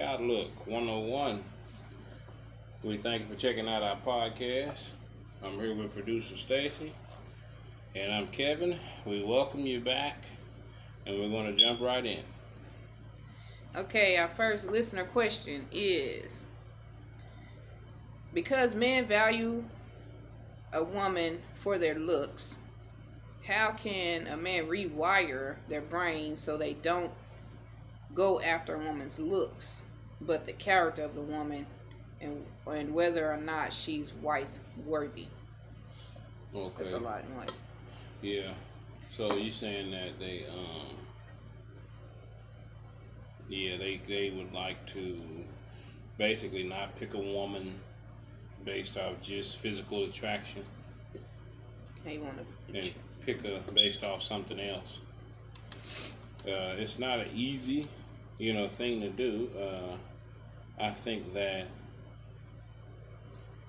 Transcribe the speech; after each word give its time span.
Outlook 0.00 0.66
101. 0.66 1.42
We 2.82 2.96
thank 2.96 3.22
you 3.22 3.28
for 3.28 3.36
checking 3.36 3.68
out 3.68 3.82
our 3.82 3.96
podcast. 3.96 4.88
I'm 5.44 5.54
here 5.60 5.74
with 5.74 5.94
producer 5.94 6.36
Stacy, 6.36 6.92
and 7.94 8.12
I'm 8.12 8.26
Kevin. 8.28 8.76
We 9.04 9.22
welcome 9.22 9.60
you 9.60 9.80
back, 9.80 10.24
and 11.06 11.18
we're 11.18 11.28
going 11.28 11.54
to 11.54 11.60
jump 11.60 11.80
right 11.80 12.04
in. 12.04 12.22
Okay, 13.76 14.16
our 14.16 14.28
first 14.28 14.66
listener 14.66 15.04
question 15.04 15.66
is 15.72 16.38
because 18.32 18.74
men 18.74 19.06
value 19.06 19.62
a 20.72 20.82
woman 20.82 21.40
for 21.60 21.78
their 21.78 21.94
looks, 21.94 22.58
how 23.46 23.70
can 23.70 24.26
a 24.26 24.36
man 24.36 24.66
rewire 24.66 25.54
their 25.68 25.82
brain 25.82 26.36
so 26.36 26.58
they 26.58 26.74
don't 26.74 27.12
go 28.14 28.40
after 28.40 28.74
a 28.74 28.78
woman's 28.78 29.18
looks, 29.18 29.83
but 30.26 30.44
the 30.46 30.52
character 30.52 31.02
of 31.04 31.14
the 31.14 31.22
woman 31.22 31.66
and 32.20 32.46
and 32.66 32.94
whether 32.94 33.30
or 33.30 33.36
not 33.36 33.72
she's 33.72 34.12
wife 34.14 34.48
worthy? 34.76 35.28
Okay. 36.54 36.72
That's 36.76 36.92
a 36.92 36.98
lot 36.98 37.24
in 37.24 37.36
life. 37.36 37.48
Yeah. 38.20 38.52
So 39.08 39.36
you're 39.36 39.50
saying 39.50 39.90
that 39.92 40.18
they 40.18 40.46
um 40.46 40.96
yeah, 43.48 43.76
they 43.76 44.00
they 44.06 44.30
would 44.30 44.52
like 44.52 44.84
to 44.86 45.46
basically 46.18 46.62
not 46.64 46.96
pick 46.96 47.14
a 47.14 47.18
woman 47.18 47.80
based 48.64 48.96
off 48.96 49.20
just 49.20 49.58
physical 49.58 50.04
attraction 50.04 50.62
They 52.04 52.18
want 52.18 52.38
and 52.74 52.84
to. 52.84 52.94
pick 53.24 53.44
a 53.44 53.60
based 53.72 54.04
off 54.04 54.22
something 54.22 54.60
else. 54.60 54.98
Uh, 56.46 56.74
it's 56.78 56.98
not 56.98 57.20
an 57.20 57.28
easy, 57.34 57.86
you 58.38 58.52
know, 58.52 58.68
thing 58.68 59.00
to 59.00 59.10
do. 59.10 59.50
Uh, 59.58 59.96
I 60.78 60.90
think 60.90 61.34
that 61.34 61.66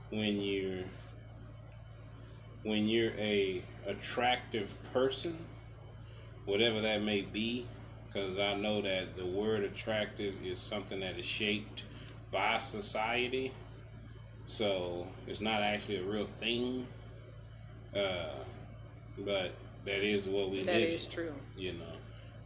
when 0.09 0.39
you're 0.39 0.83
when 2.63 2.87
you're 2.87 3.11
a 3.17 3.63
attractive 3.85 4.75
person, 4.91 5.37
whatever 6.45 6.81
that 6.81 7.01
may 7.01 7.21
be, 7.21 7.67
because 8.07 8.37
I 8.39 8.55
know 8.55 8.81
that 8.81 9.15
the 9.15 9.25
word 9.25 9.63
attractive 9.63 10.35
is 10.43 10.59
something 10.59 10.99
that 11.01 11.17
is 11.17 11.25
shaped 11.25 11.83
by 12.31 12.57
society, 12.57 13.51
so 14.45 15.07
it's 15.27 15.41
not 15.41 15.61
actually 15.61 15.97
a 15.97 16.03
real 16.03 16.25
thing. 16.25 16.87
Uh, 17.95 18.43
but 19.19 19.53
that 19.85 20.03
is 20.03 20.27
what 20.27 20.49
we 20.51 20.63
That 20.63 20.81
live 20.81 20.89
is 20.89 21.05
in, 21.05 21.07
true. 21.07 21.33
you 21.55 21.73
know 21.73 21.95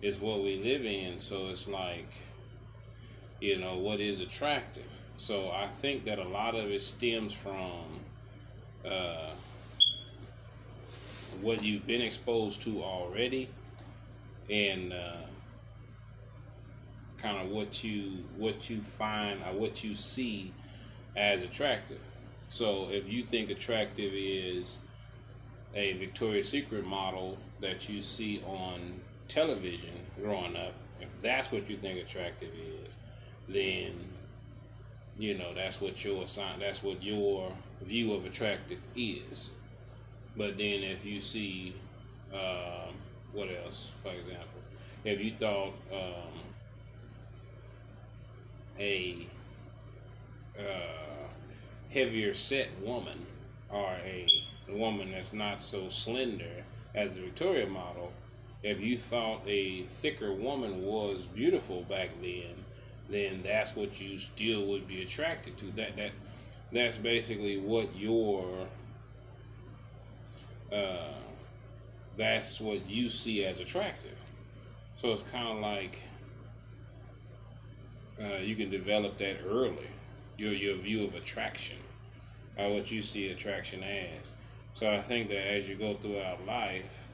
it's 0.01 0.19
what 0.19 0.43
we 0.43 0.57
live 0.63 0.85
in 0.85 1.19
so 1.19 1.47
it's 1.49 1.67
like 1.67 2.09
you 3.39 3.57
know 3.57 3.77
what 3.77 3.99
is 3.99 4.19
attractive. 4.19 4.83
So 5.17 5.51
i 5.51 5.67
think 5.67 6.05
that 6.05 6.19
a 6.19 6.27
lot 6.27 6.55
of 6.55 6.71
it 6.71 6.81
stems 6.81 7.33
from 7.33 7.99
uh, 8.85 9.31
what 11.41 11.63
you've 11.63 11.85
been 11.85 12.01
exposed 12.01 12.61
to 12.61 12.81
already 12.81 13.49
and 14.49 14.93
uh, 14.93 15.21
kind 17.17 17.37
of 17.37 17.51
what 17.51 17.83
you 17.83 18.23
what 18.37 18.69
you 18.69 18.81
find 18.81 19.41
or 19.43 19.53
what 19.53 19.83
you 19.83 19.93
see 19.93 20.51
as 21.15 21.41
attractive. 21.41 21.99
So 22.47 22.89
if 22.91 23.09
you 23.09 23.23
think 23.23 23.49
attractive 23.49 24.11
is 24.13 24.79
a 25.75 25.93
Victoria's 25.93 26.49
Secret 26.49 26.85
model 26.85 27.37
that 27.59 27.89
you 27.89 28.01
see 28.01 28.41
on 28.45 28.99
television 29.27 29.93
growing 30.21 30.55
up, 30.55 30.73
if 30.99 31.21
that's 31.21 31.51
what 31.51 31.69
you 31.69 31.77
think 31.77 31.99
attractive 31.99 32.49
is, 32.49 32.95
then 33.49 33.93
you 35.17 35.37
know 35.37 35.53
that's 35.53 35.81
what 35.81 36.03
your 36.05 36.23
assign 36.23 36.59
that's 36.59 36.81
what 36.81 37.03
your 37.03 37.51
view 37.81 38.13
of 38.13 38.25
attractive 38.25 38.79
is. 38.95 39.49
But 40.37 40.57
then 40.57 40.83
if 40.83 41.05
you 41.05 41.19
see 41.19 41.73
um, 42.33 42.95
what 43.33 43.49
else, 43.63 43.91
for 44.01 44.11
example, 44.11 44.61
if 45.03 45.19
you 45.19 45.31
thought 45.31 45.73
um, 45.91 46.39
a 48.79 49.27
uh, 50.57 51.27
heavier 51.89 52.33
set 52.33 52.67
woman 52.81 53.25
or 53.69 53.91
a 54.05 54.27
woman 54.69 55.11
that's 55.11 55.33
not 55.33 55.61
so 55.61 55.89
slender 55.89 56.63
as 56.95 57.15
the 57.15 57.21
Victoria 57.21 57.67
model, 57.67 58.11
if 58.63 58.81
you 58.81 58.97
thought 58.97 59.41
a 59.47 59.81
thicker 59.83 60.33
woman 60.33 60.85
was 60.85 61.25
beautiful 61.27 61.83
back 61.83 62.09
then, 62.21 62.58
then 63.09 63.41
that's 63.43 63.75
what 63.75 63.99
you 63.99 64.17
still 64.17 64.65
would 64.67 64.87
be 64.87 65.01
attracted 65.01 65.57
to. 65.57 65.65
That 65.71 65.95
that 65.97 66.11
that's 66.71 66.97
basically 66.97 67.57
what 67.57 67.95
your 67.95 68.67
uh, 70.71 71.13
that's 72.17 72.61
what 72.61 72.87
you 72.87 73.09
see 73.09 73.45
as 73.45 73.59
attractive. 73.59 74.17
So 74.95 75.11
it's 75.11 75.23
kind 75.23 75.47
of 75.47 75.59
like 75.59 75.97
uh, 78.21 78.37
you 78.41 78.55
can 78.55 78.69
develop 78.69 79.17
that 79.17 79.37
early. 79.47 79.87
Your 80.37 80.53
your 80.53 80.75
view 80.75 81.03
of 81.03 81.15
attraction, 81.15 81.77
or 82.57 82.69
what 82.69 82.91
you 82.91 83.01
see 83.01 83.29
attraction 83.29 83.83
as. 83.83 84.31
So 84.73 84.89
I 84.89 85.01
think 85.01 85.29
that 85.29 85.45
as 85.45 85.67
you 85.67 85.75
go 85.75 85.95
throughout 85.95 86.45
life, 86.45 87.09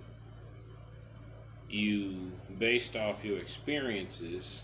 you, 1.69 2.31
based 2.59 2.95
off 2.95 3.25
your 3.25 3.37
experiences, 3.37 4.63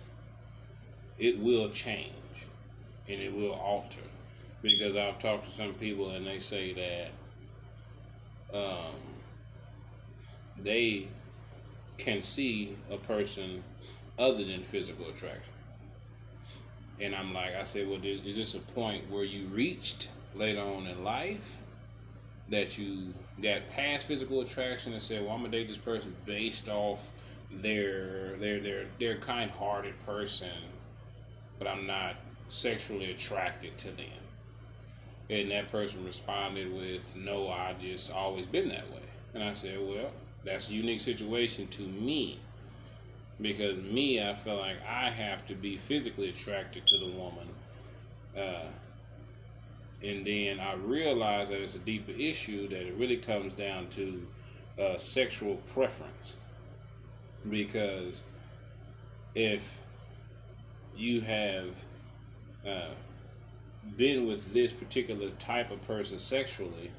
it 1.22 1.40
will 1.40 1.70
change 1.70 2.12
and 3.08 3.22
it 3.22 3.34
will 3.34 3.54
alter. 3.54 4.02
Because 4.62 4.96
I've 4.96 5.20
talked 5.20 5.46
to 5.46 5.52
some 5.52 5.74
people 5.76 6.10
and 6.12 6.26
they 6.26 6.40
say 6.40 6.74
that 8.52 8.58
um, 8.58 8.96
they 10.62 11.08
can 11.98 12.22
see 12.22 12.76
a 12.90 12.98
person 12.98 13.64
other 14.20 14.44
than 14.44 14.64
physical 14.64 15.08
attraction. 15.10 15.44
And 17.00 17.16
I'm 17.16 17.34
like, 17.34 17.56
I 17.56 17.64
said, 17.64 17.88
well, 17.88 18.00
is 18.04 18.36
this 18.36 18.56
a 18.56 18.60
point 18.60 19.10
where 19.10 19.24
you 19.24 19.46
reached 19.48 20.10
later 20.36 20.62
on 20.62 20.88
in 20.88 21.04
life? 21.04 21.62
that 22.50 22.78
you 22.78 23.14
got 23.42 23.70
past 23.70 24.08
physical 24.08 24.42
attraction 24.42 24.92
and 24.94 25.02
said, 25.02 25.24
"Well, 25.24 25.32
I'm 25.32 25.40
gonna 25.40 25.52
date 25.52 25.70
this 25.70 25.78
person 25.78 26.14
based 26.26 26.68
off 26.70 27.10
their 27.50 28.36
their 28.38 28.60
their 28.60 28.86
their 29.00 29.18
kind-hearted 29.18 29.98
person, 30.06 30.52
but 31.62 31.70
I'm 31.70 31.86
not 31.86 32.16
sexually 32.50 33.12
attracted 33.12 33.78
to 33.78 33.92
them." 33.92 34.08
And 35.30 35.52
that 35.52 35.68
person 35.68 36.04
responded 36.04 36.74
with, 36.74 37.16
"No, 37.16 37.50
I 37.50 37.74
just 37.80 38.12
always 38.12 38.48
been 38.48 38.70
that 38.70 38.92
way." 38.92 39.04
And 39.36 39.44
I 39.44 39.54
said, 39.54 39.80
"Well, 39.80 40.12
that's 40.44 40.72
a 40.72 40.74
unique 40.74 41.00
situation 41.00 41.68
to 41.68 41.84
me." 41.84 42.40
Because 43.40 43.78
me, 43.78 44.22
I 44.22 44.34
feel 44.34 44.58
like 44.58 44.78
I 44.88 45.12
have 45.12 45.46
to 45.48 45.56
be 45.56 45.78
physically 45.78 46.30
attracted 46.30 46.88
to 46.88 46.98
the 46.98 47.08
woman, 47.08 47.48
uh, 48.36 48.70
and 50.04 50.26
then 50.26 50.60
I 50.60 50.74
realized 50.74 51.52
that 51.52 51.62
it's 51.62 51.76
a 51.76 51.80
deeper 51.80 52.12
issue 52.12 52.68
that 52.70 52.88
it 52.88 52.96
really 52.96 53.18
comes 53.18 53.54
down 53.54 53.88
to 53.90 54.28
uh, 54.80 54.98
sexual 54.98 55.58
preference. 55.58 56.38
Because 57.50 58.24
if 59.36 59.81
you 60.96 61.22
have 61.22 61.84
uh, 62.66 62.90
been 63.98 64.28
with 64.28 64.54
this 64.54 64.72
particular 64.72 65.30
type 65.40 65.72
of 65.72 65.82
person 65.82 66.18
sexually, 66.18 66.92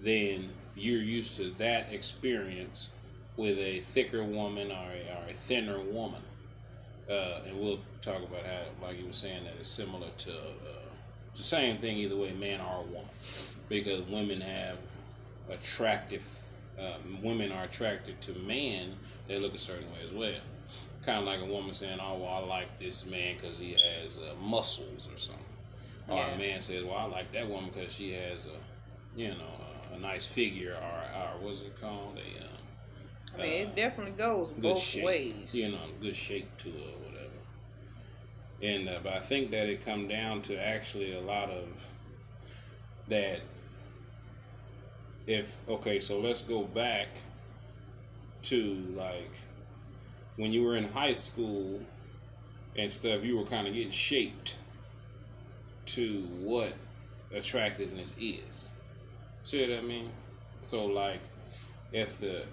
then 0.00 0.48
you're 0.74 1.02
used 1.02 1.36
to 1.36 1.50
that 1.52 1.92
experience 1.92 2.90
with 3.36 3.58
a 3.58 3.78
thicker 3.80 4.24
woman 4.24 4.70
or 4.70 4.90
a, 4.92 5.16
or 5.16 5.28
a 5.28 5.32
thinner 5.32 5.80
woman. 5.80 6.22
Uh, 7.08 7.40
and 7.46 7.60
we'll 7.60 7.80
talk 8.00 8.22
about 8.22 8.44
how, 8.46 8.62
like 8.86 8.98
you 8.98 9.06
were 9.06 9.12
saying, 9.12 9.44
that 9.44 9.54
it's 9.58 9.68
similar 9.68 10.08
to 10.16 10.32
uh, 10.32 10.84
the 11.34 11.42
same 11.42 11.76
thing 11.76 11.98
either 11.98 12.16
way, 12.16 12.32
man 12.32 12.60
or 12.60 12.82
woman, 12.84 13.08
because 13.68 14.00
women 14.02 14.40
have 14.40 14.78
attractive. 15.50 16.26
Uh, 16.78 16.96
women 17.22 17.52
are 17.52 17.64
attracted 17.64 18.20
to 18.20 18.32
men. 18.40 18.94
They 19.28 19.38
look 19.38 19.54
a 19.54 19.58
certain 19.58 19.90
way 19.92 19.98
as 20.02 20.12
well. 20.12 20.40
Kind 21.02 21.18
of 21.18 21.24
like 21.24 21.40
a 21.40 21.44
woman 21.44 21.72
saying, 21.74 21.98
"Oh, 22.00 22.18
well, 22.18 22.34
I 22.34 22.38
like 22.38 22.78
this 22.78 23.04
man 23.06 23.34
because 23.34 23.58
he 23.58 23.72
has 23.74 24.18
uh, 24.18 24.34
muscles 24.40 25.08
or 25.12 25.16
something," 25.16 25.44
or 26.08 26.16
Yeah. 26.16 26.34
a 26.34 26.38
man 26.38 26.60
says, 26.62 26.82
"Well, 26.84 26.96
I 26.96 27.04
like 27.04 27.32
that 27.32 27.48
woman 27.48 27.70
because 27.72 27.92
she 27.92 28.12
has 28.12 28.46
a, 28.46 28.58
you 29.18 29.28
know, 29.28 29.52
a, 29.92 29.94
a 29.94 29.98
nice 29.98 30.26
figure 30.26 30.74
or, 30.74 31.20
or 31.20 31.46
what's 31.46 31.60
it 31.60 31.78
called? 31.80 32.18
A, 32.18 32.44
uh, 32.44 33.38
I 33.38 33.42
mean, 33.42 33.52
it 33.68 33.76
definitely 33.76 34.12
goes 34.12 34.48
good 34.50 34.62
both 34.62 34.78
shape, 34.78 35.04
ways. 35.04 35.54
you 35.54 35.70
know, 35.70 35.80
good 36.00 36.16
shape 36.16 36.48
to 36.58 36.68
it 36.68 36.74
or 36.74 36.98
whatever. 37.10 37.30
And 38.62 38.88
uh, 38.88 39.00
but 39.02 39.12
I 39.12 39.18
think 39.18 39.50
that 39.50 39.68
it 39.68 39.84
come 39.84 40.08
down 40.08 40.42
to 40.42 40.58
actually 40.58 41.12
a 41.12 41.20
lot 41.20 41.50
of 41.50 41.88
that. 43.08 43.40
If 45.26 45.56
okay, 45.68 45.98
so 45.98 46.20
let's 46.20 46.42
go 46.42 46.62
back 46.64 47.08
to 48.42 48.74
like 48.94 49.30
when 50.36 50.52
you 50.52 50.62
were 50.62 50.76
in 50.76 50.84
high 50.84 51.12
school 51.12 51.80
and 52.76 52.90
stuff, 52.90 53.24
you 53.24 53.36
were 53.36 53.44
kind 53.44 53.66
of 53.66 53.74
getting 53.74 53.90
shaped 53.90 54.56
to 55.86 56.22
what 56.40 56.72
attractiveness 57.32 58.14
is. 58.18 58.72
See 59.44 59.60
what 59.60 59.78
I 59.78 59.82
mean? 59.82 60.10
So 60.62 60.86
like, 60.86 61.20
if 61.92 62.18
the 62.18 62.44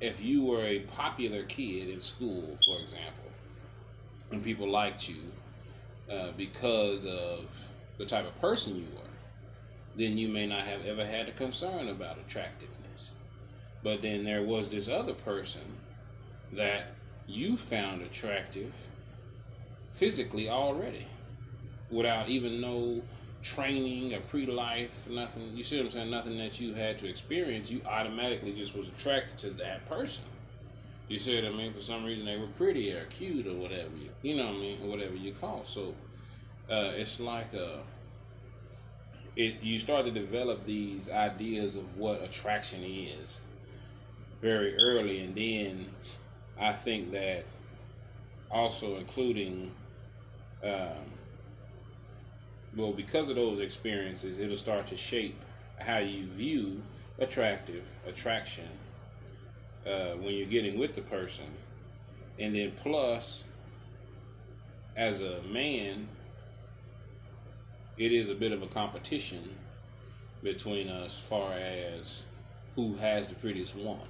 if 0.00 0.22
you 0.22 0.44
were 0.44 0.64
a 0.64 0.80
popular 0.80 1.44
kid 1.44 1.88
in 1.88 2.00
school, 2.00 2.56
for 2.64 2.78
example, 2.80 3.30
and 4.30 4.42
people 4.42 4.68
liked 4.68 5.08
you 5.08 5.22
uh, 6.10 6.32
because 6.36 7.06
of 7.06 7.68
the 7.98 8.04
type 8.04 8.26
of 8.26 8.34
person 8.40 8.76
you 8.76 8.86
were, 8.96 9.08
then 9.96 10.18
you 10.18 10.28
may 10.28 10.46
not 10.46 10.64
have 10.64 10.84
ever 10.86 11.04
had 11.04 11.28
a 11.28 11.32
concern 11.32 11.88
about 11.88 12.18
attractiveness. 12.18 13.10
But 13.82 14.02
then 14.02 14.24
there 14.24 14.42
was 14.42 14.68
this 14.68 14.88
other 14.88 15.12
person 15.12 15.62
that 16.52 16.94
you 17.26 17.56
found 17.56 18.02
attractive 18.02 18.74
physically 19.92 20.48
already 20.48 21.06
without 21.90 22.28
even 22.28 22.60
no 22.60 23.02
training 23.42 24.14
or 24.14 24.20
pre-life, 24.20 25.08
nothing. 25.10 25.54
You 25.54 25.64
see 25.64 25.76
what 25.78 25.86
I'm 25.86 25.90
saying? 25.90 26.10
Nothing 26.10 26.38
that 26.38 26.60
you 26.60 26.74
had 26.74 26.98
to 27.00 27.08
experience. 27.08 27.70
You 27.70 27.82
automatically 27.86 28.52
just 28.52 28.76
was 28.76 28.88
attracted 28.88 29.38
to 29.38 29.50
that 29.62 29.84
person. 29.86 30.24
You 31.08 31.18
see 31.18 31.34
what 31.36 31.52
I 31.52 31.54
mean? 31.54 31.74
For 31.74 31.80
some 31.80 32.04
reason, 32.04 32.24
they 32.24 32.36
were 32.36 32.46
pretty 32.46 32.92
or 32.92 33.04
cute 33.06 33.46
or 33.46 33.54
whatever 33.54 33.90
you, 34.00 34.10
you 34.22 34.36
know 34.36 34.46
what 34.46 34.54
I 34.54 34.58
mean, 34.58 34.78
or 34.82 34.88
whatever 34.88 35.14
you 35.14 35.32
call. 35.32 35.64
So 35.64 35.94
uh, 36.70 36.92
it's 36.94 37.20
like 37.20 37.52
a, 37.52 37.66
uh, 37.66 37.78
it. 39.36 39.62
You 39.62 39.78
start 39.78 40.06
to 40.06 40.10
develop 40.10 40.64
these 40.64 41.10
ideas 41.10 41.76
of 41.76 41.98
what 41.98 42.22
attraction 42.22 42.82
is 42.82 43.40
very 44.40 44.74
early, 44.76 45.20
and 45.20 45.34
then 45.34 45.86
I 46.58 46.72
think 46.72 47.12
that 47.12 47.44
also 48.50 48.96
including 48.96 49.72
um, 50.62 51.12
well, 52.76 52.92
because 52.92 53.28
of 53.28 53.36
those 53.36 53.58
experiences, 53.58 54.38
it'll 54.38 54.56
start 54.56 54.86
to 54.86 54.96
shape 54.96 55.36
how 55.78 55.98
you 55.98 56.24
view 56.26 56.80
attractive 57.18 57.84
attraction 58.06 58.68
uh, 59.86 60.12
when 60.12 60.34
you're 60.34 60.46
getting 60.46 60.78
with 60.78 60.94
the 60.94 61.02
person, 61.02 61.44
and 62.38 62.54
then 62.54 62.72
plus, 62.76 63.44
as 64.96 65.20
a 65.20 65.42
man, 65.42 66.08
it 67.98 68.12
is 68.12 68.30
a 68.30 68.34
bit 68.34 68.52
of 68.52 68.62
a 68.62 68.66
competition 68.68 69.42
between 70.42 70.88
us, 70.88 71.18
far 71.18 71.52
as 71.52 72.24
who 72.74 72.94
has 72.94 73.28
the 73.28 73.34
prettiest 73.34 73.76
woman. 73.76 74.06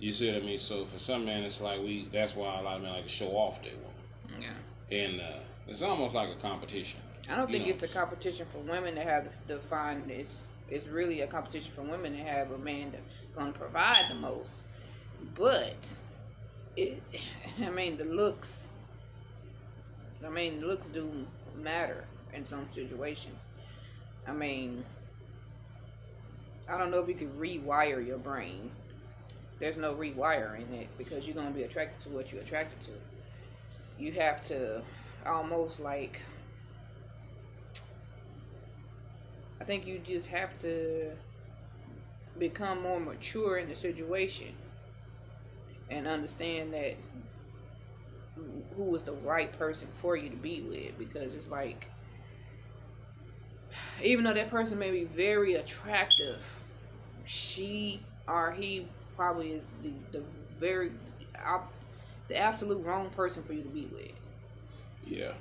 You 0.00 0.12
see 0.12 0.32
what 0.32 0.42
I 0.42 0.46
mean? 0.46 0.58
So 0.58 0.86
for 0.86 0.98
some 0.98 1.26
men, 1.26 1.44
it's 1.44 1.60
like 1.60 1.80
we. 1.80 2.08
That's 2.10 2.34
why 2.34 2.58
a 2.58 2.62
lot 2.62 2.76
of 2.76 2.82
men 2.82 2.92
like 2.92 3.02
to 3.04 3.08
show 3.08 3.36
off 3.36 3.62
their 3.62 3.74
woman. 3.74 4.42
Yeah. 4.42 4.98
And 4.98 5.20
uh, 5.20 5.40
it's 5.68 5.82
almost 5.82 6.14
like 6.14 6.30
a 6.30 6.40
competition. 6.40 7.00
I 7.30 7.36
don't 7.36 7.50
think 7.50 7.64
know. 7.64 7.70
it's 7.70 7.82
a 7.82 7.88
competition 7.88 8.46
for 8.50 8.58
women 8.58 8.94
to 8.94 9.02
have 9.02 9.28
to 9.48 9.58
find 9.58 10.10
it's 10.10 10.42
it's 10.70 10.86
really 10.86 11.20
a 11.20 11.26
competition 11.26 11.72
for 11.74 11.82
women 11.82 12.12
to 12.14 12.18
have 12.18 12.50
a 12.50 12.58
man 12.58 12.92
that's 12.92 13.02
going 13.36 13.52
to 13.52 13.58
provide 13.58 14.06
the 14.08 14.14
most. 14.14 14.62
But 15.34 15.94
it, 16.76 17.02
I 17.62 17.68
mean, 17.68 17.98
the 17.98 18.04
looks. 18.04 18.68
I 20.24 20.30
mean, 20.30 20.66
looks 20.66 20.88
do 20.88 21.10
matter 21.56 22.04
in 22.32 22.44
some 22.46 22.66
situations. 22.74 23.46
I 24.26 24.32
mean, 24.32 24.84
I 26.68 26.78
don't 26.78 26.90
know 26.90 27.00
if 27.00 27.08
you 27.08 27.14
can 27.14 27.30
rewire 27.32 28.04
your 28.06 28.18
brain. 28.18 28.70
There's 29.60 29.76
no 29.76 29.94
rewiring 29.94 30.72
it 30.72 30.88
because 30.98 31.26
you're 31.26 31.36
gonna 31.36 31.50
be 31.50 31.62
attracted 31.64 32.00
to 32.04 32.08
what 32.10 32.32
you're 32.32 32.42
attracted 32.42 32.80
to. 32.82 32.92
You 33.98 34.12
have 34.12 34.42
to 34.46 34.82
almost 35.26 35.80
like 35.80 36.22
I 39.60 39.64
think 39.64 39.86
you 39.86 39.98
just 39.98 40.28
have 40.28 40.58
to 40.60 41.12
become 42.38 42.82
more 42.82 43.00
mature 43.00 43.58
in 43.58 43.68
the 43.68 43.74
situation 43.74 44.54
and 45.90 46.06
understand 46.06 46.72
that 46.72 46.96
who 48.76 48.94
is 48.94 49.02
the 49.02 49.12
right 49.12 49.52
person 49.58 49.88
for 49.96 50.16
you 50.16 50.30
to 50.30 50.36
be 50.36 50.62
with 50.62 50.98
because 50.98 51.34
it's 51.34 51.50
like 51.50 51.88
even 54.02 54.24
though 54.24 54.34
that 54.34 54.50
person 54.50 54.78
may 54.78 54.90
be 54.90 55.04
very 55.04 55.54
attractive 55.54 56.42
she 57.24 58.02
or 58.26 58.52
he 58.52 58.88
probably 59.16 59.52
is 59.52 59.74
the, 59.82 59.92
the 60.12 60.22
very 60.58 60.92
the 62.28 62.36
absolute 62.36 62.84
wrong 62.84 63.10
person 63.10 63.42
for 63.42 63.52
you 63.52 63.62
to 63.62 63.68
be 63.68 63.86
with 63.86 64.12
yeah 65.04 65.32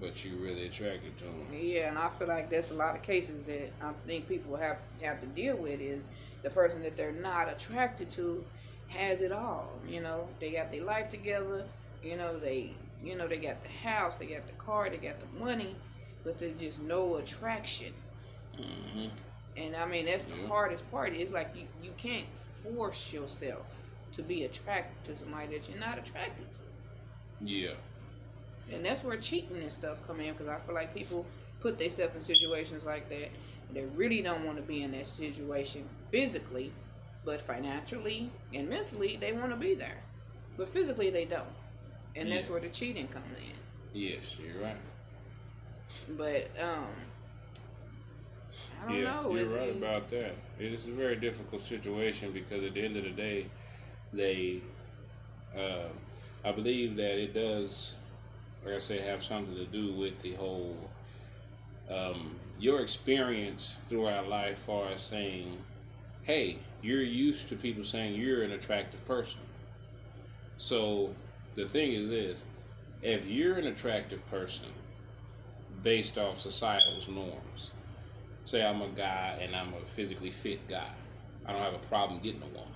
but 0.00 0.24
you 0.24 0.36
really 0.36 0.66
attracted 0.66 1.16
to 1.18 1.24
them. 1.24 1.46
Yeah, 1.50 1.88
and 1.88 1.98
I 1.98 2.08
feel 2.10 2.28
like 2.28 2.50
that's 2.50 2.70
a 2.70 2.74
lot 2.74 2.96
of 2.96 3.02
cases 3.02 3.44
that 3.44 3.72
I 3.80 3.92
think 4.06 4.28
people 4.28 4.56
have 4.56 4.78
have 5.00 5.20
to 5.20 5.26
deal 5.26 5.56
with 5.56 5.80
is 5.80 6.04
the 6.42 6.50
person 6.50 6.82
that 6.82 6.96
they're 6.96 7.12
not 7.12 7.48
attracted 7.48 8.10
to 8.12 8.44
has 8.88 9.20
it 9.20 9.32
all. 9.32 9.80
You 9.86 10.00
know, 10.00 10.28
they 10.40 10.52
got 10.52 10.70
their 10.70 10.84
life 10.84 11.08
together. 11.10 11.66
You 12.02 12.16
know, 12.16 12.38
they 12.38 12.76
you 13.00 13.16
know 13.16 13.26
they 13.28 13.38
got 13.38 13.62
the 13.62 13.68
house, 13.68 14.16
they 14.18 14.26
got 14.26 14.46
the 14.46 14.52
car, 14.54 14.88
they 14.90 14.98
got 14.98 15.20
the 15.20 15.26
money, 15.26 15.76
but 16.24 16.38
there's 16.38 16.58
just 16.58 16.80
no 16.80 17.16
attraction. 17.16 17.92
Mm-hmm. 18.58 19.08
And 19.56 19.74
I 19.76 19.86
mean 19.86 20.06
that's 20.06 20.24
the 20.24 20.36
yeah. 20.36 20.46
hardest 20.46 20.90
part. 20.90 21.14
It's 21.14 21.32
like 21.32 21.50
you 21.54 21.66
you 21.82 21.92
can't 21.96 22.26
force 22.74 23.12
yourself 23.12 23.66
to 24.12 24.22
be 24.22 24.44
attracted 24.44 25.04
to 25.04 25.18
somebody 25.18 25.58
that 25.58 25.68
you're 25.68 25.78
not 25.78 25.98
attracted 25.98 26.50
to. 26.52 26.58
Yeah. 27.40 27.74
And 28.72 28.84
that's 28.84 29.04
where 29.04 29.16
cheating 29.16 29.56
and 29.56 29.72
stuff 29.72 29.98
come 30.06 30.20
in 30.20 30.32
because 30.32 30.48
I 30.48 30.58
feel 30.60 30.74
like 30.74 30.94
people 30.94 31.26
put 31.60 31.78
themselves 31.78 32.14
in 32.16 32.22
situations 32.22 32.84
like 32.84 33.08
that. 33.10 33.30
They 33.72 33.84
really 33.94 34.22
don't 34.22 34.44
want 34.44 34.56
to 34.56 34.62
be 34.62 34.82
in 34.82 34.92
that 34.92 35.06
situation 35.06 35.84
physically, 36.10 36.72
but 37.24 37.40
financially 37.40 38.30
and 38.54 38.68
mentally 38.68 39.16
they 39.20 39.32
want 39.32 39.50
to 39.50 39.56
be 39.56 39.74
there. 39.74 40.02
But 40.56 40.68
physically 40.68 41.10
they 41.10 41.24
don't. 41.24 41.44
And 42.14 42.28
yes. 42.28 42.38
that's 42.38 42.50
where 42.50 42.60
the 42.60 42.68
cheating 42.68 43.08
comes 43.08 43.26
in. 43.36 44.00
Yes, 44.00 44.36
you're 44.38 44.62
right. 44.62 44.76
But 46.16 46.50
um 46.60 46.86
yeah, 48.90 49.04
know. 49.04 49.34
You're 49.34 49.48
right 49.48 49.68
it, 49.68 49.76
about 49.76 50.08
that. 50.10 50.34
It 50.58 50.72
is 50.72 50.86
a 50.86 50.92
very 50.92 51.16
difficult 51.16 51.62
situation 51.62 52.32
because 52.32 52.64
at 52.64 52.74
the 52.74 52.84
end 52.84 52.96
of 52.96 53.04
the 53.04 53.10
day, 53.10 53.46
they, 54.12 54.60
uh, 55.56 55.88
I 56.44 56.52
believe 56.52 56.96
that 56.96 57.18
it 57.18 57.34
does 57.34 57.96
like 58.66 58.74
I 58.74 58.78
say, 58.78 59.00
have 59.00 59.22
something 59.22 59.54
to 59.54 59.64
do 59.64 59.92
with 59.92 60.20
the 60.22 60.32
whole 60.32 60.76
um, 61.88 62.34
your 62.58 62.80
experience 62.80 63.76
throughout 63.88 64.28
life, 64.28 64.58
far 64.58 64.88
as 64.88 65.02
saying, 65.02 65.56
"Hey, 66.24 66.58
you're 66.82 67.02
used 67.02 67.48
to 67.50 67.56
people 67.56 67.84
saying 67.84 68.16
you're 68.16 68.42
an 68.42 68.52
attractive 68.52 69.04
person." 69.06 69.40
So 70.56 71.14
the 71.54 71.64
thing 71.64 71.92
is 71.92 72.08
this: 72.08 72.44
if 73.02 73.28
you're 73.28 73.56
an 73.56 73.68
attractive 73.68 74.26
person 74.26 74.68
based 75.82 76.18
off 76.18 76.40
societal 76.40 77.00
norms, 77.12 77.70
say 78.46 78.64
I'm 78.64 78.80
a 78.80 78.88
guy 78.88 79.38
and 79.40 79.54
I'm 79.54 79.74
a 79.74 79.80
physically 79.86 80.30
fit 80.30 80.66
guy, 80.68 80.88
I 81.44 81.52
don't 81.52 81.62
have 81.62 81.74
a 81.74 81.86
problem 81.90 82.20
getting 82.20 82.42
a 82.42 82.46
woman. 82.46 82.70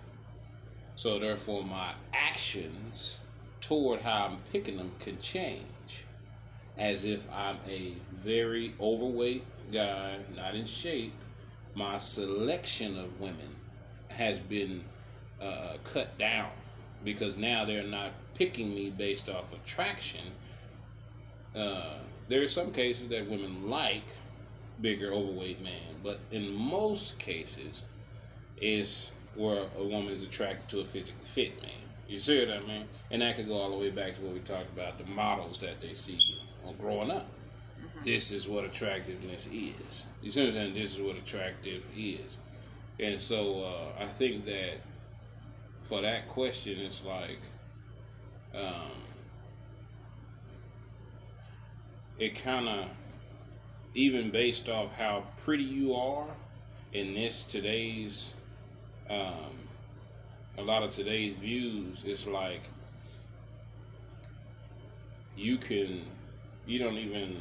So 0.96 1.18
therefore, 1.18 1.64
my 1.64 1.94
actions 2.12 3.20
toward 3.60 4.00
how 4.00 4.26
I'm 4.26 4.38
picking 4.52 4.76
them 4.76 4.90
can 4.98 5.18
change 5.20 6.04
as 6.76 7.04
if 7.04 7.24
I'm 7.32 7.56
a 7.68 7.92
very 8.12 8.74
overweight 8.80 9.44
guy, 9.72 10.18
not 10.36 10.56
in 10.56 10.64
shape. 10.64 11.14
My 11.74 11.98
selection 11.98 12.98
of 12.98 13.20
women 13.20 13.48
has 14.08 14.40
been 14.40 14.82
uh, 15.40 15.76
cut 15.84 16.18
down 16.18 16.50
because 17.04 17.36
now 17.36 17.64
they're 17.64 17.84
not 17.84 18.10
picking 18.34 18.74
me 18.74 18.90
based 18.90 19.28
off 19.28 19.52
attraction. 19.52 20.24
Uh, 21.54 21.94
there 22.28 22.42
are 22.42 22.48
some 22.48 22.72
cases 22.72 23.08
that 23.08 23.30
women 23.30 23.70
like 23.70 24.04
bigger, 24.80 25.12
overweight 25.12 25.62
man, 25.62 25.94
but 26.02 26.18
in 26.30 26.52
most 26.52 27.18
cases, 27.18 27.82
is 28.60 29.10
where 29.34 29.64
a 29.78 29.84
woman 29.84 30.12
is 30.12 30.22
attracted 30.22 30.68
to 30.68 30.80
a 30.80 30.84
physically 30.84 31.24
fit 31.24 31.62
man. 31.62 31.70
You 32.08 32.18
see 32.18 32.44
what 32.44 32.54
I 32.54 32.60
mean? 32.66 32.86
And 33.10 33.22
that 33.22 33.36
could 33.36 33.46
go 33.46 33.54
all 33.54 33.70
the 33.70 33.76
way 33.76 33.90
back 33.90 34.14
to 34.14 34.22
what 34.22 34.34
we 34.34 34.40
talked 34.40 34.72
about 34.72 34.98
the 34.98 35.04
models 35.04 35.58
that 35.58 35.80
they 35.80 35.94
see 35.94 36.18
on 36.66 36.74
growing 36.76 37.10
up. 37.10 37.26
Mm-hmm. 37.78 38.02
This 38.02 38.32
is 38.32 38.48
what 38.48 38.64
attractiveness 38.64 39.46
is. 39.46 40.06
You 40.20 40.30
see 40.30 40.40
what 40.40 40.48
I'm 40.48 40.54
saying? 40.54 40.74
This 40.74 40.96
is 40.96 41.00
what 41.00 41.16
attractive 41.16 41.84
is. 41.96 42.36
And 42.98 43.18
so 43.18 43.62
uh, 43.62 44.02
I 44.02 44.06
think 44.06 44.44
that 44.46 44.78
for 45.82 46.02
that 46.02 46.26
question, 46.26 46.78
it's 46.80 47.04
like, 47.04 47.38
um, 48.54 48.90
it 52.18 52.34
kind 52.34 52.68
of, 52.68 52.88
even 53.94 54.30
based 54.30 54.68
off 54.68 54.94
how 54.96 55.24
pretty 55.36 55.64
you 55.64 55.94
are 55.94 56.26
in 56.92 57.14
this 57.14 57.44
today's, 57.44 58.34
um, 59.08 59.56
a 60.58 60.62
lot 60.62 60.82
of 60.82 60.90
today's 60.90 61.34
views, 61.34 62.02
it's 62.06 62.26
like 62.26 62.62
you 65.36 65.56
can, 65.56 66.02
you 66.66 66.78
don't 66.78 66.98
even. 66.98 67.36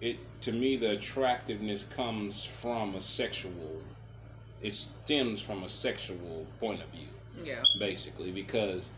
It 0.00 0.16
to 0.42 0.52
me, 0.52 0.76
the 0.76 0.92
attractiveness 0.92 1.82
comes 1.84 2.44
from 2.44 2.94
a 2.94 3.00
sexual. 3.00 3.82
It 4.62 4.74
stems 4.74 5.40
from 5.40 5.62
a 5.64 5.68
sexual 5.68 6.46
point 6.60 6.82
of 6.82 6.88
view, 6.88 7.08
Yeah. 7.44 7.62
basically, 7.78 8.30
because 8.30 8.90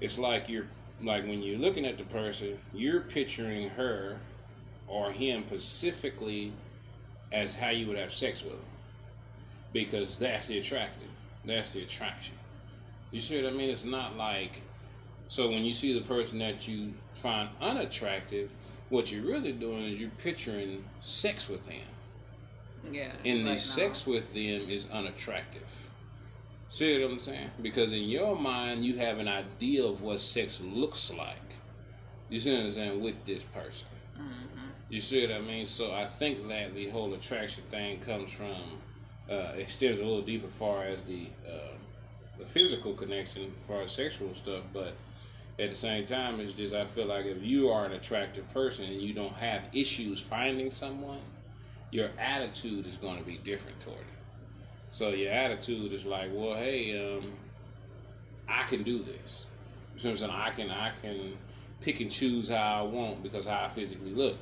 it's 0.00 0.18
like 0.18 0.48
you're 0.48 0.66
like 1.00 1.26
when 1.26 1.42
you're 1.42 1.58
looking 1.58 1.86
at 1.86 1.98
the 1.98 2.04
person, 2.04 2.58
you're 2.72 3.00
picturing 3.00 3.68
her 3.70 4.18
or 4.86 5.10
him 5.10 5.44
specifically 5.46 6.52
as 7.32 7.54
how 7.54 7.70
you 7.70 7.86
would 7.86 7.98
have 7.98 8.12
sex 8.12 8.42
with 8.42 8.52
them, 8.54 8.64
because 9.72 10.18
that's 10.18 10.46
the 10.46 10.58
attractive, 10.58 11.08
that's 11.44 11.72
the 11.72 11.82
attraction. 11.82 12.34
You 13.10 13.20
see 13.20 13.42
what 13.42 13.52
I 13.52 13.56
mean? 13.56 13.70
It's 13.70 13.84
not 13.84 14.16
like 14.16 14.62
so 15.28 15.50
when 15.50 15.64
you 15.64 15.72
see 15.72 15.92
the 15.92 16.06
person 16.06 16.38
that 16.38 16.68
you 16.68 16.94
find 17.12 17.48
unattractive, 17.60 18.50
what 18.90 19.10
you're 19.10 19.24
really 19.24 19.52
doing 19.52 19.84
is 19.84 20.00
you're 20.00 20.10
picturing 20.10 20.84
sex 21.00 21.48
with 21.48 21.66
them, 21.66 21.82
Yeah. 22.92 23.12
and 23.24 23.40
the 23.46 23.52
no. 23.52 23.56
sex 23.56 24.06
with 24.06 24.32
them 24.32 24.68
is 24.70 24.86
unattractive. 24.90 25.90
See 26.68 27.00
what 27.00 27.10
I'm 27.10 27.18
saying? 27.18 27.50
Because 27.60 27.92
in 27.92 28.04
your 28.04 28.36
mind, 28.36 28.84
you 28.84 28.96
have 28.98 29.18
an 29.18 29.26
idea 29.28 29.84
of 29.84 30.02
what 30.02 30.20
sex 30.20 30.60
looks 30.60 31.10
like. 31.12 31.56
You 32.28 32.38
see 32.38 32.52
what 32.54 32.66
I'm 32.66 32.72
saying 32.72 33.00
with 33.00 33.24
this 33.24 33.44
person. 33.44 33.88
Mhm. 34.16 34.74
You 34.88 35.00
see 35.00 35.26
what 35.26 35.34
I 35.36 35.40
mean? 35.40 35.64
So 35.64 35.92
I 35.94 36.06
think 36.06 36.48
that 36.48 36.74
the 36.74 36.88
whole 36.88 37.14
attraction 37.14 37.64
thing 37.64 38.00
comes 38.00 38.32
from 38.32 38.82
uh, 39.28 39.54
extends 39.56 40.00
a 40.00 40.04
little 40.04 40.22
deeper, 40.22 40.48
far 40.48 40.84
as 40.84 41.02
the 41.02 41.30
uh, 41.46 41.76
the 42.38 42.46
physical 42.46 42.94
connection, 42.94 43.42
as 43.60 43.66
far 43.66 43.82
as 43.82 43.92
sexual 43.92 44.34
stuff. 44.34 44.64
But 44.72 44.94
at 45.58 45.70
the 45.70 45.76
same 45.76 46.04
time, 46.06 46.40
it's 46.40 46.54
just 46.54 46.74
I 46.74 46.86
feel 46.86 47.06
like 47.06 47.26
if 47.26 47.42
you 47.42 47.70
are 47.70 47.86
an 47.86 47.92
attractive 47.92 48.48
person 48.52 48.84
and 48.86 49.00
you 49.00 49.14
don't 49.14 49.34
have 49.36 49.68
issues 49.72 50.20
finding 50.20 50.70
someone, 50.70 51.22
your 51.90 52.10
attitude 52.18 52.86
is 52.86 52.96
going 52.96 53.18
to 53.18 53.24
be 53.24 53.38
different 53.38 53.80
toward 53.80 54.00
it. 54.00 54.15
So 54.96 55.10
your 55.10 55.30
attitude 55.30 55.92
is 55.92 56.06
like, 56.06 56.30
well, 56.32 56.54
hey, 56.54 57.18
um, 57.18 57.30
I 58.48 58.62
can 58.62 58.82
do 58.82 59.02
this. 59.02 59.44
You 59.98 60.04
know 60.04 60.10
what 60.12 60.22
I'm 60.22 60.28
saying? 60.28 60.30
I 60.30 60.50
can 60.52 60.70
I 60.70 60.90
can 61.02 61.36
pick 61.82 62.00
and 62.00 62.10
choose 62.10 62.48
how 62.48 62.80
I 62.80 62.82
want 62.82 63.22
because 63.22 63.44
how 63.44 63.64
I 63.64 63.68
physically 63.68 64.14
look. 64.14 64.38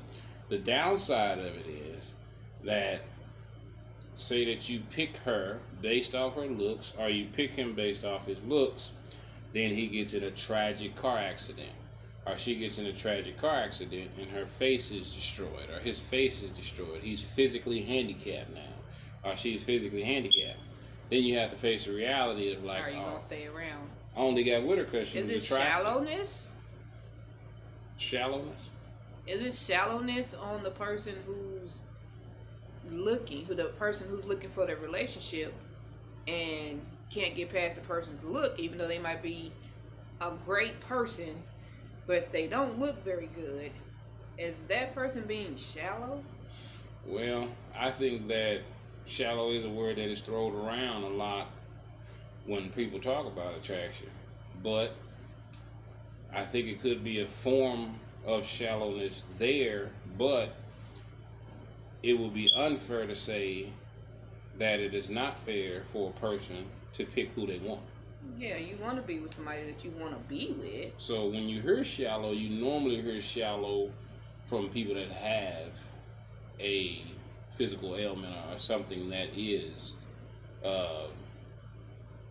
The 0.50 0.58
downside 0.58 1.40
of 1.40 1.46
it 1.46 1.66
is 1.66 2.12
that 2.62 3.00
say 4.14 4.44
that 4.44 4.68
you 4.68 4.80
pick 4.90 5.16
her 5.16 5.58
based 5.82 6.14
off 6.14 6.36
her 6.36 6.46
looks, 6.46 6.92
or 7.00 7.08
you 7.08 7.26
pick 7.32 7.52
him 7.52 7.74
based 7.74 8.04
off 8.04 8.24
his 8.24 8.40
looks, 8.44 8.92
then 9.52 9.72
he 9.72 9.88
gets 9.88 10.12
in 10.14 10.22
a 10.22 10.30
tragic 10.30 10.94
car 10.94 11.18
accident, 11.18 11.74
or 12.28 12.38
she 12.38 12.54
gets 12.54 12.78
in 12.78 12.86
a 12.86 12.92
tragic 12.92 13.38
car 13.38 13.56
accident 13.56 14.08
and 14.20 14.30
her 14.30 14.46
face 14.46 14.92
is 14.92 15.12
destroyed, 15.16 15.68
or 15.74 15.80
his 15.80 15.98
face 15.98 16.42
is 16.42 16.52
destroyed. 16.52 17.02
He's 17.02 17.20
physically 17.20 17.82
handicapped 17.82 18.54
now, 18.54 18.73
or 19.24 19.36
she's 19.36 19.64
physically 19.64 20.02
handicapped. 20.02 20.58
Then 21.10 21.22
you 21.22 21.36
have 21.38 21.50
to 21.50 21.56
face 21.56 21.84
the 21.86 21.92
reality 21.92 22.52
of 22.52 22.64
like, 22.64 22.82
Are 22.82 22.90
you 22.90 23.00
oh, 23.00 23.04
gonna 23.04 23.16
uh, 23.16 23.20
stay 23.20 23.46
around? 23.46 23.90
I 24.16 24.20
only 24.20 24.44
got 24.44 24.64
with 24.64 24.78
her 24.78 24.84
because 24.84 25.08
she 25.08 25.18
Is 25.18 25.26
was 25.26 25.36
it 25.36 25.42
attractive. 25.44 25.84
shallowness? 25.84 26.54
Shallowness. 27.96 28.70
Is 29.26 29.40
it 29.40 29.54
shallowness 29.54 30.34
on 30.34 30.62
the 30.62 30.70
person 30.70 31.16
who's 31.26 31.84
looking, 32.88 33.44
who 33.44 33.54
the 33.54 33.66
person 33.70 34.08
who's 34.08 34.24
looking 34.24 34.50
for 34.50 34.66
the 34.66 34.76
relationship, 34.76 35.54
and 36.26 36.84
can't 37.10 37.34
get 37.34 37.50
past 37.50 37.76
the 37.76 37.82
person's 37.82 38.24
look, 38.24 38.58
even 38.58 38.78
though 38.78 38.88
they 38.88 38.98
might 38.98 39.22
be 39.22 39.52
a 40.20 40.32
great 40.32 40.80
person, 40.80 41.44
but 42.06 42.32
they 42.32 42.46
don't 42.46 42.78
look 42.78 43.04
very 43.04 43.26
good. 43.26 43.72
Is 44.38 44.62
that 44.68 44.94
person 44.94 45.26
being 45.26 45.56
shallow? 45.56 46.24
Well, 47.06 47.48
I 47.74 47.90
think 47.90 48.28
that 48.28 48.62
shallow 49.06 49.50
is 49.50 49.64
a 49.64 49.70
word 49.70 49.96
that 49.96 50.08
is 50.08 50.20
thrown 50.20 50.54
around 50.54 51.04
a 51.04 51.08
lot 51.08 51.48
when 52.46 52.70
people 52.70 53.00
talk 53.00 53.26
about 53.26 53.56
attraction. 53.56 54.08
But 54.62 54.94
I 56.32 56.42
think 56.42 56.68
it 56.68 56.80
could 56.80 57.04
be 57.04 57.20
a 57.20 57.26
form 57.26 57.98
of 58.26 58.46
shallowness 58.46 59.24
there, 59.38 59.90
but 60.18 60.54
it 62.02 62.18
would 62.18 62.34
be 62.34 62.50
unfair 62.56 63.06
to 63.06 63.14
say 63.14 63.68
that 64.58 64.80
it 64.80 64.94
is 64.94 65.10
not 65.10 65.38
fair 65.38 65.82
for 65.92 66.10
a 66.10 66.20
person 66.20 66.64
to 66.94 67.04
pick 67.04 67.30
who 67.30 67.46
they 67.46 67.58
want. 67.58 67.80
Yeah, 68.38 68.56
you 68.56 68.78
want 68.78 68.96
to 68.96 69.02
be 69.02 69.20
with 69.20 69.34
somebody 69.34 69.64
that 69.70 69.84
you 69.84 69.90
want 69.92 70.12
to 70.12 70.28
be 70.28 70.54
with. 70.58 70.92
So 70.96 71.26
when 71.26 71.48
you 71.48 71.60
hear 71.60 71.84
shallow, 71.84 72.32
you 72.32 72.48
normally 72.48 73.02
hear 73.02 73.20
shallow 73.20 73.90
from 74.46 74.68
people 74.70 74.94
that 74.94 75.12
have 75.12 75.72
a 76.60 77.02
physical 77.54 77.96
ailment 77.96 78.34
or 78.52 78.58
something 78.58 79.10
that 79.10 79.28
is 79.36 79.98
uh, 80.64 81.08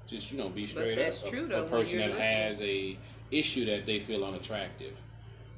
just 0.07 0.31
you 0.31 0.37
know 0.37 0.49
be 0.49 0.65
straight 0.65 0.97
that's 0.97 1.23
up 1.23 1.29
true, 1.29 1.47
a, 1.53 1.59
though, 1.59 1.65
a 1.65 1.69
person 1.69 1.99
that 1.99 2.11
looking- 2.11 2.21
has 2.21 2.61
a 2.61 2.99
issue 3.31 3.65
that 3.65 3.85
they 3.85 3.99
feel 3.99 4.23
unattractive 4.25 5.01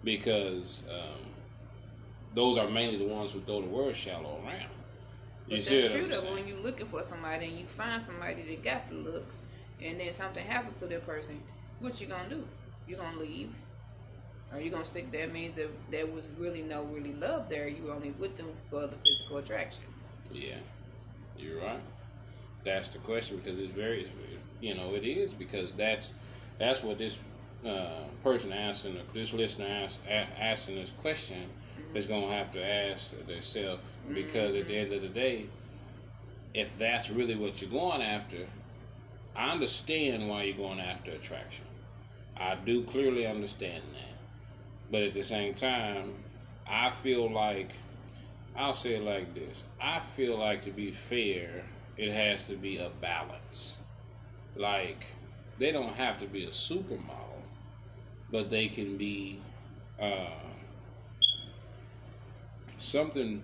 because 0.04 0.86
um, 0.90 1.34
those 2.34 2.58
are 2.58 2.70
mainly 2.70 2.98
the 2.98 3.06
ones 3.08 3.34
who 3.34 3.42
throw 3.42 3.62
the 3.62 3.68
word 3.68 3.96
shallow 3.96 4.42
around. 4.46 4.70
You 5.48 5.58
But 5.58 5.62
see 5.62 5.82
that's 5.82 5.94
true 5.94 6.08
though. 6.08 6.22
saying? 6.22 6.34
When 6.34 6.48
you're 6.48 6.58
looking 6.60 6.88
for 6.88 7.04
somebody 7.04 7.48
and 7.48 7.60
you 7.60 7.68
find 7.68 8.02
somebody 8.04 8.44
that 8.44 8.64
got 8.64 8.90
the 8.90 8.96
looks, 8.96 9.42
and 9.82 10.00
then 10.00 10.14
something 10.14 10.46
happens 10.46 10.80
to 10.80 10.88
that 10.88 11.06
person, 11.06 11.44
what 11.80 12.00
you 12.02 12.08
gonna 12.08 12.30
do? 12.30 12.48
You 12.88 12.98
gonna 12.98 13.20
leave? 13.20 13.54
Or 14.56 14.62
you 14.62 14.72
gonna 14.72 14.86
stick? 14.86 15.12
That 15.12 15.34
means 15.34 15.56
that 15.56 15.70
there 15.92 16.08
was 16.08 16.30
really 16.38 16.62
no 16.62 16.86
really 16.86 17.14
love 17.14 17.50
there. 17.50 17.68
You 17.68 17.84
were 17.86 17.94
only 17.94 18.12
with 18.12 18.38
them 18.38 18.48
for 18.70 18.88
the 18.88 18.98
physical 18.98 19.38
attraction. 19.38 19.84
Yeah, 20.32 20.56
you're 21.38 21.60
right. 21.62 21.82
That's 22.64 22.94
the 22.94 23.00
question 23.00 23.38
because 23.38 23.60
it's 23.60 23.72
very, 23.72 24.08
you 24.62 24.74
know, 24.76 24.96
it 24.96 25.04
is 25.04 25.34
because 25.34 25.74
that's 25.74 26.14
that's 26.58 26.84
what 26.84 26.98
this 26.98 27.20
uh, 27.66 28.06
person 28.24 28.54
asking, 28.54 28.98
this 29.14 29.34
listener 29.34 29.68
ask, 29.68 30.00
asking 30.10 30.76
this 30.76 30.92
question 30.92 31.50
is 31.94 32.08
gonna 32.08 32.34
have 32.34 32.52
to 32.52 32.66
ask 32.66 33.12
themselves 33.28 33.84
because 34.14 34.56
at 34.56 34.68
the 34.68 34.78
end 34.78 34.94
of 34.94 35.02
the 35.02 35.10
day, 35.10 35.48
if 36.54 36.78
that's 36.78 37.10
really 37.10 37.36
what 37.36 37.62
you're 37.62 37.70
going 37.70 38.02
after, 38.02 38.48
I 39.36 39.52
understand 39.52 40.28
why 40.30 40.44
you're 40.44 40.58
going 40.58 40.80
after 40.80 41.12
attraction. 41.12 41.66
I 42.38 42.56
do 42.56 42.84
clearly 42.84 43.26
understand 43.28 43.84
that, 43.94 44.15
but 44.92 45.04
at 45.04 45.14
the 45.14 45.24
same 45.24 45.54
time, 45.54 46.14
I 46.68 46.90
feel 46.90 47.32
like 47.32 47.72
I'll 48.56 48.74
say 48.74 48.96
it 48.96 49.04
like 49.04 49.34
this. 49.34 49.64
I 49.82 50.00
feel 50.00 50.38
like 50.38 50.62
to 50.64 50.72
be 50.72 50.92
fair, 50.92 51.64
it 51.98 52.12
has 52.12 52.48
to 52.48 52.56
be 52.56 52.78
a 52.78 52.90
balance. 53.02 53.78
Like 54.56 55.06
they 55.58 55.72
don't 55.72 55.94
have 55.94 56.18
to 56.20 56.26
be 56.28 56.46
a 56.46 56.50
supermodel, 56.50 57.42
but 58.32 58.50
they 58.50 58.68
can 58.68 58.98
be 58.98 59.40
uh, 60.00 60.28
something 62.78 63.42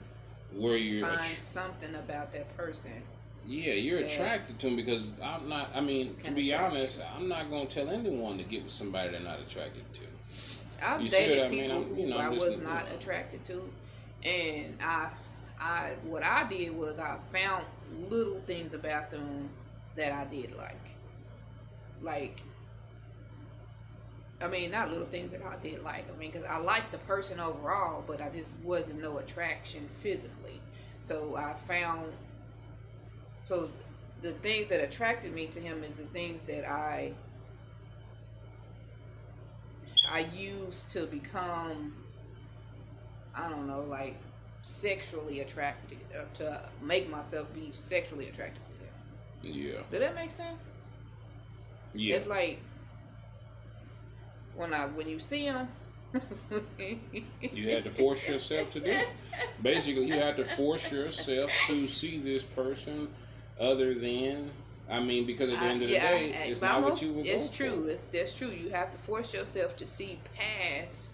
where 0.53 0.77
you're 0.77 1.07
Find 1.07 1.19
att- 1.19 1.25
something 1.25 1.95
about 1.95 2.31
that 2.33 2.55
person. 2.57 2.91
yeah 3.45 3.73
you're 3.73 3.99
Yeah. 3.99 4.05
attracted 4.05 4.59
to 4.59 4.67
them 4.67 4.75
because 4.75 5.19
I'm 5.21 5.49
not. 5.49 5.71
I 5.73 5.81
mean, 5.81 6.15
to 6.23 6.31
be 6.31 6.53
honest, 6.53 7.01
I'm 7.15 7.27
not 7.27 7.49
gonna 7.49 7.65
tell 7.65 7.89
anyone 7.89 8.37
to 8.37 8.43
get 8.43 8.63
with 8.63 8.71
somebody 8.71 9.09
they're 9.11 9.19
not 9.21 9.39
attracted 9.39 9.91
to. 9.93 10.03
I've 10.81 11.01
You 11.01 11.09
dated 11.09 11.37
what 11.39 11.47
I 11.47 11.49
mean? 11.49 11.63
people 11.63 11.97
you 11.97 12.03
who 12.05 12.09
know, 12.09 12.17
I 12.17 12.29
was 12.29 12.57
not 12.59 12.91
attracted 12.91 13.43
to, 13.45 13.71
and 14.23 14.77
I, 14.81 15.09
I, 15.59 15.93
what 16.03 16.23
I 16.23 16.47
did 16.47 16.75
was 16.75 16.99
I 16.99 17.17
found 17.31 17.65
little 18.09 18.41
things 18.41 18.73
about 18.73 19.11
them 19.11 19.49
that 19.95 20.11
I 20.11 20.25
did 20.25 20.53
like, 20.55 20.91
like. 22.01 22.43
I 24.41 24.47
mean, 24.47 24.71
not 24.71 24.89
little 24.89 25.05
things 25.07 25.31
that 25.31 25.41
I 25.43 25.55
did 25.61 25.83
like. 25.83 26.09
I 26.11 26.17
mean, 26.17 26.31
because 26.31 26.47
I 26.49 26.57
liked 26.57 26.91
the 26.91 26.97
person 26.99 27.39
overall, 27.39 28.03
but 28.07 28.21
I 28.21 28.29
just 28.29 28.49
wasn't 28.63 29.01
no 29.01 29.17
attraction 29.19 29.87
physically. 30.01 30.61
So 31.03 31.35
I 31.35 31.53
found. 31.67 32.13
So 33.45 33.69
the 34.21 34.33
things 34.33 34.69
that 34.69 34.81
attracted 34.83 35.33
me 35.33 35.47
to 35.47 35.59
him 35.59 35.83
is 35.83 35.95
the 35.95 36.05
things 36.05 36.43
that 36.45 36.67
I 36.69 37.13
I 40.05 40.19
used 40.21 40.91
to 40.91 41.05
become, 41.05 41.93
I 43.35 43.49
don't 43.49 43.67
know, 43.67 43.81
like 43.81 44.17
sexually 44.61 45.39
attracted, 45.41 45.99
uh, 46.17 46.25
to 46.35 46.69
make 46.81 47.09
myself 47.09 47.51
be 47.53 47.71
sexually 47.71 48.27
attracted 48.27 48.65
to 48.65 48.73
them. 48.73 48.93
Yeah, 49.41 49.81
Did 49.91 50.01
that 50.01 50.15
make 50.15 50.31
sense? 50.31 50.59
yeah. 51.93 52.15
It's 52.15 52.27
like 52.27 52.59
when 54.53 54.73
I 54.73 54.85
when 54.87 55.07
you 55.07 55.19
see 55.19 55.45
them. 55.45 55.67
You 57.51 57.69
had 57.69 57.83
to 57.85 57.91
force 57.91 58.27
yourself 58.27 58.69
to 58.71 58.79
do 58.79 58.91
it. 58.91 59.07
Basically, 59.61 60.05
you 60.07 60.13
had 60.13 60.37
to 60.37 60.45
force 60.45 60.91
yourself 60.91 61.51
to 61.67 61.87
see 61.87 62.19
this 62.19 62.43
person 62.43 63.07
other 63.59 63.93
than 63.93 64.51
I 64.91 64.99
mean, 64.99 65.25
because 65.25 65.49
at 65.53 65.59
the 65.59 65.65
I- 65.65 65.69
end 65.69 65.81
of 65.83 65.87
the 65.89 65.93
yeah, 65.95 66.11
day, 66.11 66.33
I- 66.35 66.43
it's 66.45 66.59
by 66.59 66.67
not 66.67 66.81
what 66.83 66.89
most- 66.91 67.01
you 67.03 67.13
were 67.13 67.21
It's 67.25 67.47
going 67.57 67.71
true. 67.71 67.83
for. 67.85 67.89
It's 67.91 68.01
that's 68.11 68.33
true. 68.33 68.49
You 68.49 68.69
have 68.71 68.91
to 68.91 68.97
force 68.99 69.33
yourself 69.33 69.77
to 69.77 69.87
see 69.87 70.21
past 70.35 71.13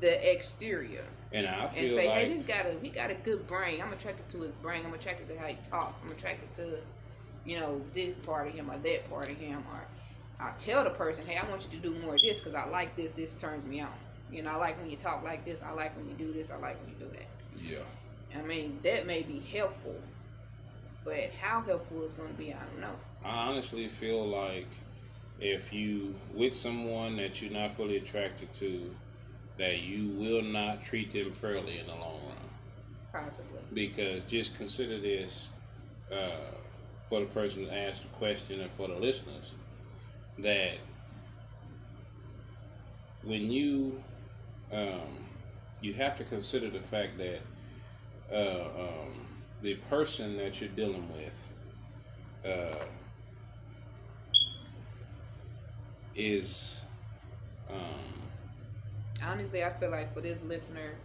the 0.00 0.32
exterior 0.32 1.04
And 1.32 1.46
I 1.46 1.64
and 1.64 1.72
say, 1.72 1.94
like 1.94 2.10
"Hey, 2.10 2.28
this 2.34 2.42
got 2.42 2.66
a 2.66 2.78
he 2.80 2.90
got 2.90 3.10
a 3.10 3.14
good 3.14 3.46
brain. 3.46 3.80
I'm 3.82 3.92
attracted 3.92 4.28
to 4.30 4.42
his 4.42 4.54
brain. 4.54 4.84
I'm 4.86 4.94
attracted 4.94 5.28
to 5.28 5.38
how 5.38 5.46
he 5.46 5.56
talks. 5.68 6.02
I'm 6.02 6.10
attracted 6.10 6.52
to, 6.54 6.80
you 7.44 7.58
know, 7.58 7.82
this 7.92 8.14
part 8.14 8.48
of 8.48 8.54
him 8.54 8.70
or 8.70 8.78
that 8.78 9.08
part 9.10 9.30
of 9.30 9.36
him." 9.36 9.64
Or 9.72 9.86
I 10.40 10.52
tell 10.58 10.84
the 10.84 10.90
person, 10.90 11.26
"Hey, 11.26 11.36
I 11.36 11.48
want 11.48 11.64
you 11.64 11.70
to 11.78 11.82
do 11.82 11.94
more 12.00 12.14
of 12.16 12.20
this 12.22 12.40
because 12.40 12.54
I 12.54 12.66
like 12.68 12.96
this. 12.96 13.12
This 13.12 13.36
turns 13.36 13.64
me 13.66 13.80
on. 13.80 13.92
You 14.30 14.42
know, 14.42 14.50
I 14.52 14.56
like 14.56 14.78
when 14.78 14.90
you 14.90 14.96
talk 14.96 15.22
like 15.22 15.44
this. 15.44 15.62
I 15.62 15.72
like 15.72 15.96
when 15.96 16.08
you 16.08 16.14
do 16.14 16.32
this. 16.32 16.50
I 16.50 16.56
like 16.56 16.80
when 16.80 16.90
you 16.90 16.96
do 16.96 17.10
that." 17.12 17.28
yeah. 17.56 17.78
I 18.36 18.42
mean, 18.42 18.80
that 18.82 19.06
may 19.06 19.22
be 19.22 19.38
helpful, 19.40 19.94
but 21.04 21.30
how 21.40 21.60
helpful 21.60 22.04
it's 22.04 22.14
going 22.14 22.28
to 22.30 22.34
be, 22.34 22.52
I 22.52 22.58
don't 22.58 22.80
know. 22.80 22.94
I 23.24 23.48
honestly 23.48 23.88
feel 23.88 24.26
like 24.26 24.66
if 25.40 25.72
you 25.72 26.14
with 26.34 26.54
someone 26.54 27.16
that 27.16 27.42
you're 27.42 27.52
not 27.52 27.72
fully 27.72 27.96
attracted 27.96 28.52
to, 28.54 28.90
that 29.58 29.80
you 29.82 30.08
will 30.08 30.42
not 30.42 30.82
treat 30.82 31.12
them 31.12 31.32
fairly 31.32 31.78
in 31.78 31.86
the 31.86 31.94
long 31.94 32.20
run. 32.26 33.22
Possibly. 33.24 33.60
Because 33.72 34.24
just 34.24 34.56
consider 34.56 34.98
this 34.98 35.48
uh, 36.12 36.30
for 37.08 37.20
the 37.20 37.26
person 37.26 37.64
who 37.64 37.70
asked 37.70 38.02
the 38.02 38.08
question 38.08 38.60
and 38.60 38.70
for 38.70 38.88
the 38.88 38.94
listeners 38.94 39.54
that 40.38 40.78
when 43.22 43.50
you 43.50 44.02
um, 44.72 45.24
you 45.80 45.92
have 45.92 46.14
to 46.16 46.24
consider 46.24 46.68
the 46.70 46.80
fact 46.80 47.18
that 47.18 47.40
uh, 48.32 48.68
um, 48.78 49.26
the 49.64 49.76
person 49.90 50.36
that 50.38 50.60
you're 50.60 50.70
dealing 50.70 51.10
with 51.12 51.48
uh, 52.44 52.84
is 56.14 56.84
um, 57.70 58.30
Honestly, 59.24 59.64
I 59.64 59.70
feel 59.70 59.90
like 59.90 60.14
for 60.14 60.20
this 60.22 60.42
listener, 60.42 60.96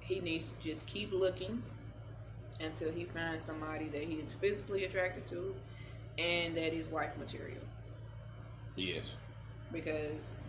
he 0.00 0.20
needs 0.20 0.52
to 0.52 0.60
just 0.60 0.86
keep 0.86 1.12
looking 1.12 1.62
until 2.60 2.92
he 2.92 3.04
finds 3.04 3.44
somebody 3.44 3.88
that 3.88 4.04
he 4.04 4.20
is 4.20 4.32
physically 4.32 4.84
attracted 4.84 5.26
to 5.28 5.56
and 6.18 6.56
that 6.56 6.74
is 6.74 6.88
wife 6.88 7.16
material. 7.18 7.64
yes 8.76 9.16
Because 9.72 10.44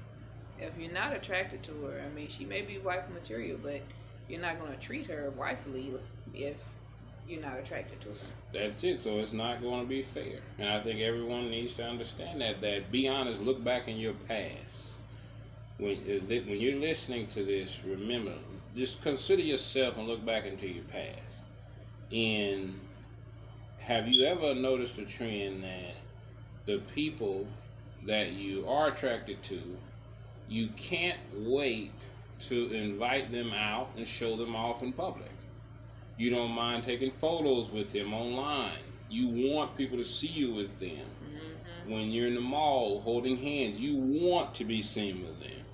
if 0.58 0.78
you're 0.78 0.94
not 0.94 1.16
attracted 1.16 1.64
to 1.64 1.84
her, 1.86 2.02
I 2.06 2.10
mean, 2.10 2.30
she 2.30 2.46
may 2.46 2.62
be 2.62 2.80
wife 2.80 3.10
material, 3.10 3.60
but 3.62 3.84
you're 4.28 4.42
not 4.42 4.60
going 4.60 4.72
to 4.74 4.80
treat 4.80 5.08
her 5.08 5.32
wifely 5.32 5.94
if 6.34 6.77
you're 7.28 7.42
not 7.42 7.60
attracted 7.60 8.00
to 8.02 8.10
her. 8.10 8.16
That's 8.54 8.84
it. 8.84 9.00
So 9.00 9.20
it's 9.20 9.34
not 9.34 9.62
going 9.62 9.82
to 9.82 9.88
be 9.88 10.02
fair. 10.02 10.40
And 10.58 10.70
I 10.70 10.80
think 10.80 11.02
everyone 11.02 11.50
needs 11.50 11.74
to 11.76 11.86
understand 11.86 12.42
that. 12.42 12.62
That 12.62 12.92
be 12.92 13.08
honest. 13.08 13.42
Look 13.42 13.64
back 13.64 13.88
in 13.88 13.98
your 13.98 14.14
past. 14.14 14.96
When 15.78 15.98
uh, 15.98 16.26
when 16.28 16.60
you're 16.60 16.80
listening 16.80 17.28
to 17.28 17.44
this, 17.44 17.82
remember, 17.86 18.34
just 18.76 19.02
consider 19.02 19.42
yourself 19.42 19.98
and 19.98 20.08
look 20.08 20.26
back 20.26 20.46
into 20.46 20.68
your 20.68 20.86
past. 20.86 21.42
And 22.12 22.80
have 23.80 24.08
you 24.08 24.26
ever 24.26 24.56
noticed 24.56 24.98
a 24.98 25.06
trend 25.06 25.64
that 25.64 25.96
the 26.66 26.80
people 26.96 27.46
that 28.06 28.32
you 28.32 28.68
are 28.68 28.88
attracted 28.88 29.42
to, 29.44 29.60
you 30.48 30.70
can't 30.78 31.20
wait 31.34 31.92
to 32.40 32.72
invite 32.72 33.32
them 33.32 33.52
out 33.54 33.90
and 33.98 34.08
show 34.08 34.36
them 34.36 34.56
off 34.56 34.82
in 34.82 34.94
public? 34.94 35.30
You 36.18 36.32
don't 36.32 36.52
mind 36.52 36.84
taking 36.84 37.12
photos 37.12 37.72
with 37.72 37.92
them 37.92 38.14
online. 38.14 38.80
You 39.10 39.28
want 39.52 39.78
people 39.78 39.98
to 39.98 40.04
see 40.04 40.28
you 40.28 40.52
with 40.54 40.80
them. 40.80 40.90
Mm-hmm. 40.90 41.92
When 41.92 42.12
you're 42.12 42.28
in 42.28 42.36
the 42.36 42.42
mall 42.42 43.00
holding 43.02 43.38
hands, 43.38 43.80
you 43.80 43.96
want 43.96 44.54
to 44.56 44.66
be 44.66 44.82
seen 44.82 45.22
with 45.22 45.40
them. 45.40 45.66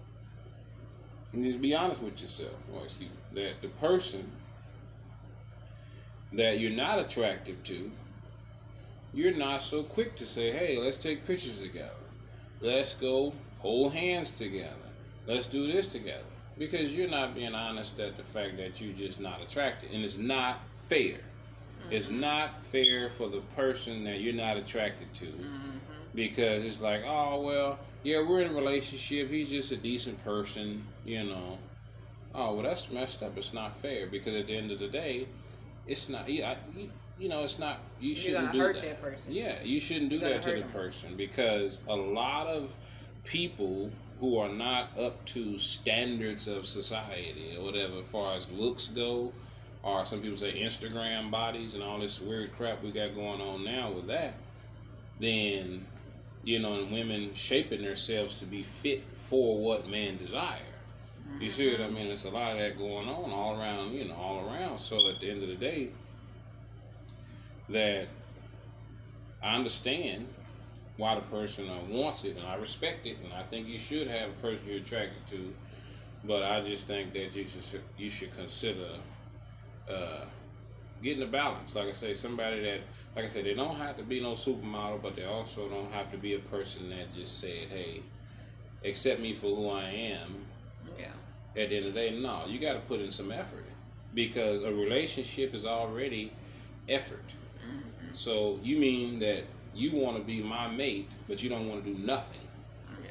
And 1.32 1.43
just 1.43 1.62
be 1.62 1.73
honest 1.73 2.01
with 2.01 2.21
yourself. 2.21 2.53
Well, 2.69 2.84
excuse 2.84 3.10
me. 3.10 3.41
That 3.41 3.62
the 3.62 3.69
person 3.69 4.29
that 6.34 6.60
you're 6.60 6.71
not 6.71 6.99
attractive 6.99 7.63
to, 7.63 7.89
you're 9.13 9.34
not 9.34 9.63
so 9.63 9.84
quick 9.84 10.15
to 10.17 10.25
say, 10.25 10.51
hey, 10.51 10.77
let's 10.77 10.97
take 10.97 11.25
pictures 11.25 11.60
together. 11.60 11.89
Let's 12.62 12.93
go 12.93 13.34
hold 13.60 13.93
hands 13.93 14.38
together. 14.38 14.75
Let's 15.25 15.47
do 15.47 15.71
this 15.71 15.88
together. 15.88 16.23
Because 16.58 16.96
you're 16.96 17.10
not 17.10 17.34
being 17.36 17.56
honest 17.56 18.00
at 18.00 18.16
the 18.16 18.24
fact 18.24 18.58
that 18.58 18.80
you're 18.80 18.94
just 18.94 19.20
not 19.20 19.42
attracted. 19.42 19.92
And 19.92 20.04
it's 20.04 20.18
not 20.18 20.60
fair. 20.88 21.18
It's 21.92 22.10
not 22.10 22.58
fair 22.60 23.10
for 23.10 23.28
the 23.28 23.42
person 23.56 24.04
that 24.06 24.22
you're 24.22 24.34
not 24.34 24.56
attracted 24.58 25.13
to 25.16 25.26
Mm-hmm. 25.26 25.78
because 26.16 26.63
it's 26.63 26.82
like, 26.82 27.04
oh 27.06 27.42
well, 27.42 27.78
yeah, 28.04 28.24
we're 28.28 28.42
in 28.42 28.52
a 28.52 28.54
relationship. 28.54 29.30
He's 29.30 29.50
just 29.50 29.72
a 29.72 29.78
decent 29.78 30.24
person, 30.24 30.84
you 31.06 31.24
know. 31.26 31.58
Oh 32.34 32.54
well, 32.54 32.63
that's 32.63 32.89
messed 32.89 33.22
up. 33.22 33.38
It's 33.38 33.54
not 33.54 33.76
fair 33.76 34.08
because 34.08 34.34
at 34.36 34.48
the 34.48 34.56
end 34.56 34.72
of 34.72 34.80
the 34.80 34.88
day, 34.88 35.28
it's 35.88 36.08
not. 36.08 36.30
Yeah, 36.30 36.52
I, 36.52 36.88
you, 37.20 37.28
know, 37.30 37.44
it's 37.44 37.60
not. 37.60 37.80
You 38.00 38.08
You're 38.10 38.16
shouldn't 38.16 38.54
do 38.54 38.60
hurt 38.60 38.76
that. 38.76 38.82
that 38.84 39.02
person. 39.02 39.34
Yeah, 39.34 39.62
you 39.63 39.80
shouldn't 39.82 40.10
do 40.10 40.20
that 40.20 40.42
to 40.44 40.50
the 40.52 40.56
hurt 40.56 40.63
'em. 40.63 40.70
person 40.72 41.16
because 41.18 41.80
a 41.89 41.96
lot 41.96 42.48
of 42.48 42.74
people 43.26 43.92
who 44.19 44.38
are 44.38 44.49
not 44.49 44.97
up 44.97 45.23
to 45.26 45.58
standards 45.58 46.47
of 46.47 46.65
society 46.65 47.56
or 47.58 47.63
whatever, 47.63 47.99
as 47.99 48.08
far 48.08 48.36
as 48.36 48.52
looks 48.52 48.88
go, 48.88 49.32
or 49.84 50.06
some 50.06 50.21
people 50.21 50.38
say 50.38 50.52
Instagram 50.52 51.30
bodies 51.30 51.73
and 51.73 51.84
all 51.84 51.99
this 51.99 52.21
weird 52.21 52.56
crap 52.56 52.82
we 52.84 52.91
got 52.91 53.15
going 53.15 53.41
on 53.41 53.63
now 53.63 53.91
with 53.91 54.08
that, 54.08 54.34
then 55.19 55.86
you 56.43 56.60
know, 56.60 56.73
and 56.73 56.91
women 56.91 57.34
shaping 57.34 57.82
themselves 57.84 58.36
to 58.39 58.45
be 58.45 58.62
fit 58.62 59.04
for 59.04 59.58
what 59.58 59.88
men 59.88 60.17
desire. 60.17 60.60
You 61.39 61.49
see 61.49 61.71
what 61.71 61.82
I 61.82 61.89
mean? 61.89 62.08
There's 62.08 62.26
a 62.26 62.30
lot 62.30 62.54
of 62.54 62.60
that 62.60 62.78
going 62.78 63.08
on 63.08 63.32
all 63.32 63.60
around, 63.60 63.93
you 63.93 64.06
know, 64.06 64.15
all 64.15 64.47
around. 64.47 64.78
So 64.80 65.10
at 65.10 65.19
the 65.19 65.30
end 65.30 65.41
of 65.41 65.49
the 65.49 65.56
day, 65.56 65.89
that 67.69 68.08
I 69.41 69.56
understand 69.56 70.28
why 70.97 71.15
the 71.15 71.21
person 71.21 71.69
uh, 71.69 71.79
wants 71.89 72.23
it, 72.25 72.38
and 72.38 72.45
I 72.45 72.56
respect 72.56 73.06
it, 73.06 73.17
and 73.23 73.34
I 73.34 73.43
think 73.43 73.67
you 73.67 73.77
should 73.77 74.08
have 74.08 74.29
a 74.29 74.34
person 74.34 74.69
you're 74.69 74.77
attracted 74.79 75.25
to. 75.27 75.53
But 76.23 76.43
I 76.43 76.62
just 76.62 76.88
think 76.88 77.13
that 77.13 77.36
you 77.36 77.45
should 77.45 77.82
you 77.97 78.10
should 78.10 78.34
consider 78.36 78.89
uh, 79.89 80.25
getting 81.01 81.23
a 81.23 81.27
balance. 81.27 81.75
Like 81.75 81.88
I 81.89 81.91
say, 81.93 82.13
somebody 82.13 82.62
that, 82.63 82.82
like 83.15 83.25
I 83.25 83.27
said, 83.27 83.45
they 83.45 83.53
don't 83.53 83.75
have 83.75 83.97
to 83.97 84.03
be 84.03 84.19
no 84.19 84.34
supermodel, 84.34 85.01
but 85.01 85.15
they 85.15 85.25
also 85.25 85.69
don't 85.69 85.91
have 85.91 86.12
to 86.12 86.17
be 86.17 86.36
a 86.36 86.39
person 86.39 86.89
that 86.89 87.13
just 87.13 87.39
said, 87.39 87.67
"Hey, 87.69 88.01
accept 88.84 89.19
me 89.21 89.34
for 89.34 89.56
who 89.56 89.69
I 89.69 89.84
am." 89.89 90.45
Yeah. 90.99 91.08
At 91.62 91.69
the 91.69 91.77
end 91.77 91.86
of 91.88 91.93
the 91.93 91.99
day, 91.99 92.19
no, 92.19 92.45
you 92.47 92.60
got 92.60 92.73
to 92.73 92.79
put 92.79 92.99
in 93.01 93.12
some 93.12 93.32
effort 93.32 93.65
because 94.13 94.63
a 94.63 94.73
relationship 94.73 95.53
is 95.53 95.65
already 95.65 96.34
effort. 96.89 97.36
Mhm. 97.65 98.15
So 98.15 98.60
you 98.63 98.77
mean 98.77 99.19
that 99.19 99.43
you 99.75 99.95
want 99.95 100.17
to 100.17 100.23
be 100.23 100.41
my 100.41 100.67
mate, 100.67 101.12
but 101.27 101.43
you 101.43 101.49
don't 101.49 101.67
want 101.67 101.83
to 101.83 101.93
do 101.93 101.97
nothing. 101.99 102.41
Yeah. 103.03 103.09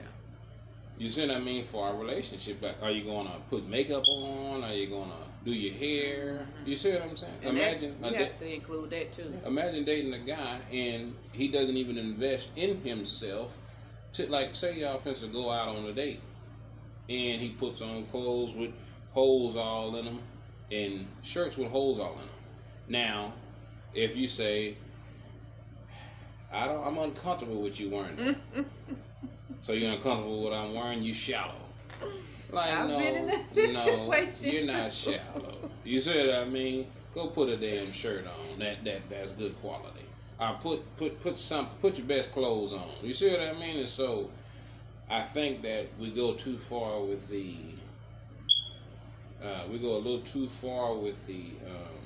You 0.99 1.09
see 1.09 1.27
what 1.27 1.37
I 1.37 1.41
mean 1.41 1.65
for 1.65 1.87
our 1.87 1.97
relationship? 1.97 2.63
Like, 2.63 2.77
are 2.83 2.91
you 2.91 3.05
gonna 3.05 3.37
put 3.51 3.69
makeup 3.69 4.05
on? 4.07 4.63
Are 4.63 4.73
you 4.73 4.89
gonna 4.89 5.13
do 5.45 5.53
your 5.53 5.73
hair? 5.75 6.47
Mm-hmm. 6.47 6.69
You 6.69 6.77
see 6.77 6.93
what 6.93 7.03
I'm 7.03 7.17
saying? 7.17 7.33
And 7.43 7.59
imagine, 7.59 8.01
that, 8.01 8.13
you 8.13 8.19
da- 8.19 8.25
have 8.25 8.39
to 8.39 8.55
include 8.55 8.91
that 8.91 9.13
too. 9.13 9.33
imagine 9.45 9.85
dating 9.85 10.15
a 10.15 10.19
guy 10.19 10.61
and 10.73 11.15
he 11.33 11.49
doesn't 11.49 11.77
even 11.77 11.99
invest 11.99 12.51
in 12.57 12.77
himself. 12.79 13.57
To 14.15 14.27
like, 14.27 14.55
say 14.55 14.79
y'all 14.79 14.99
finna 14.99 15.33
go 15.33 15.51
out 15.51 15.69
on 15.69 15.87
a 15.87 15.93
date, 15.93 16.21
and 17.09 17.41
he 17.41 17.49
puts 17.49 17.81
on 17.81 18.05
clothes 18.07 18.55
with 18.55 18.73
holes 19.11 19.57
all 19.57 19.97
in 19.97 20.05
them, 20.05 20.19
and 20.71 21.07
shirts 21.23 21.57
with 21.57 21.71
holes 21.71 21.99
all 21.99 22.13
in 22.13 22.19
them. 22.19 22.29
Now, 22.89 23.33
if 23.95 24.17
you 24.17 24.29
say, 24.29 24.77
I 26.53 26.67
don't, 26.67 26.87
I'm 26.87 26.99
uncomfortable 26.99 27.63
with 27.63 27.81
you 27.81 27.91
wearing 27.91 28.17
that. 28.17 28.37
So 29.59 29.73
you're 29.75 29.93
uncomfortable 29.93 30.43
with 30.43 30.51
what 30.51 30.59
I'm 30.59 30.75
wearing, 30.75 31.03
you 31.05 31.15
shallow. 31.15 31.55
Like 32.51 32.73
I've 32.73 32.89
no, 32.89 32.99
been 32.99 33.15
in 33.15 33.27
that 33.29 33.57
no, 33.73 34.25
you're 34.41 34.67
not 34.67 34.93
shallow. 34.93 35.71
You 35.85 36.01
see 36.01 36.27
what 36.27 36.35
I 36.35 36.45
mean? 36.45 36.87
Go 37.15 37.29
put 37.29 37.49
a 37.49 37.57
damn 37.57 37.93
shirt 37.93 38.27
on. 38.27 38.59
That 38.59 38.85
that 38.85 39.09
that's 39.09 39.33
good 39.33 39.55
quality. 39.61 40.05
I 40.41 40.53
put 40.55 40.97
put 40.97 41.21
put 41.21 41.39
some 41.39 41.69
put 41.81 41.97
your 41.97 42.07
best 42.09 42.33
clothes 42.33 42.73
on. 42.73 42.89
You 43.03 43.15
see 43.15 43.31
what 43.31 43.41
I 43.41 43.53
mean? 43.53 43.79
And 43.79 43.89
so 43.89 44.29
I 45.09 45.21
think 45.21 45.63
that 45.63 45.87
we 45.99 46.11
go 46.11 46.35
too 46.35 46.59
far 46.59 47.01
with 47.01 47.29
the 47.29 47.55
uh, 49.43 49.63
we 49.71 49.79
go 49.79 49.97
a 49.97 49.99
little 49.99 50.21
too 50.21 50.47
far 50.47 50.95
with 50.95 51.25
the 51.27 51.45
um, 51.67 52.03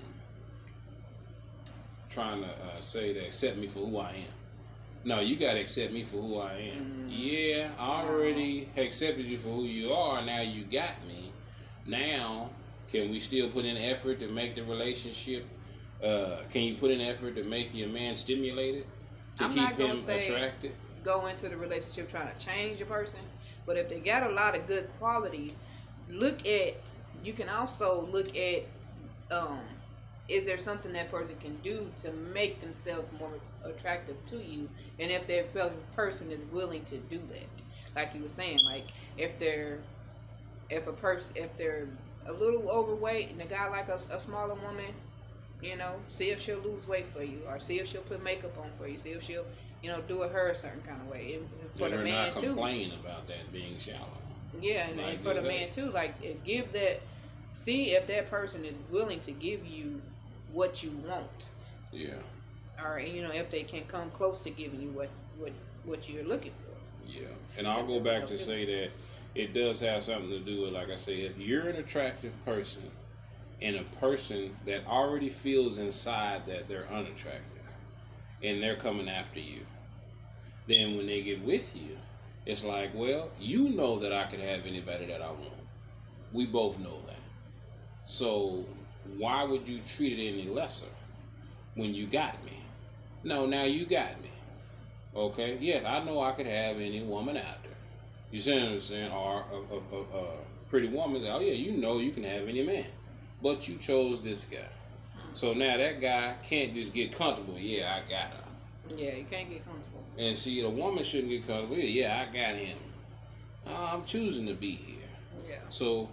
trying 2.11 2.43
to 2.43 2.49
uh, 2.49 2.81
say 2.81 3.13
that 3.13 3.25
accept 3.27 3.57
me 3.57 3.67
for 3.67 3.81
who 3.81 3.99
I 3.99 4.11
am. 4.11 4.36
No, 5.07 5.21
you 5.21 5.37
gotta 5.37 5.61
accept 5.61 5.93
me 5.93 6.03
for 6.03 6.17
who 6.17 6.39
I 6.41 6.73
am. 6.75 7.09
Mm. 7.09 7.09
Yeah, 7.09 7.71
I 7.79 8.03
already 8.03 8.69
accepted 8.77 9.25
you 9.25 9.39
for 9.39 9.51
who 9.51 9.63
you 9.63 9.93
are. 9.93 10.21
Now 10.21 10.41
you 10.41 10.65
got 10.65 10.91
me. 11.07 11.31
Now, 11.87 12.51
can 12.91 13.09
we 13.13 13.21
still 13.21 13.49
put 13.49 13.65
in 13.65 13.77
effort 13.77 14.19
to 14.19 14.27
make 14.27 14.57
the 14.57 14.65
relationship? 14.65 15.47
Uh, 16.03 16.39
can 16.51 16.63
you 16.63 16.75
put 16.75 16.91
in 16.91 17.01
effort 17.01 17.37
to 17.37 17.45
make 17.45 17.73
your 17.73 17.89
man 17.89 18.17
stimulated? 18.17 18.85
to 19.37 19.45
I'm 19.45 19.53
keep 19.53 19.77
him 19.77 19.97
attracted. 20.09 20.73
go 21.05 21.27
into 21.27 21.49
the 21.49 21.57
relationship 21.57 22.09
trying 22.11 22.35
to 22.35 22.45
change 22.45 22.81
a 22.81 22.85
person. 22.85 23.21
But 23.65 23.77
if 23.77 23.89
they 23.89 24.01
got 24.01 24.25
a 24.25 24.31
lot 24.31 24.57
of 24.57 24.67
good 24.67 24.89
qualities, 24.99 25.57
look 26.09 26.45
at. 26.49 26.75
You 27.23 27.33
can 27.33 27.49
also 27.49 28.09
look 28.11 28.37
at. 28.37 28.65
Um, 29.31 29.61
is 30.29 30.45
there 30.45 30.59
something 30.59 30.93
that 30.93 31.11
person 31.11 31.37
can 31.39 31.57
do 31.63 31.91
to 32.01 32.13
make 32.13 32.61
themselves 32.61 33.07
more 33.19 33.33
attractive 33.65 34.25
to 34.27 34.37
you? 34.37 34.69
And 34.99 35.11
if 35.11 35.27
that 35.27 35.55
person 35.95 36.31
is 36.31 36.43
willing 36.53 36.85
to 36.85 36.99
do 36.99 37.19
that, 37.31 37.49
like 37.95 38.15
you 38.15 38.23
were 38.23 38.29
saying, 38.29 38.61
like 38.65 38.87
if 39.17 39.39
they're, 39.39 39.79
if 40.71 40.87
a 40.87 40.93
person, 40.93 41.37
if 41.37 41.57
they're 41.57 41.87
a 42.27 42.33
little 42.33 42.69
overweight 42.69 43.31
and 43.31 43.41
a 43.41 43.47
guy 43.47 43.69
like 43.69 43.89
a, 43.89 43.99
a 44.11 44.21
smaller 44.21 44.55
woman, 44.55 44.93
you 45.63 45.77
know, 45.77 45.95
see 46.09 46.31
if 46.31 46.41
she'll 46.41 46.59
lose 46.59 46.87
weight 46.87 47.07
for 47.07 47.23
you, 47.23 47.41
or 47.49 47.59
see 47.59 47.79
if 47.79 47.87
she'll 47.87 48.03
put 48.03 48.23
makeup 48.23 48.59
on 48.59 48.69
for 48.79 48.87
you, 48.87 48.99
see 48.99 49.11
if 49.11 49.23
she'll 49.23 49.47
you 49.83 49.91
know, 49.91 50.01
do 50.03 50.23
it 50.23 50.33
her 50.33 50.49
a 50.49 50.55
certain 50.55 50.81
kind 50.83 51.01
of 51.01 51.09
way. 51.09 51.35
And 51.35 51.71
for 51.73 51.89
the 51.89 51.99
man 51.99 52.29
not 52.31 52.37
too. 52.37 52.49
complain 52.49 52.93
about 53.01 53.27
that 53.29 53.53
being 53.53 53.79
shallow. 53.79 54.01
Yeah, 54.61 54.89
and, 54.89 54.97
Like 54.99 55.09
and 55.15 55.19
for 55.21 55.35
the 55.35 55.43
man 55.43 55.71
too, 55.71 55.91
like 55.91 56.45
give 56.45 56.73
that 56.73 57.01
see 57.53 57.93
if 57.93 58.07
that 58.09 58.31
person 58.31 58.65
is 58.65 58.77
willing 58.91 59.21
to 59.21 59.33
give 59.33 59.65
you 59.67 60.01
what 60.57 60.83
you 60.83 60.91
want. 60.93 61.51
Yeah, 61.93 62.23
Or 62.83 62.99
you 63.01 63.23
know, 63.23 63.31
if 63.33 63.51
they 63.51 63.65
can 63.65 63.85
come 63.87 64.11
close 64.11 64.41
to 64.43 64.51
giving 64.51 64.81
you 64.81 64.91
what 64.93 65.11
what 65.37 65.53
what 65.85 66.09
you're 66.09 66.25
looking 66.25 66.53
for. 66.65 66.79
yeah. 67.07 67.29
And 67.57 67.67
I'll 67.69 67.87
go 67.87 68.01
back 68.01 68.27
to 68.27 68.39
say 68.39 68.65
that 68.67 68.91
it 69.35 69.53
does 69.55 69.81
have 69.81 70.03
something 70.05 70.31
to 70.31 70.41
do 70.41 70.63
with, 70.63 70.73
like 70.73 70.91
I 70.91 70.97
say, 70.97 71.23
if 71.23 71.39
you're 71.39 71.69
an 71.69 71.77
attractive 71.77 72.43
person 72.45 72.83
and 73.63 73.77
a 73.77 73.85
person 73.85 74.57
that 74.67 74.87
already 74.87 75.31
feels 75.31 75.79
inside 75.79 76.47
that 76.47 76.69
they're 76.69 76.89
unattractive 76.91 77.63
and 78.43 78.63
they're 78.63 78.77
coming 78.77 79.09
after 79.09 79.41
you, 79.41 79.67
then 80.67 80.97
when 80.97 81.07
they 81.07 81.23
get 81.23 81.43
with 81.43 81.75
you, 81.77 81.99
it's 82.47 82.65
like, 82.65 82.93
well, 82.95 83.33
you 83.39 83.71
know 83.71 83.99
that 83.99 84.13
I 84.13 84.25
could 84.27 84.41
have 84.41 84.67
anybody 84.67 85.07
that 85.07 85.23
I 85.23 85.31
want. 85.33 85.53
We 86.33 86.47
both 86.47 86.79
know 86.79 87.03
that. 87.07 87.21
So 88.05 88.67
why 89.19 89.45
would 89.45 89.67
you 89.67 89.81
treat 89.87 90.19
it 90.19 90.29
any 90.29 90.49
lesser 90.49 90.87
when 91.75 91.95
you 91.95 92.07
got 92.07 92.43
me? 92.45 92.53
No, 93.25 93.47
now 93.47 93.65
you 93.65 93.87
got 93.87 94.21
me. 94.23 94.31
Okay? 95.15 95.59
Yes, 95.61 95.85
I 95.85 96.05
know 96.05 96.21
I 96.21 96.33
could 96.33 96.47
have 96.47 96.77
any 96.77 97.03
woman 97.03 97.37
out 97.37 97.63
there. 97.63 97.73
You 98.31 98.39
see 98.39 98.55
what 98.55 98.73
I'm 98.73 98.81
saying? 98.81 99.13
Or 99.13 99.45
a, 99.53 99.75
a, 99.75 99.99
a, 99.99 100.25
a 100.25 100.27
pretty 100.69 100.89
woman. 100.89 101.27
Oh, 101.27 101.41
yeah, 101.41 101.55
you 101.55 101.73
know 101.73 101.99
you 101.99 102.11
can 102.11 102.25
have 102.25 102.49
any 102.49 102.63
man. 102.63 102.87
But 103.43 103.69
you 103.69 103.77
chose 103.77 104.23
this 104.23 104.45
guy. 104.45 104.69
So 105.33 105.53
now 105.53 105.77
that 105.77 106.01
guy 106.01 106.35
can't 106.43 106.73
just 106.75 106.95
get 106.95 107.13
comfortable. 107.13 107.59
Yeah, 107.59 107.95
I 107.95 108.11
got 108.11 108.31
her. 108.31 108.97
Yeah, 108.97 109.15
you 109.17 109.25
can't 109.25 109.49
get 109.49 109.65
comfortable. 109.65 110.03
And 110.19 110.37
see, 110.37 110.63
a 110.63 110.71
woman 110.71 111.05
shouldn't 111.05 111.31
get 111.31 111.47
comfortable. 111.47 111.77
Yeah, 111.77 112.25
I 112.27 112.33
got 112.33 112.55
him. 112.55 112.79
Uh, 113.67 113.91
I'm 113.93 114.05
choosing 114.05 114.47
to 114.47 114.55
be 114.55 114.73
here. 114.73 114.97
Yeah. 115.49 115.57
So 115.69 116.09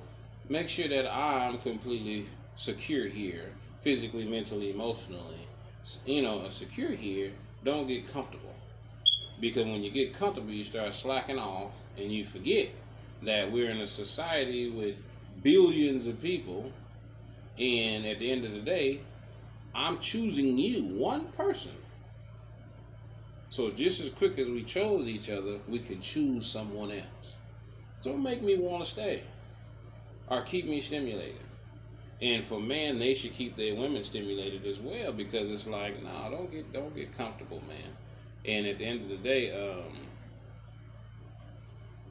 make 0.49 0.67
sure 0.69 0.87
that 0.87 1.07
I'm 1.13 1.57
completely 1.59 2.25
secure 2.55 3.07
here, 3.07 3.51
physically, 3.81 4.25
mentally, 4.25 4.71
emotionally, 4.71 5.47
you 6.05 6.21
know, 6.21 6.47
secure 6.49 6.91
here. 6.91 7.31
Don't 7.63 7.87
get 7.87 8.11
comfortable. 8.11 8.53
Because 9.39 9.65
when 9.65 9.83
you 9.83 9.91
get 9.91 10.13
comfortable, 10.13 10.51
you 10.51 10.63
start 10.63 10.93
slacking 10.93 11.39
off 11.39 11.75
and 11.97 12.11
you 12.11 12.23
forget 12.23 12.69
that 13.23 13.51
we're 13.51 13.69
in 13.69 13.81
a 13.81 13.87
society 13.87 14.69
with 14.69 14.95
billions 15.41 16.07
of 16.07 16.21
people. 16.21 16.71
And 17.57 18.05
at 18.05 18.19
the 18.19 18.31
end 18.31 18.45
of 18.45 18.51
the 18.51 18.59
day, 18.59 19.01
I'm 19.75 19.97
choosing 19.97 20.57
you, 20.57 20.83
one 20.97 21.25
person. 21.27 21.71
So 23.49 23.69
just 23.69 24.01
as 24.01 24.09
quick 24.09 24.39
as 24.39 24.49
we 24.49 24.63
chose 24.63 25.07
each 25.07 25.29
other, 25.29 25.59
we 25.67 25.79
can 25.79 26.01
choose 26.01 26.45
someone 26.45 26.91
else. 26.91 27.35
So 27.97 28.17
make 28.17 28.41
me 28.41 28.57
want 28.57 28.83
to 28.83 28.89
stay 28.89 29.21
or 30.27 30.41
keep 30.41 30.65
me 30.65 30.81
stimulated. 30.81 31.39
And 32.21 32.45
for 32.45 32.59
men, 32.59 32.99
they 32.99 33.15
should 33.15 33.33
keep 33.33 33.55
their 33.55 33.75
women 33.75 34.03
stimulated 34.03 34.65
as 34.65 34.79
well 34.79 35.11
because 35.11 35.49
it's 35.49 35.67
like, 35.67 36.01
no, 36.03 36.11
nah, 36.11 36.29
don't 36.29 36.51
get 36.51 36.71
don't 36.71 36.95
get 36.95 37.15
comfortable, 37.17 37.61
man. 37.67 37.89
And 38.45 38.65
at 38.65 38.79
the 38.79 38.85
end 38.85 39.01
of 39.01 39.09
the 39.09 39.17
day, 39.17 39.51
um, 39.51 39.93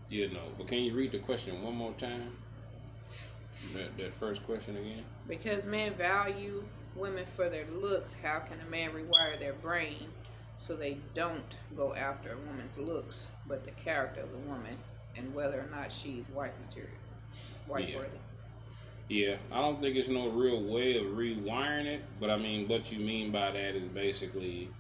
you 0.08 0.28
know. 0.30 0.52
But 0.58 0.68
can 0.68 0.78
you 0.78 0.94
read 0.94 1.12
the 1.12 1.18
question 1.18 1.62
one 1.62 1.74
more 1.74 1.92
time? 1.92 2.32
That, 3.74 3.96
that 3.96 4.12
first 4.12 4.44
question 4.44 4.76
again. 4.76 5.04
Because 5.28 5.64
men 5.64 5.94
value 5.94 6.64
women 6.96 7.24
for 7.36 7.48
their 7.48 7.66
looks, 7.66 8.14
how 8.22 8.40
can 8.40 8.58
a 8.60 8.70
man 8.70 8.90
rewire 8.90 9.38
their 9.38 9.54
brain 9.54 10.08
so 10.56 10.74
they 10.76 10.98
don't 11.14 11.56
go 11.76 11.94
after 11.94 12.32
a 12.32 12.36
woman's 12.48 12.76
looks, 12.76 13.30
but 13.46 13.64
the 13.64 13.70
character 13.72 14.20
of 14.20 14.30
the 14.30 14.38
woman 14.38 14.76
and 15.16 15.34
whether 15.34 15.60
or 15.60 15.68
not 15.70 15.92
she's 15.92 16.28
wife 16.30 16.52
material, 16.66 16.92
wife 17.68 17.94
worthy? 17.94 18.10
Yeah, 18.12 18.31
I 19.12 19.61
don't 19.61 19.81
think 19.81 19.96
it's 19.96 20.09
no 20.09 20.29
real 20.29 20.62
way 20.62 20.96
of 20.96 21.05
rewiring 21.05 21.87
it, 21.87 22.03
but 22.18 22.31
I 22.31 22.37
mean, 22.38 22.66
what 22.66 22.90
you 22.90 22.98
mean 22.98 23.31
by 23.31 23.51
that 23.51 23.75
is 23.75 23.88
basically 23.90 24.70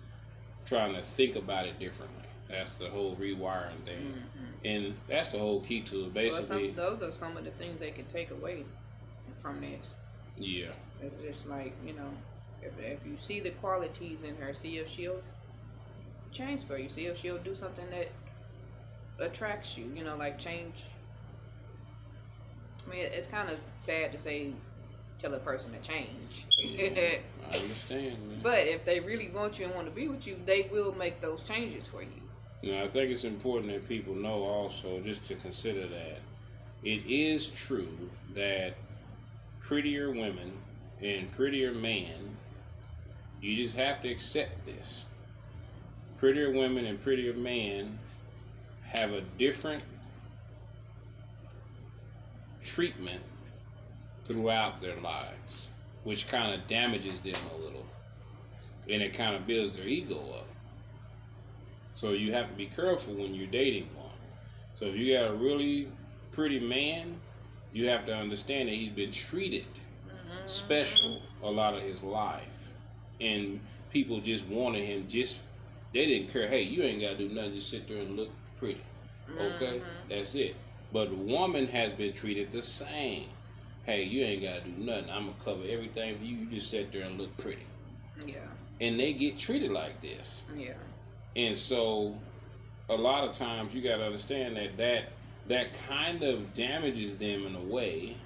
trying 0.64 0.94
to 0.94 1.02
think 1.02 1.36
about 1.36 1.66
it 1.66 1.78
differently. 1.78 2.24
That's 2.48 2.76
the 2.76 2.88
whole 2.88 3.14
rewiring 3.16 3.82
thing, 3.84 4.14
Mhm. 4.14 4.64
and 4.64 4.94
that's 5.06 5.28
the 5.28 5.38
whole 5.38 5.60
key 5.60 5.82
to 5.82 5.96
it. 5.96 6.00
Well, 6.02 6.10
Basically, 6.10 6.68
some, 6.68 6.76
those 6.76 7.02
are 7.02 7.12
some 7.12 7.36
of 7.36 7.44
the 7.44 7.50
things 7.52 7.78
they 7.78 7.90
can 7.90 8.06
take 8.06 8.30
away 8.30 8.64
from 9.42 9.60
this. 9.60 9.94
yeah, 10.36 10.72
It's 11.02 11.14
just 11.16 11.46
like 11.48 11.74
you 11.86 11.92
know, 11.92 12.10
if 12.62 12.78
if 12.78 13.04
you 13.06 13.16
see 13.18 13.40
the 13.40 13.50
qualities 13.50 14.22
in 14.22 14.36
her, 14.36 14.54
see 14.54 14.78
if 14.78 14.88
she'll 14.88 15.20
change 16.32 16.64
for 16.64 16.78
you. 16.78 16.88
See 16.88 17.06
if 17.06 17.18
she'll 17.18 17.38
do 17.38 17.54
something 17.54 17.88
that 17.90 18.08
attracts 19.18 19.76
you. 19.76 19.86
You 19.94 20.04
know, 20.04 20.16
like 20.16 20.38
change. 20.38 20.84
I 22.86 22.90
mean, 22.90 23.06
it's 23.10 23.26
kind 23.26 23.48
of 23.48 23.58
sad 23.76 24.12
to 24.12 24.18
say, 24.18 24.52
tell 25.18 25.34
a 25.34 25.38
person 25.38 25.72
to 25.72 25.78
change. 25.80 26.46
yeah 26.58 27.16
I 27.52 27.56
understand, 27.56 28.16
man. 28.28 28.40
but 28.42 28.66
if 28.66 28.84
they 28.84 29.00
really 29.00 29.30
want 29.30 29.58
you 29.58 29.66
and 29.66 29.74
want 29.74 29.86
to 29.86 29.92
be 29.92 30.08
with 30.08 30.26
you, 30.26 30.36
they 30.46 30.68
will 30.72 30.94
make 30.94 31.20
those 31.20 31.42
changes 31.42 31.86
for 31.86 32.02
you. 32.02 32.08
Now, 32.62 32.84
I 32.84 32.88
think 32.88 33.10
it's 33.10 33.24
important 33.24 33.72
that 33.72 33.88
people 33.88 34.14
know 34.14 34.42
also 34.44 35.00
just 35.00 35.24
to 35.26 35.34
consider 35.34 35.86
that 35.88 36.20
it 36.82 37.06
is 37.06 37.48
true 37.50 37.88
that 38.34 38.74
prettier 39.60 40.10
women 40.10 40.52
and 41.00 41.30
prettier 41.32 41.72
men, 41.72 42.36
you 43.40 43.56
just 43.56 43.76
have 43.76 44.00
to 44.02 44.08
accept 44.08 44.64
this. 44.64 45.04
Prettier 46.16 46.50
women 46.52 46.86
and 46.86 47.02
prettier 47.02 47.34
men 47.34 47.98
have 48.84 49.12
a 49.12 49.20
different 49.38 49.82
treatment 52.64 53.22
throughout 54.24 54.80
their 54.80 54.96
lives, 54.96 55.68
which 56.04 56.28
kind 56.28 56.54
of 56.54 56.66
damages 56.68 57.20
them 57.20 57.34
a 57.54 57.62
little. 57.62 57.86
And 58.88 59.02
it 59.02 59.12
kind 59.14 59.34
of 59.36 59.46
builds 59.46 59.76
their 59.76 59.86
ego 59.86 60.16
up. 60.38 60.48
So 61.94 62.10
you 62.10 62.32
have 62.32 62.48
to 62.48 62.54
be 62.54 62.66
careful 62.66 63.14
when 63.14 63.34
you're 63.34 63.46
dating 63.46 63.88
one. 63.94 64.10
So 64.74 64.86
if 64.86 64.96
you 64.96 65.12
got 65.14 65.30
a 65.30 65.34
really 65.34 65.88
pretty 66.32 66.60
man, 66.60 67.20
you 67.72 67.88
have 67.88 68.06
to 68.06 68.14
understand 68.14 68.68
that 68.68 68.74
he's 68.74 68.90
been 68.90 69.12
treated 69.12 69.66
special 70.46 71.22
a 71.42 71.50
lot 71.50 71.74
of 71.74 71.82
his 71.82 72.02
life. 72.02 72.74
And 73.20 73.60
people 73.90 74.20
just 74.20 74.46
wanted 74.48 74.84
him 74.84 75.06
just 75.08 75.42
they 75.92 76.06
didn't 76.06 76.32
care, 76.32 76.48
hey, 76.48 76.62
you 76.62 76.82
ain't 76.82 77.00
gotta 77.02 77.18
do 77.18 77.28
nothing, 77.28 77.54
just 77.54 77.70
sit 77.70 77.86
there 77.86 77.98
and 77.98 78.16
look 78.16 78.30
pretty. 78.58 78.80
Okay? 79.38 79.80
Mhm. 79.80 80.08
That's 80.08 80.34
it. 80.34 80.56
But 80.92 81.08
the 81.10 81.16
woman 81.16 81.66
has 81.68 81.92
been 81.92 82.12
treated 82.12 82.50
the 82.52 82.62
same. 82.62 83.28
Hey, 83.84 84.04
you 84.04 84.24
ain't 84.24 84.42
gotta 84.42 84.60
do 84.60 84.72
nothing. 84.82 85.10
I'm 85.10 85.26
gonna 85.26 85.38
cover 85.44 85.62
everything 85.68 86.16
for 86.18 86.24
you. 86.24 86.36
You 86.36 86.46
just 86.46 86.70
sit 86.70 86.92
there 86.92 87.02
and 87.02 87.18
look 87.18 87.36
pretty. 87.36 87.66
Yeah, 88.26 88.36
And 88.80 88.98
they 89.00 89.12
get 89.12 89.38
treated 89.38 89.70
like 89.72 90.00
this. 90.00 90.44
yeah, 90.56 90.74
And 91.34 91.56
so, 91.56 92.14
a 92.88 92.94
lot 92.96 93.24
of 93.24 93.32
times 93.32 93.74
you 93.74 93.82
got 93.82 93.96
to 93.96 94.04
understand 94.04 94.56
that 94.56 94.76
that 94.76 95.04
that 95.48 95.72
kind 95.88 96.22
of 96.22 96.52
damages 96.54 97.16
them 97.16 97.46
in 97.46 97.56
a 97.56 97.60
way. 97.60 98.16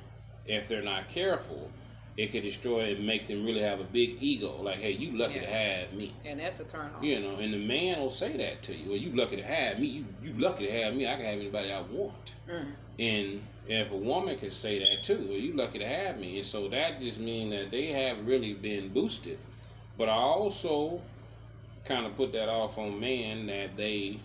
If 0.44 0.68
they're 0.68 0.82
not 0.82 1.08
careful, 1.08 1.70
it 2.16 2.32
could 2.32 2.42
destroy 2.42 2.94
and 2.94 3.06
make 3.06 3.26
them 3.26 3.44
really 3.44 3.60
have 3.60 3.78
a 3.80 3.84
big 3.84 4.16
ego. 4.20 4.60
Like, 4.62 4.76
hey, 4.76 4.92
you 4.92 5.16
lucky 5.16 5.40
to 5.40 5.46
have 5.46 5.92
me. 5.92 6.14
and 6.24 6.40
that's 6.40 6.60
a 6.60 6.64
turn 6.64 6.90
off. 6.96 7.02
You 7.02 7.20
know, 7.20 7.36
and 7.36 7.52
the 7.52 7.58
man 7.58 8.00
will 8.00 8.10
say 8.10 8.36
that 8.36 8.62
to 8.64 8.74
you. 8.74 8.88
Well, 8.88 8.98
you 8.98 9.12
lucky 9.12 9.36
to 9.36 9.42
have 9.42 9.80
me. 9.80 9.88
You 9.88 10.04
you 10.22 10.32
lucky 10.38 10.66
to 10.66 10.72
have 10.72 10.94
me. 10.94 11.06
I 11.06 11.16
can 11.16 11.24
have 11.26 11.38
anybody 11.38 11.70
I 11.72 11.82
want. 11.82 12.34
Mm. 12.50 12.72
And 12.98 13.42
if 13.68 13.90
a 13.90 13.96
woman 13.96 14.38
can 14.38 14.50
say 14.50 14.78
that 14.78 15.04
too, 15.04 15.26
well, 15.28 15.38
you 15.38 15.52
lucky 15.52 15.78
to 15.78 15.86
have 15.86 16.18
me. 16.18 16.36
And 16.36 16.46
so 16.46 16.68
that 16.68 17.00
just 17.00 17.20
means 17.20 17.52
that 17.52 17.70
they 17.70 17.86
have 17.86 18.26
really 18.26 18.54
been 18.54 18.88
boosted. 18.88 19.38
But 19.98 20.08
I 20.08 20.12
also 20.14 21.00
kind 21.84 22.06
of 22.06 22.16
put 22.16 22.32
that 22.32 22.48
off 22.48 22.78
on 22.78 22.98
men 22.98 23.46
that 23.46 23.76
they 23.76 24.18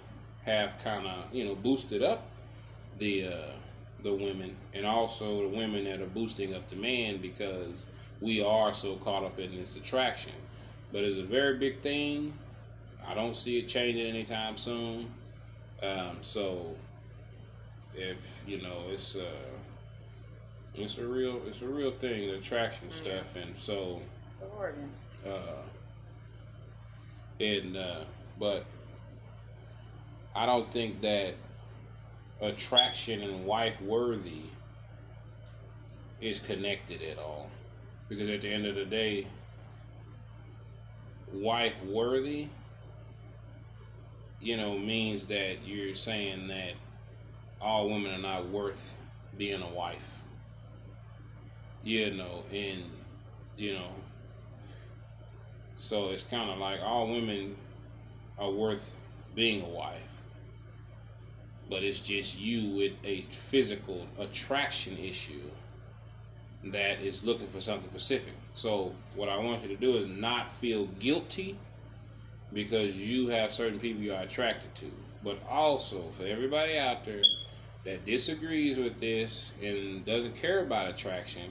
have 0.43 0.81
kind 0.83 1.05
of 1.05 1.33
you 1.33 1.43
know 1.45 1.55
boosted 1.55 2.01
up 2.03 2.25
the 2.97 3.27
uh, 3.27 3.51
the 4.03 4.13
women 4.13 4.55
and 4.73 4.85
also 4.85 5.41
the 5.49 5.55
women 5.57 5.83
that 5.85 6.01
are 6.01 6.05
boosting 6.07 6.53
up 6.55 6.69
the 6.69 6.75
man 6.75 7.17
because 7.21 7.85
we 8.19 8.41
are 8.41 8.73
so 8.73 8.95
caught 8.97 9.23
up 9.23 9.39
in 9.39 9.55
this 9.55 9.75
attraction. 9.75 10.33
But 10.91 11.03
it's 11.03 11.17
a 11.17 11.23
very 11.23 11.57
big 11.57 11.77
thing. 11.79 12.33
I 13.05 13.13
don't 13.13 13.35
see 13.35 13.57
it 13.59 13.67
changing 13.67 14.05
anytime 14.05 14.57
soon. 14.57 15.07
Um, 15.81 16.17
so 16.21 16.75
if 17.95 18.43
you 18.47 18.61
know, 18.61 18.83
it's 18.91 19.15
uh, 19.15 19.25
it's 20.75 20.97
a 20.97 21.07
real 21.07 21.41
it's 21.47 21.61
a 21.61 21.67
real 21.67 21.91
thing, 21.91 22.27
the 22.27 22.35
attraction 22.35 22.87
Yeah. 22.89 22.95
stuff, 22.95 23.35
and 23.35 23.57
so 23.57 24.01
It's 24.29 24.41
a 24.41 24.45
one. 24.45 25.33
uh, 25.33 25.61
and 27.39 27.75
uh, 27.77 28.03
but 28.39 28.65
I 30.35 30.45
don't 30.45 30.71
think 30.71 31.01
that 31.01 31.33
attraction 32.41 33.21
and 33.21 33.45
wife 33.45 33.79
worthy 33.81 34.41
is 36.19 36.39
connected 36.39 37.01
at 37.03 37.17
all, 37.17 37.49
because 38.09 38.29
at 38.29 38.41
the 38.41 38.49
end 38.49 38.65
of 38.65 38.75
the 38.75 38.85
day, 38.85 39.25
wife 41.33 41.75
worthy, 41.85 42.47
you 44.41 44.57
know, 44.57 44.77
means 44.77 45.25
that 45.25 45.57
you're 45.65 45.95
saying 45.95 46.47
that 46.47 46.73
all 47.61 47.89
women 47.89 48.11
are 48.13 48.21
not 48.21 48.49
worth 48.49 48.95
being 49.37 49.61
a 49.61 49.69
wife. 49.69 50.17
You 51.83 52.11
know, 52.13 52.43
and 52.53 52.83
you 53.57 53.73
know, 53.73 53.89
so 55.75 56.09
it's 56.09 56.23
kind 56.23 56.49
of 56.49 56.59
like 56.59 56.79
all 56.83 57.07
women 57.07 57.55
are 58.37 58.51
worth 58.51 58.91
being 59.35 59.61
a 59.63 59.69
wife, 59.69 60.10
but 61.71 61.83
it's 61.83 62.01
just 62.01 62.37
you 62.37 62.75
with 62.75 62.91
a 63.05 63.21
physical 63.21 64.05
attraction 64.19 64.97
issue 64.97 65.41
that 66.65 66.99
is 66.99 67.23
looking 67.23 67.47
for 67.47 67.61
something 67.61 67.89
specific. 67.89 68.33
So 68.53 68.93
what 69.15 69.29
I 69.29 69.37
want 69.37 69.63
you 69.63 69.69
to 69.69 69.77
do 69.77 69.95
is 69.95 70.05
not 70.05 70.51
feel 70.51 70.87
guilty 70.99 71.57
because 72.51 72.97
you 72.97 73.29
have 73.29 73.53
certain 73.53 73.79
people 73.79 74.03
you 74.03 74.13
are 74.13 74.21
attracted 74.21 74.75
to, 74.75 74.91
but 75.23 75.39
also 75.49 76.01
for 76.09 76.25
everybody 76.25 76.77
out 76.77 77.05
there 77.05 77.21
that 77.85 78.05
disagrees 78.05 78.77
with 78.77 78.99
this 78.99 79.53
and 79.63 80.05
doesn't 80.05 80.35
care 80.35 80.59
about 80.59 80.89
attraction, 80.89 81.49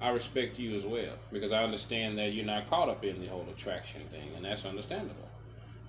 I 0.00 0.10
respect 0.10 0.56
you 0.60 0.72
as 0.76 0.86
well 0.86 1.14
because 1.32 1.50
I 1.50 1.64
understand 1.64 2.16
that 2.18 2.32
you're 2.32 2.46
not 2.46 2.70
caught 2.70 2.88
up 2.88 3.04
in 3.04 3.20
the 3.20 3.26
whole 3.26 3.46
attraction 3.50 4.02
thing, 4.08 4.30
and 4.36 4.44
that's 4.44 4.64
understandable. 4.64 5.29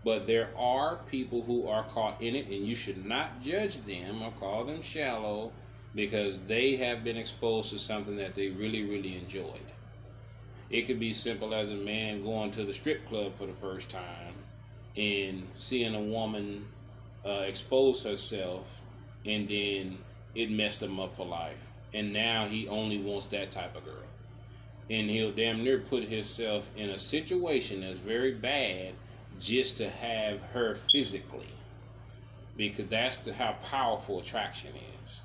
But 0.03 0.25
there 0.25 0.49
are 0.57 0.97
people 1.11 1.43
who 1.43 1.67
are 1.67 1.83
caught 1.83 2.21
in 2.21 2.35
it, 2.35 2.47
and 2.47 2.65
you 2.65 2.75
should 2.75 3.05
not 3.05 3.41
judge 3.41 3.77
them 3.77 4.23
or 4.23 4.31
call 4.31 4.65
them 4.65 4.81
shallow 4.81 5.51
because 5.93 6.39
they 6.47 6.75
have 6.77 7.03
been 7.03 7.17
exposed 7.17 7.69
to 7.71 7.79
something 7.79 8.15
that 8.17 8.33
they 8.33 8.47
really, 8.47 8.83
really 8.83 9.15
enjoyed. 9.15 9.59
It 10.69 10.83
could 10.83 10.99
be 10.99 11.13
simple 11.13 11.53
as 11.53 11.69
a 11.69 11.75
man 11.75 12.23
going 12.23 12.49
to 12.51 12.63
the 12.63 12.73
strip 12.73 13.07
club 13.07 13.35
for 13.35 13.45
the 13.45 13.53
first 13.53 13.89
time 13.89 14.33
and 14.95 15.47
seeing 15.57 15.93
a 15.93 16.01
woman 16.01 16.65
uh, 17.25 17.43
expose 17.47 18.03
herself, 18.03 18.81
and 19.25 19.47
then 19.47 19.97
it 20.33 20.49
messed 20.49 20.81
him 20.81 20.99
up 20.99 21.15
for 21.15 21.25
life. 21.25 21.59
And 21.93 22.13
now 22.13 22.45
he 22.45 22.67
only 22.67 22.97
wants 22.97 23.27
that 23.27 23.51
type 23.51 23.75
of 23.75 23.85
girl. 23.85 23.93
And 24.89 25.09
he'll 25.09 25.31
damn 25.31 25.63
near 25.63 25.79
put 25.79 26.03
himself 26.03 26.67
in 26.75 26.89
a 26.89 26.97
situation 26.97 27.81
that's 27.81 27.99
very 27.99 28.31
bad 28.31 28.93
just 29.41 29.77
to 29.77 29.89
have 29.89 30.41
her 30.53 30.75
physically. 30.75 31.47
Because 32.57 32.87
that's 32.87 33.17
the, 33.17 33.33
how 33.33 33.53
powerful 33.63 34.19
attraction 34.19 34.71
is. 35.03 35.21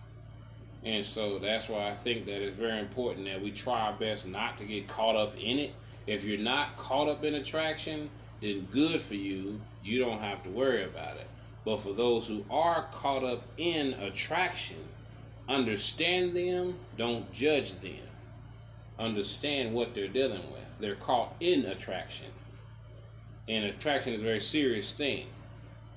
And 0.85 1.05
so 1.05 1.39
that's 1.39 1.69
why 1.69 1.89
I 1.89 1.95
think 1.95 2.27
that 2.27 2.43
it's 2.43 2.57
very 2.57 2.79
important 2.79 3.27
that 3.27 3.43
we 3.43 3.51
try 3.51 3.81
our 3.81 3.93
best 3.93 4.27
not 4.27 4.57
to 4.59 4.65
get 4.65 4.87
caught 4.87 5.17
up 5.17 5.35
in 5.37 5.59
it. 5.59 5.73
If 6.07 6.25
you're 6.25 6.39
not 6.39 6.77
caught 6.77 7.09
up 7.09 7.25
in 7.25 7.35
attraction, 7.35 8.09
then 8.41 8.69
good 8.71 9.01
for 9.01 9.15
you. 9.15 9.61
You 9.83 9.99
don't 9.99 10.21
have 10.21 10.43
to 10.45 10.51
worry 10.51 10.85
about 10.85 11.17
it. 11.17 11.27
But 11.65 11.79
for 11.79 11.93
those 11.93 12.29
who 12.29 12.45
are 12.49 12.87
caught 12.93 13.25
up 13.25 13.43
in 13.57 13.95
attraction, 13.95 14.77
understand 15.49 16.37
them, 16.37 16.79
don't 16.97 17.31
judge 17.33 17.73
them. 17.81 18.07
Understand 18.99 19.75
what 19.75 19.93
they're 19.93 20.07
dealing 20.07 20.53
with. 20.53 20.79
They're 20.79 20.95
caught 20.95 21.35
in 21.41 21.67
attraction. 21.67 22.27
And 23.49 23.65
attraction 23.65 24.13
is 24.13 24.23
a 24.23 24.25
very 24.25 24.41
serious 24.41 24.93
thing. 24.93 25.27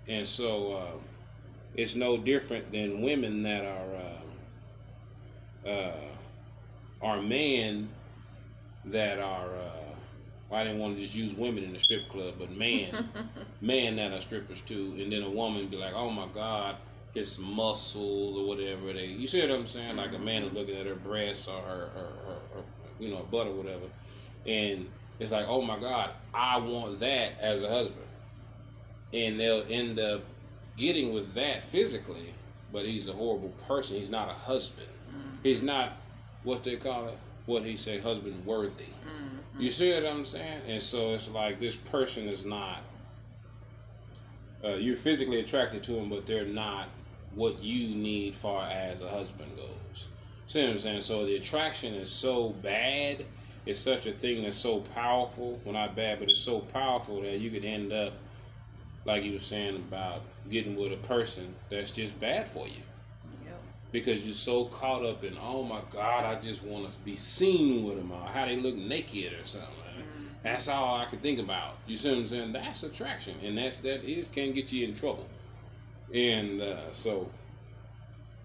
And 0.08 0.26
so 0.28 0.74
uh, 0.74 0.98
it's 1.76 1.96
no 1.96 2.18
different 2.18 2.72
than 2.72 3.02
women 3.02 3.42
that 3.44 3.66
are 3.66 3.96
uh, 5.66 5.70
uh, 5.70 5.98
are 7.02 7.22
men 7.22 7.90
that 8.86 9.20
are. 9.20 9.56
Uh, 9.56 9.72
I 10.52 10.64
didn't 10.64 10.80
want 10.80 10.96
to 10.96 11.02
just 11.02 11.16
use 11.16 11.36
women 11.36 11.64
in 11.64 11.74
the 11.74 11.80
strip 11.80 12.10
club, 12.10 12.36
but 12.40 12.52
man, 12.52 13.10
man 13.62 13.96
that 13.98 14.12
are 14.14 14.22
strippers 14.22 14.62
too. 14.62 14.96
And 15.00 15.12
then 15.12 15.22
a 15.22 15.30
woman 15.30 15.68
be 15.68 15.78
like, 15.78 15.94
"Oh 15.94 16.10
my 16.10 16.28
God, 16.34 16.76
his 17.14 17.38
muscles 17.38 18.36
or 18.36 18.48
whatever 18.48 18.92
they." 18.94 19.06
You 19.06 19.28
see 19.28 19.42
what 19.42 19.52
I'm 19.52 19.68
saying? 19.68 19.96
Like 19.98 20.14
a 20.14 20.20
man 20.20 20.44
is 20.44 20.54
looking 20.54 20.76
at 20.76 20.88
her 20.88 20.96
breasts 20.96 21.48
or 21.48 21.62
her, 21.62 21.90
her, 21.94 22.10
her, 22.26 22.40
her 22.56 22.64
you 23.00 23.10
know, 23.10 23.24
butt 23.30 23.48
or 23.48 23.54
whatever, 23.54 23.86
and 24.46 24.88
it's 25.20 25.32
like, 25.32 25.46
"Oh 25.48 25.62
my 25.62 25.80
God, 25.80 26.12
I 26.34 26.58
want 26.58 27.00
that 27.02 27.34
as 27.40 27.62
a 27.62 27.70
husband," 27.70 28.08
and 29.14 29.40
they'll 29.40 29.66
end 29.70 30.00
up 30.00 30.22
getting 30.78 31.14
with 31.14 31.34
that 31.34 31.64
physically, 31.64 32.34
but 32.72 32.86
he's 32.86 33.08
a 33.10 33.14
horrible 33.14 33.50
person. 33.68 33.98
He's 33.98 34.10
not 34.10 34.30
a 34.30 34.34
husband. 34.34 34.88
He's 35.44 35.62
not 35.62 35.94
what 36.44 36.64
they 36.64 36.76
call 36.78 37.08
it. 37.10 37.18
What 37.46 37.64
he 37.64 37.76
say, 37.76 37.98
husband 38.00 38.46
worthy. 38.46 38.84
Mhm. 39.06 39.62
You 39.62 39.72
see 39.72 39.94
what 39.94 40.06
I'm 40.06 40.24
saying? 40.24 40.62
And 40.68 40.82
so 40.82 41.14
it's 41.14 41.30
like 41.30 41.60
this 41.60 41.76
person 41.76 42.28
is 42.30 42.46
not. 42.46 42.84
Uh, 44.64 44.76
you're 44.76 44.96
physically 44.96 45.40
attracted 45.40 45.82
to 45.84 45.94
them, 45.94 46.10
but 46.10 46.26
they're 46.26 46.46
not 46.46 46.90
what 47.34 47.62
you 47.64 47.96
need 47.96 48.36
far 48.36 48.68
as 48.68 49.02
a 49.02 49.10
husband 49.10 49.56
goes. 49.56 50.08
See 50.48 50.62
what 50.62 50.72
I'm 50.72 50.78
saying? 50.78 51.02
So 51.02 51.26
the 51.26 51.36
attraction 51.36 51.94
is 51.94 52.10
so 52.10 52.50
bad. 52.50 53.26
It's 53.70 53.78
such 53.80 54.08
a 54.08 54.12
thing 54.12 54.42
that's 54.42 54.58
so 54.58 54.80
powerful. 54.80 55.62
Well, 55.64 55.76
not 55.76 55.96
bad, 55.96 56.18
but 56.18 56.28
it's 56.28 56.40
so 56.40 56.60
powerful 56.60 57.22
that 57.22 57.40
you 57.40 57.52
could 57.52 57.64
end 57.64 57.94
up, 57.94 58.14
like 59.06 59.24
you 59.24 59.34
were 59.34 59.38
saying 59.38 59.76
about 59.76 60.24
getting 60.50 60.76
with 60.76 60.92
a 60.92 60.98
person 60.98 61.54
that's 61.70 61.92
just 61.92 62.20
bad 62.20 62.48
for 62.48 62.66
you. 62.68 62.82
Yep. 63.46 63.62
because 63.92 64.26
you're 64.26 64.34
so 64.34 64.66
caught 64.66 65.06
up 65.06 65.24
in 65.24 65.38
oh 65.40 65.64
my 65.64 65.82
god 65.92 66.26
i 66.26 66.40
just 66.40 66.64
want 66.64 66.90
to 66.90 66.98
be 67.00 67.16
seen 67.16 67.84
with 67.84 67.98
them 67.98 68.12
or 68.12 68.28
how 68.28 68.46
they 68.46 68.56
look 68.56 68.76
naked 68.76 69.34
or 69.34 69.46
something. 69.46 69.70
That's 70.42 70.68
all 70.68 70.98
i 70.98 71.06
can 71.06 71.20
think 71.20 71.40
about. 71.40 71.78
You 71.86 71.96
see 71.96 72.10
what 72.10 72.18
i'm 72.18 72.28
saying? 72.28 72.52
That's 72.54 72.84
attraction 72.84 73.36
and 73.44 73.58
that's 73.58 73.78
that 73.78 74.04
is 74.04 74.28
can 74.28 74.52
get 74.54 74.72
you 74.72 74.88
in 74.88 74.96
trouble. 74.96 75.28
And 76.14 76.62
uh, 76.62 76.92
so 76.92 77.30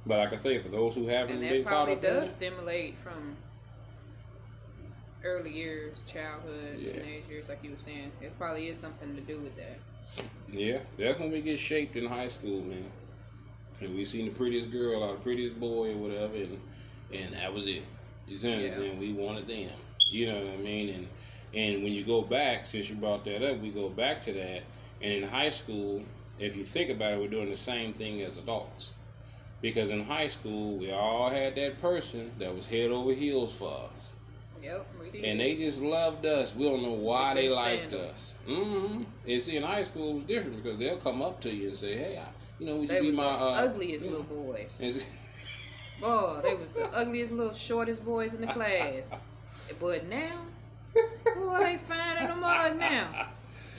but 0.07 0.19
like 0.19 0.33
i 0.35 0.37
say 0.37 0.59
for 0.59 0.69
those 0.69 0.95
who 0.95 1.07
haven't 1.07 1.33
And 1.33 1.41
been 1.41 1.63
that 1.63 1.65
caught 1.65 1.87
probably 1.87 1.95
up 1.95 2.05
in 2.05 2.21
does 2.21 2.31
stimulate 2.33 2.95
from 2.99 3.37
early 5.25 5.51
years, 5.53 6.03
childhood, 6.07 6.79
Yeah. 6.79 6.93
teenage 6.93 7.25
years, 7.29 7.49
like 7.49 7.63
you 7.65 7.71
were 7.71 7.79
saying. 7.79 8.13
It 8.21 8.37
probably 8.39 8.69
is 8.69 8.79
something 8.79 9.15
to 9.15 9.21
do 9.23 9.41
with 9.41 9.57
that. 9.57 9.79
yeah 10.53 10.79
that's 10.99 11.19
when 11.19 11.33
we 11.33 11.41
get 11.41 11.59
shaped 11.59 11.97
in 11.97 12.07
high 12.07 12.29
school 12.29 12.63
man. 12.63 12.85
And 13.81 13.95
we 13.97 14.05
seen 14.05 14.27
the 14.29 14.35
prettiest 14.35 14.71
girl 14.71 15.03
or 15.03 15.15
the 15.15 15.21
prettiest 15.21 15.59
boy 15.59 15.93
or 15.93 15.97
whatever 15.97 16.35
and 16.37 16.61
and 17.13 17.33
that 17.35 17.53
was 17.53 17.67
it. 17.67 17.83
You 18.27 18.39
see 18.39 18.51
what 18.51 18.61
i'm 18.65 18.71
saying? 18.71 18.99
We 19.01 19.13
wanted 19.13 19.47
them. 19.49 19.71
You 20.11 20.27
know 20.27 20.45
what 20.45 20.55
i 20.55 20.57
mean? 20.59 20.89
And 20.91 21.09
and 21.55 21.83
when 21.83 21.93
you 21.93 22.05
go 22.05 22.23
back 22.23 22.67
since 22.67 22.89
you 22.91 22.97
brought 22.97 23.25
that 23.25 23.43
up 23.43 23.59
we 23.61 23.71
go 23.71 23.89
back 23.89 24.21
to 24.21 24.33
that. 24.35 24.63
And 25.03 25.13
in 25.13 25.23
high 25.25 25.51
school 25.51 26.03
if 26.39 26.57
you 26.57 26.65
think 26.65 26.91
about 26.91 27.13
it 27.15 27.19
we're 27.21 27.29
doing 27.29 27.51
the 27.51 27.57
same 27.57 27.93
thing 27.93 28.23
as 28.23 28.37
adults. 28.37 28.93
Because 29.63 29.91
in 29.91 30.05
high 30.05 30.29
school 30.29 30.77
we 30.79 30.93
all 30.93 31.29
had 31.31 31.55
that 31.57 31.81
person 31.81 32.31
that 32.39 32.55
was 32.55 32.67
head 32.67 32.91
over 32.91 33.13
heels 33.13 33.57
for 33.57 33.89
us 33.95 34.14
Yep, 34.65 34.87
we 34.99 35.11
did. 35.11 35.25
and 35.25 35.39
they 35.41 35.57
just 35.57 35.81
loved 35.83 36.25
us. 36.25 36.55
We 36.57 36.65
don't 36.65 36.83
know 36.83 36.93
why 36.93 37.35
They 37.35 37.49
liked 37.51 37.91
stand 37.91 38.05
us. 38.07 38.35
Mm-hmm. 38.49 39.03
And 39.29 39.43
see, 39.43 39.57
in 39.57 39.63
high 39.63 39.83
school 39.83 40.13
it 40.13 40.15
was 40.15 40.25
different 40.25 40.63
because 40.63 40.79
they'll 40.79 40.97
come 40.97 41.21
up 41.21 41.41
to 41.43 41.51
you 41.55 41.67
and 41.69 41.77
say, 41.77 41.95
"Hey, 41.97 42.17
I, 42.19 42.29
you 42.59 42.67
know, 42.67 42.77
would 42.79 42.89
they 42.89 42.97
you 43.03 43.11
be 43.11 43.17
my 43.17 43.25
the 43.25 43.29
uh, 43.29 43.53
ugliest 43.67 44.05
you 44.07 44.11
know?" 44.11 44.19
little 44.19 44.37
boys. 44.45 44.69
See- 44.79 45.07
Boy, 46.01 46.41
they 46.43 46.55
was 46.55 46.69
the 46.75 46.93
ugliest 46.97 47.31
little 47.33 47.55
shortest 47.55 48.05
boys 48.05 48.35
in 48.35 48.41
the 48.41 48.47
class. 48.49 49.03
But 49.81 50.07
now, 50.09 50.41
boy, 51.37 51.59
they 51.61 51.79
fine 51.89 52.19
in 52.23 52.29
the 52.29 52.37
mud 52.37 52.77
now. 52.79 53.29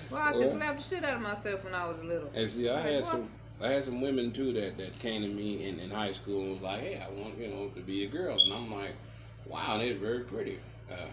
Boy, 0.09 0.17
I 0.17 0.31
could 0.31 0.39
Well. 0.39 0.49
slap 0.51 0.77
the 0.77 0.81
shit 0.83 1.03
out 1.03 1.15
of 1.15 1.21
myself 1.21 1.63
when 1.63 1.73
I 1.75 1.87
was 1.87 1.97
little. 2.03 2.31
And 2.33 2.49
see, 2.49 2.69
I 2.69 2.73
Like, 2.75 2.83
had 2.85 2.95
what? 3.01 3.05
some, 3.11 3.29
I 3.61 3.67
had 3.69 3.83
some 3.83 4.01
women 4.01 4.31
too 4.31 4.51
that 4.53 4.77
that 4.77 4.97
came 4.99 5.21
to 5.23 5.27
me 5.27 5.67
in, 5.67 5.79
in 5.79 5.89
high 5.89 6.11
school 6.11 6.41
and 6.43 6.51
was 6.53 6.61
like, 6.61 6.79
"Hey, 6.81 7.01
I 7.05 7.09
want 7.19 7.37
you 7.37 7.47
know 7.49 7.67
to 7.75 7.81
be 7.81 8.03
a 8.05 8.07
girl," 8.07 8.37
and 8.39 8.53
I'm 8.53 8.71
like, 8.73 8.95
"Wow, 9.47 9.77
they're 9.77 9.93
very 9.95 10.21
pretty." 10.23 10.57
Uh, 10.89 11.09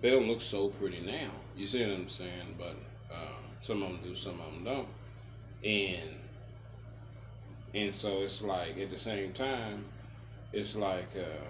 they 0.00 0.10
don't 0.10 0.26
look 0.28 0.40
so 0.40 0.68
pretty 0.68 1.00
now. 1.00 1.30
You 1.54 1.66
see 1.66 1.82
what 1.84 1.94
I'm 1.94 2.08
saying? 2.08 2.56
But 2.58 2.76
uh, 3.10 3.38
some 3.60 3.82
of 3.82 3.90
them 3.90 4.00
do, 4.02 4.14
some 4.14 4.40
of 4.40 4.52
them 4.52 4.64
don't, 4.64 4.88
and 5.64 6.10
and 7.74 7.94
so 7.94 8.22
it's 8.22 8.42
like 8.42 8.78
at 8.78 8.90
the 8.90 8.96
same 8.96 9.32
time, 9.32 9.84
it's 10.52 10.74
like, 10.76 11.16
uh, 11.16 11.46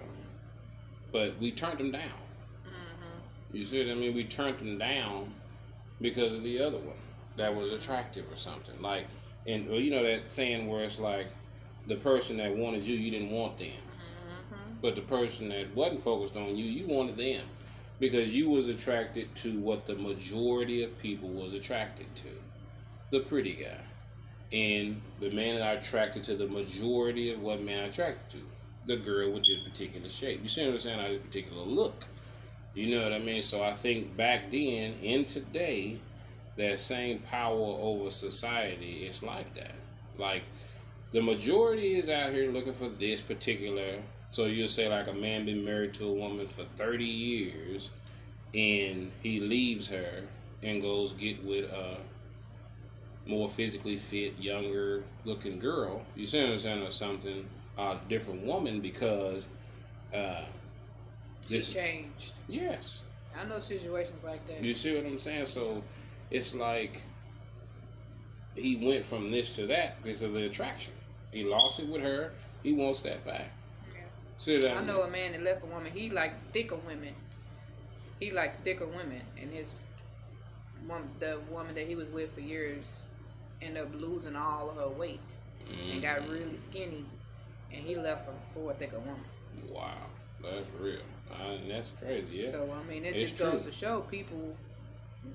but 1.11 1.37
we 1.39 1.51
turned 1.51 1.79
them 1.79 1.91
down. 1.91 2.21
hmm 2.63 3.19
You 3.51 3.63
see 3.63 3.79
what 3.83 3.91
I 3.91 3.95
mean? 3.95 4.13
We 4.15 4.25
turned 4.25 4.59
them 4.59 4.77
down 4.77 5.33
because 6.01 6.33
of 6.33 6.43
the 6.43 6.59
other 6.59 6.77
one. 6.79 6.97
that 7.37 7.55
was 7.55 7.71
attractive 7.71 8.31
or 8.31 8.35
something. 8.35 8.81
Like, 8.81 9.07
and 9.45 9.67
well, 9.69 9.79
you 9.79 9.91
know 9.91 10.03
that 10.03 10.27
saying 10.29 10.67
where 10.67 10.83
it's 10.83 10.99
like, 10.99 11.29
the 11.85 11.95
person 11.97 12.37
that 12.37 12.55
wanted 12.55 12.85
you, 12.85 12.95
you 12.95 13.11
didn't 13.11 13.31
want 13.31 13.57
them, 13.57 13.71
Mm-hmm. 13.71 13.86
But 14.81 14.95
the 14.95 15.01
person 15.01 15.49
that 15.49 15.75
wasn't 15.75 16.03
focused 16.03 16.35
on 16.35 16.55
you, 16.55 16.65
you 16.65 16.87
wanted 16.87 17.17
them, 17.17 17.43
because 17.99 18.35
you 18.35 18.49
was 18.49 18.67
attracted 18.67 19.33
to 19.35 19.59
what 19.59 19.85
the 19.85 19.95
majority 19.95 20.83
of 20.83 20.97
people 20.99 21.29
was 21.29 21.53
attracted 21.53 22.13
to, 22.15 22.27
the 23.11 23.19
pretty 23.21 23.53
guy, 23.53 23.81
and 24.51 25.01
the 25.19 25.31
man 25.31 25.55
that 25.55 25.63
I 25.63 25.71
attracted 25.73 26.23
to 26.25 26.35
the 26.35 26.47
majority 26.47 27.33
of 27.33 27.41
what 27.41 27.61
men 27.61 27.85
are 27.85 27.89
attracted 27.89 28.39
to, 28.39 28.45
the 28.85 28.97
girl 28.97 29.31
with 29.31 29.43
this 29.43 29.59
particular 29.67 30.07
shape. 30.09 30.41
You 30.41 30.49
see 30.49 30.63
what 30.65 30.71
I'm 30.71 30.77
saying? 30.77 30.99
Or 30.99 31.09
this 31.09 31.21
particular 31.21 31.63
look. 31.63 32.05
You 32.73 32.95
know 32.95 33.03
what 33.03 33.11
I 33.13 33.19
mean? 33.19 33.41
So 33.41 33.63
I 33.63 33.73
think 33.73 34.15
back 34.15 34.51
then 34.51 34.93
and 35.03 35.27
today, 35.27 35.97
that 36.57 36.79
same 36.79 37.19
power 37.19 37.57
over 37.57 38.09
society 38.11 39.05
is 39.05 39.23
like 39.23 39.53
that. 39.55 39.73
Like 40.17 40.43
the 41.11 41.21
majority 41.21 41.95
is 41.95 42.09
out 42.09 42.33
here 42.33 42.51
looking 42.51 42.73
for 42.73 42.89
this 42.89 43.21
particular. 43.21 44.01
So 44.29 44.45
you'll 44.45 44.67
say 44.67 44.87
like 44.89 45.07
a 45.07 45.13
man 45.13 45.45
been 45.45 45.63
married 45.63 45.93
to 45.95 46.05
a 46.05 46.13
woman 46.13 46.47
for 46.47 46.63
30 46.75 47.05
years, 47.05 47.89
and 48.53 49.11
he 49.21 49.39
leaves 49.39 49.87
her 49.89 50.23
and 50.63 50.81
goes 50.81 51.13
get 51.13 51.43
with 51.43 51.71
a 51.71 51.97
more 53.25 53.49
physically 53.49 53.97
fit, 53.97 54.37
younger 54.39 55.03
looking 55.25 55.59
girl. 55.59 56.01
You 56.15 56.25
see 56.25 56.41
what 56.41 56.51
I'm 56.51 56.57
saying? 56.57 56.81
Or 56.83 56.91
something, 56.91 57.45
a 57.77 57.97
different 58.09 58.43
woman 58.45 58.79
because. 58.81 59.47
Uh, 60.13 60.45
She 61.47 61.61
changed. 61.61 62.33
yes, 62.47 63.03
I 63.37 63.43
know 63.45 63.59
situations 63.59 64.23
like 64.23 64.45
that. 64.47 64.63
you 64.63 64.73
see 64.73 64.95
what 64.95 65.05
I'm 65.05 65.17
saying? 65.19 65.45
So 65.45 65.83
it's 66.31 66.55
like 66.55 67.01
he 68.55 68.75
went 68.77 69.03
from 69.03 69.29
this 69.29 69.55
to 69.55 69.67
that 69.67 70.01
because 70.01 70.21
of 70.21 70.33
the 70.33 70.45
attraction. 70.45 70.93
He 71.31 71.43
lost 71.43 71.79
it 71.79 71.87
with 71.87 72.01
her. 72.01 72.31
He 72.63 72.73
wants 72.73 73.01
that 73.01 73.23
back. 73.25 73.51
Yeah. 74.37 74.43
See 74.43 74.55
what 74.57 74.77
I, 74.77 74.79
I 74.79 74.85
know 74.85 75.01
a 75.01 75.07
man 75.09 75.31
that 75.33 75.43
left 75.43 75.63
a 75.63 75.67
woman. 75.67 75.91
He 75.93 76.09
liked 76.09 76.53
thicker 76.53 76.75
women. 76.75 77.13
He 78.19 78.31
liked 78.31 78.63
thicker 78.63 78.87
women, 78.87 79.21
and 79.41 79.51
his 79.53 79.73
woman, 80.87 81.09
the 81.19 81.39
woman 81.49 81.75
that 81.75 81.87
he 81.87 81.95
was 81.95 82.07
with 82.09 82.33
for 82.33 82.41
years, 82.41 82.85
ended 83.61 83.83
up 83.83 83.93
losing 83.93 84.35
all 84.35 84.69
of 84.69 84.77
her 84.77 84.89
weight 84.89 85.35
and 85.91 86.01
got 86.01 86.21
Mhm. 86.21 86.31
really 86.31 86.57
skinny, 86.57 87.05
and 87.71 87.83
he 87.85 87.95
left 87.95 88.25
her 88.27 88.33
for 88.53 88.71
a 88.71 88.73
thicker 88.75 88.99
woman. 88.99 89.25
Wow, 89.69 90.07
that's 90.41 90.69
real. 90.79 91.01
And 91.41 91.69
that's 91.69 91.91
crazy. 91.91 92.37
Yeah. 92.37 92.51
So 92.51 92.71
I 92.71 92.83
mean, 92.89 93.05
it 93.05 93.15
It's 93.15 93.31
just 93.31 93.41
goes 93.41 93.65
to 93.65 93.71
show 93.71 94.01
people 94.01 94.55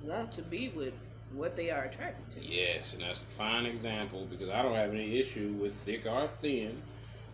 want 0.05 0.33
to 0.33 0.43
be 0.43 0.69
with 0.71 0.95
what 1.35 1.57
they 1.57 1.71
are 1.71 1.85
attracted 1.85 2.31
to. 2.31 2.49
Yes, 2.49 2.95
and 2.95 3.03
that's 3.03 3.23
a 3.23 3.27
fine 3.27 3.67
example 3.67 4.27
because 4.31 4.51
I 4.51 4.63
don't 4.63 4.75
have 4.75 4.91
any 4.93 5.19
issue 5.19 5.53
with 5.61 5.75
thick 5.75 6.07
or 6.07 6.29
thin. 6.29 6.83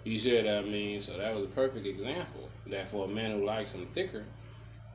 You 0.08 0.18
see 0.18 0.36
what 0.36 0.48
I 0.48 0.62
mean? 0.62 1.02
So 1.02 1.18
that 1.18 1.34
was 1.34 1.44
a 1.44 1.48
perfect 1.48 1.86
example. 1.86 2.48
That 2.68 2.88
for 2.88 3.04
a 3.04 3.08
man 3.08 3.32
who 3.38 3.44
likes 3.44 3.72
him 3.72 3.86
thicker, 3.92 4.24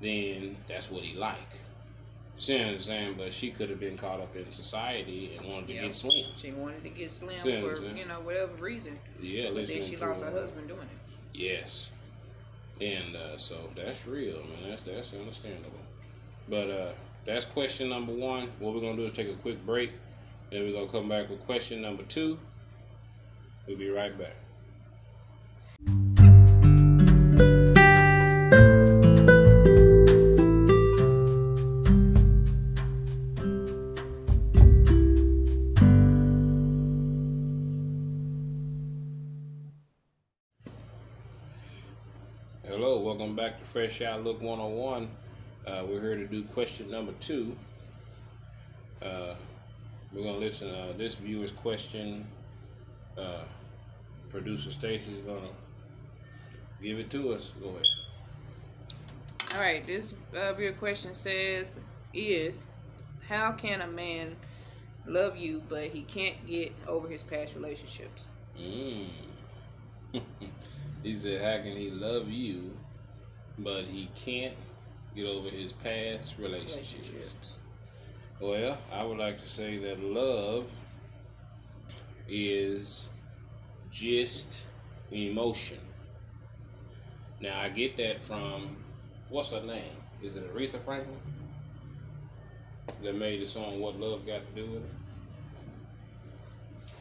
then 0.02 0.58
that's 0.67 0.89
what 0.89 1.04
he 1.04 1.15
like. 1.15 1.38
You 2.36 2.41
see 2.41 2.58
what 2.58 2.67
I'm 2.67 2.80
saying? 2.80 3.15
But 3.19 3.32
she 3.32 3.52
could 3.52 3.69
have 3.69 3.80
been 3.80 3.95
caught 3.95 4.19
up 4.19 4.36
in 4.36 4.49
society 4.49 5.38
and 5.38 5.47
wanted 5.47 5.67
to 5.67 5.73
get 5.73 5.93
slim. 5.93 6.26
She 6.36 6.52
wanted 6.52 6.84
to 6.84 6.89
get 6.89 7.12
slim 7.12 7.39
See 7.43 7.54
for 7.62 7.80
you 7.95 8.06
know 8.08 8.21
whatever 8.21 8.54
reason, 8.56 8.97
Yeah, 9.21 9.52
but 9.54 9.67
then 9.67 9.84
she 9.84 9.97
lost 9.97 10.23
her 10.23 10.32
her. 10.32 10.41
husband 10.41 10.67
doing 10.67 10.82
it. 10.82 11.38
Yes. 11.38 11.91
And 12.82 13.15
uh, 13.15 13.38
so 13.38 13.58
that's 13.76 14.08
real, 14.08 14.38
man. 14.38 14.69
That's 14.69 14.82
that's 14.82 15.13
understandable. 15.13 15.78
But 16.49 16.69
uh, 16.71 16.91
that's 17.26 17.45
question 17.45 17.89
number 17.89 18.13
one. 18.13 18.49
What 18.58 18.73
we're 18.73 18.82
gonna 18.82 18.97
do 18.97 19.06
is 19.06 19.12
take 19.12 19.30
a 19.30 19.34
quick 19.34 19.63
break, 19.63 19.91
then 20.49 20.63
we're 20.63 20.73
gonna 20.73 20.91
come 20.91 21.08
back 21.08 21.30
with 21.30 21.45
question 21.45 21.84
number 21.84 22.02
two. 22.04 22.39
We'll 23.67 23.78
be 23.78 23.91
right 23.91 24.17
back. 24.17 24.36
Fresh 43.84 44.02
Outlook 44.04 44.41
101. 44.41 45.10
Uh, 45.67 45.84
we're 45.89 46.00
here 46.00 46.15
to 46.15 46.26
do 46.26 46.41
question 46.43 46.89
number 46.89 47.12
two. 47.19 47.54
Uh, 49.02 49.36
we're 50.13 50.24
going 50.24 50.36
to 50.36 50.39
listen 50.39 50.69
uh, 50.69 50.93
this 50.98 51.15
viewer's 51.15 51.52
question. 51.52 52.26
Uh, 53.17 53.43
producer 54.30 54.72
Stacy's 54.72 55.17
going 55.17 55.41
to 55.41 55.50
give 56.82 56.98
it 56.98 57.12
to 57.12 57.34
us. 57.34 57.52
Go 57.62 57.72
ahead. 57.72 57.84
All 59.54 59.60
right, 59.60 59.86
this 59.86 60.13
uh, 60.34 60.56
real 60.56 60.72
question 60.72 61.13
says 61.13 61.78
is 62.13 62.63
how 63.28 63.52
can 63.52 63.82
a 63.82 63.88
man 63.88 64.34
love 65.06 65.36
you 65.36 65.62
but 65.67 65.89
he 65.89 66.04
can't 66.04 66.38
get 66.48 66.72
over 66.88 67.10
his 67.10 67.22
past 67.22 67.54
relationships? 67.54 68.30
Mm. 68.58 69.08
he 71.04 71.15
said, 71.15 71.41
How 71.41 71.62
can 71.62 71.76
he 71.76 71.89
love 71.89 72.30
you, 72.30 72.72
but 73.59 73.85
he 73.85 74.09
can't 74.15 74.55
get 75.15 75.25
over 75.25 75.49
his 75.49 75.73
past 75.73 76.37
relationships? 76.37 76.93
Relationships. 76.93 77.59
Well, 78.39 78.77
I 78.91 79.03
would 79.03 79.17
like 79.17 79.37
to 79.37 79.47
say 79.47 79.77
that 79.77 80.03
love 80.03 80.65
is 82.27 83.09
just 83.91 84.65
an 85.11 85.17
emotion. 85.17 85.79
Now, 87.39 87.59
I 87.59 87.69
get 87.69 87.97
that 87.97 88.21
from, 88.23 88.75
what's 89.29 89.51
her 89.51 89.61
name? 89.61 89.83
Is 90.21 90.35
it 90.35 90.53
Aretha 90.55 90.79
Franklin? 90.81 91.17
That 93.01 93.15
made 93.15 93.41
the 93.41 93.47
song 93.47 93.79
What 93.79 93.99
Love 93.99 94.25
Got 94.25 94.45
to 94.45 94.51
Do 94.61 94.65
with 94.71 94.83
It? 94.83 94.89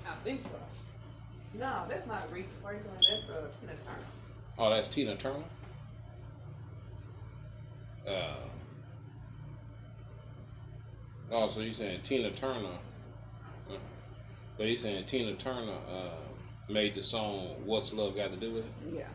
I 0.06 0.14
think 0.24 0.40
so. 0.40 0.58
No, 1.54 1.84
that's 1.88 2.06
not 2.06 2.28
Aretha 2.30 2.46
Franklin. 2.62 2.94
That's 3.08 3.28
uh, 3.30 3.46
Tina 3.60 3.72
Turner. 3.84 4.06
Oh, 4.58 4.70
that's 4.70 4.88
Tina 4.88 5.16
Turner? 5.16 5.44
Uh, 8.06 8.34
oh, 11.30 11.48
so 11.48 11.60
you're 11.60 11.72
saying 11.72 12.00
Tina 12.02 12.30
Turner? 12.30 12.78
So 14.58 14.64
you 14.64 14.76
saying 14.76 15.04
Tina 15.06 15.34
Turner 15.34 15.78
uh, 15.90 16.72
made 16.72 16.94
the 16.94 17.02
song 17.02 17.56
"What's 17.64 17.92
Love 17.92 18.16
Got 18.16 18.32
to 18.32 18.36
Do 18.38 18.52
with 18.52 18.64
It"? 18.64 18.94
Yeah. 18.94 19.08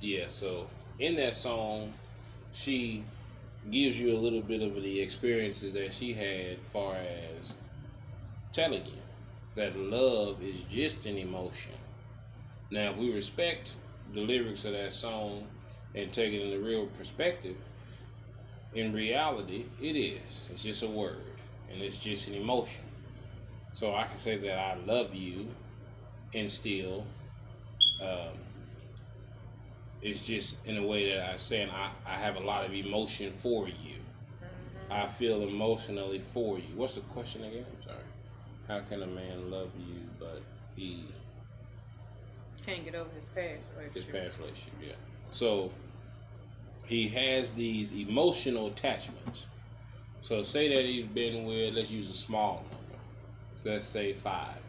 Yeah. 0.00 0.28
So 0.28 0.68
in 0.98 1.16
that 1.16 1.34
song, 1.34 1.92
she 2.52 3.04
gives 3.70 3.98
you 3.98 4.16
a 4.16 4.18
little 4.18 4.42
bit 4.42 4.62
of 4.62 4.74
the 4.82 5.00
experiences 5.00 5.72
that 5.72 5.92
she 5.94 6.12
had, 6.12 6.58
far 6.60 6.96
as 6.96 7.56
telling 8.52 8.84
you 8.84 9.02
that 9.54 9.76
love 9.76 10.42
is 10.42 10.62
just 10.64 11.06
an 11.06 11.16
emotion. 11.16 11.72
Now, 12.70 12.90
if 12.90 12.98
we 12.98 13.12
respect 13.12 13.76
the 14.12 14.20
lyrics 14.20 14.64
of 14.64 14.72
that 14.72 14.92
song 14.92 15.46
and 15.94 16.12
take 16.12 16.32
it 16.32 16.42
in 16.42 16.50
the 16.50 16.58
real 16.58 16.86
perspective, 16.86 17.56
in 18.74 18.92
reality, 18.92 19.66
it 19.80 19.96
is. 19.96 20.48
It's 20.52 20.62
just 20.64 20.82
a 20.82 20.88
word, 20.88 21.40
and 21.70 21.80
it's 21.82 21.98
just 21.98 22.28
an 22.28 22.34
emotion. 22.34 22.84
So 23.72 23.94
I 23.94 24.04
can 24.04 24.18
say 24.18 24.36
that 24.38 24.58
I 24.58 24.74
love 24.84 25.14
you, 25.14 25.48
and 26.34 26.50
still, 26.50 27.06
um, 28.00 28.38
it's 30.02 30.20
just 30.20 30.64
in 30.66 30.76
a 30.76 30.86
way 30.86 31.10
that 31.14 31.30
I'm 31.30 31.38
saying 31.38 31.70
I, 31.70 31.90
I 32.06 32.14
have 32.16 32.36
a 32.36 32.40
lot 32.40 32.64
of 32.64 32.74
emotion 32.74 33.32
for 33.32 33.68
you. 33.68 33.96
Mm-hmm. 34.42 34.92
I 34.92 35.06
feel 35.06 35.42
emotionally 35.42 36.18
for 36.20 36.58
you. 36.58 36.76
What's 36.76 36.94
the 36.96 37.00
question 37.02 37.44
again? 37.44 37.64
I'm 37.76 37.82
sorry. 37.82 38.04
How 38.68 38.80
can 38.80 39.02
a 39.02 39.06
man 39.06 39.50
love 39.50 39.70
you 39.78 40.00
but 40.18 40.42
he 40.76 41.06
Can't 42.64 42.84
get 42.84 42.94
over 42.94 43.10
his 43.14 43.24
past 43.34 43.70
relationship? 43.76 43.94
his 43.94 44.04
past 44.04 44.38
relationship? 44.38 44.72
Yeah. 44.80 44.94
So 45.30 45.70
he 46.86 47.08
has 47.08 47.52
these 47.52 47.92
emotional 47.92 48.66
attachments. 48.68 49.46
So 50.20 50.42
say 50.42 50.74
that 50.74 50.84
he's 50.84 51.06
been 51.06 51.44
with, 51.44 51.74
let's 51.74 51.90
use 51.90 52.08
a 52.10 52.14
small 52.14 52.64
number. 52.70 52.98
So 53.56 53.70
let's 53.70 53.86
say 53.86 54.12
five. 54.12 54.60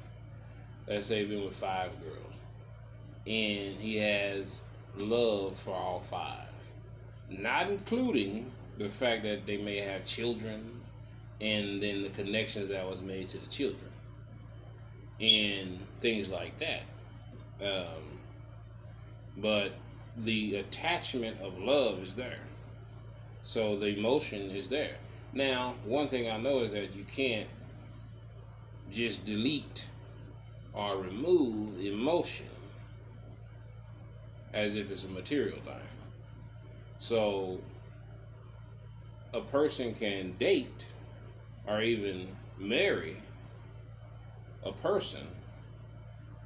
Let's 0.88 1.08
say 1.08 1.20
he's 1.20 1.30
been 1.30 1.46
with 1.46 1.56
five 1.56 1.92
girls. 2.02 2.34
And 3.28 3.80
he 3.80 3.98
has 3.98 4.64
love 4.98 5.58
for 5.58 5.74
all 5.74 6.00
five. 6.00 6.48
Not 7.30 7.70
including 7.70 8.52
the 8.78 8.88
fact 8.88 9.24
that 9.24 9.46
they 9.46 9.58
may 9.58 9.78
have 9.78 10.06
children 10.06 10.82
and 11.42 11.82
then 11.82 12.04
the 12.04 12.10
connections 12.10 12.70
that 12.70 12.88
was 12.88 13.02
made 13.02 13.28
to 13.30 13.38
the 13.38 13.48
children. 13.48 13.92
And 15.20 15.80
things 16.02 16.30
like 16.30 16.58
that. 16.58 16.84
Um, 17.62 18.20
but 19.38 19.72
the 20.18 20.56
attachment 20.56 21.40
of 21.42 21.58
love 21.60 22.04
is 22.04 22.16
there. 22.16 22.40
So 23.42 23.76
the 23.78 23.98
emotion 23.98 24.50
is 24.52 24.70
there. 24.70 24.96
Now, 25.34 25.76
one 25.84 26.08
thing 26.08 26.30
I 26.30 26.38
know 26.38 26.60
is 26.60 26.72
that 26.72 26.96
you 26.96 27.04
can't 27.04 27.48
just 28.92 29.26
delete 29.26 29.90
or 30.74 30.98
remove 30.98 31.80
emotion 31.80 32.48
as 34.54 34.76
if 34.76 34.90
it's 34.92 35.04
a 35.04 35.10
material 35.10 35.58
thing. 35.60 35.76
So 36.98 37.60
a 39.34 39.42
person 39.42 39.94
can 39.94 40.34
date 40.38 40.88
or 41.68 41.82
even 41.82 42.28
marry 42.58 43.18
a 44.64 44.72
person 44.72 45.28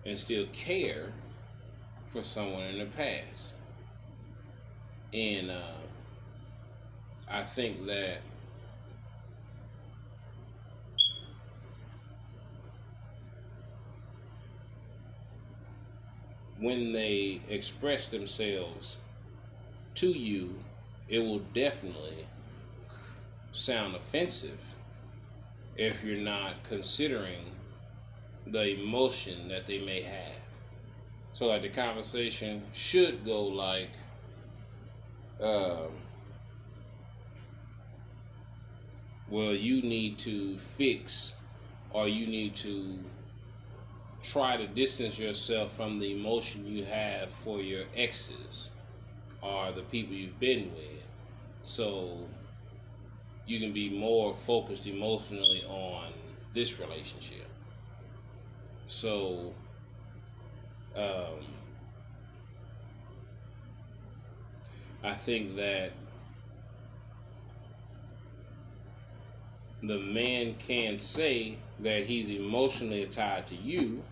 and 0.05 0.17
still 0.17 0.45
care 0.53 1.13
for 2.05 2.22
someone 2.24 2.63
in 2.63 2.80
the 2.80 2.86
past. 2.86 3.53
And 5.14 5.49
uh, 5.49 5.74
I 7.30 7.41
think 7.43 7.86
that 7.88 8.22
when 16.60 16.91
they 16.91 17.41
express 17.49 18.07
themselves 18.12 18.97
to 19.95 20.07
you, 20.07 20.53
it 21.07 21.20
will 21.20 21.39
definitely 21.53 22.26
sound 23.51 23.95
offensive 23.95 24.76
if 25.76 26.03
you're 26.03 26.18
not 26.18 26.62
considering 26.64 27.45
the 28.45 28.80
emotion 28.80 29.47
that 29.47 29.66
they 29.66 29.80
may 29.80 30.01
have. 30.01 30.38
So, 31.34 31.47
like, 31.47 31.62
the 31.62 31.70
conversation 31.70 32.64
should 32.74 33.24
go 33.24 33.43
like, 33.43 33.91
um, 35.40 35.92
well, 39.30 39.54
you 39.54 39.82
need 39.82 40.18
to 40.20 40.58
fix 40.58 41.36
or 41.92 42.08
you 42.08 42.28
need 42.28 42.56
to 42.58 43.00
try 44.22 44.56
to 44.58 44.66
distance 44.68 45.20
yourself 45.20 45.74
from 45.76 46.00
the 46.00 46.12
emotion 46.14 46.66
you 46.66 46.84
have 46.86 47.32
for 47.32 47.60
your 47.62 47.86
exes 47.96 48.70
or 49.42 49.72
the 49.72 49.84
people 49.84 50.14
you've 50.16 50.40
been 50.40 50.74
with. 50.74 51.04
So 51.64 52.30
you 53.46 53.60
can 53.60 53.74
be 53.74 53.90
more 53.90 54.34
focused 54.34 54.88
emotionally 54.88 55.64
on 55.66 56.14
this 56.54 56.80
relationship. 56.80 57.48
So, 58.88 59.56
um, 60.96 61.46
I 65.04 65.14
think 65.14 65.56
that 65.56 65.91
the 69.82 69.97
man 69.97 70.56
can 70.56 70.97
say 70.97 71.58
that 71.80 72.06
he's 72.06 72.30
emotionally 72.30 73.06
tied 73.08 73.47
to 73.47 73.56
you 73.56 74.04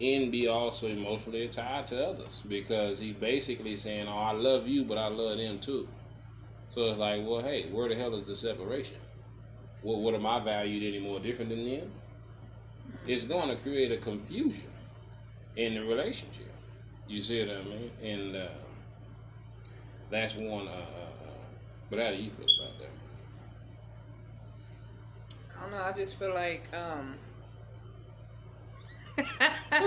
and 0.00 0.30
be 0.32 0.48
also 0.48 0.88
emotionally 0.88 1.48
tied 1.48 1.86
to 1.88 2.06
others 2.06 2.42
because 2.48 2.98
he 2.98 3.12
basically 3.12 3.76
saying, 3.76 4.08
"Oh, 4.08 4.18
I 4.18 4.32
love 4.32 4.66
you, 4.68 4.84
but 4.84 4.98
I 4.98 5.08
love 5.08 5.38
them 5.38 5.58
too." 5.58 5.88
So 6.70 6.90
it's 6.90 6.98
like, 6.98 7.22
well, 7.26 7.42
hey, 7.42 7.70
where 7.70 7.88
the 7.88 7.94
hell 7.94 8.14
is 8.14 8.28
the 8.28 8.36
separation? 8.36 8.98
What 9.82 10.00
what 10.00 10.14
am 10.14 10.26
I 10.26 10.40
valued 10.40 10.82
any 10.82 11.00
more 11.00 11.20
different 11.20 11.50
than 11.50 11.64
them? 11.64 11.92
It's 13.06 13.24
going 13.24 13.48
to 13.48 13.56
create 13.56 13.92
a 13.92 13.96
confusion 13.98 14.70
in 15.56 15.74
the 15.74 15.82
relationship. 15.84 16.52
You 17.08 17.22
see 17.22 17.46
what 17.46 17.56
I 17.56 17.62
mean? 17.62 17.90
And 18.02 18.36
uh, 18.36 18.48
that's 20.10 20.34
one. 20.34 20.68
Uh, 20.68 20.70
uh, 20.70 21.44
but 21.90 21.98
how 21.98 22.10
do 22.10 22.16
you 22.16 22.30
feel 22.30 22.46
about 22.58 22.78
that? 22.78 22.90
I 25.56 25.62
don't 25.62 25.72
know. 25.72 25.82
I 25.82 25.92
just 25.92 26.18
feel 26.18 26.34
like 26.34 26.72
um. 26.74 27.18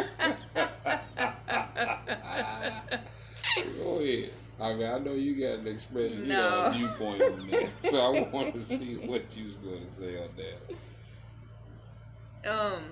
Go 3.75 3.99
ahead. 3.99 4.31
I 4.59 4.73
mean, 4.73 4.87
I 4.87 4.97
know 4.99 5.13
you 5.13 5.39
got 5.39 5.59
an 5.59 5.67
expression, 5.67 6.25
you 6.25 6.37
got 6.37 6.57
a 6.57 6.63
viewpoint 6.63 7.27
on 7.27 7.45
that, 7.47 7.71
so 7.83 7.99
I 7.99 8.09
want 8.09 8.53
to 8.53 8.59
see 8.59 8.95
what 8.95 9.35
you 9.35 9.43
was 9.43 9.55
going 9.55 9.81
to 9.81 9.89
say 9.89 10.21
on 10.21 10.29
that. 10.35 10.61
um. 12.45 12.83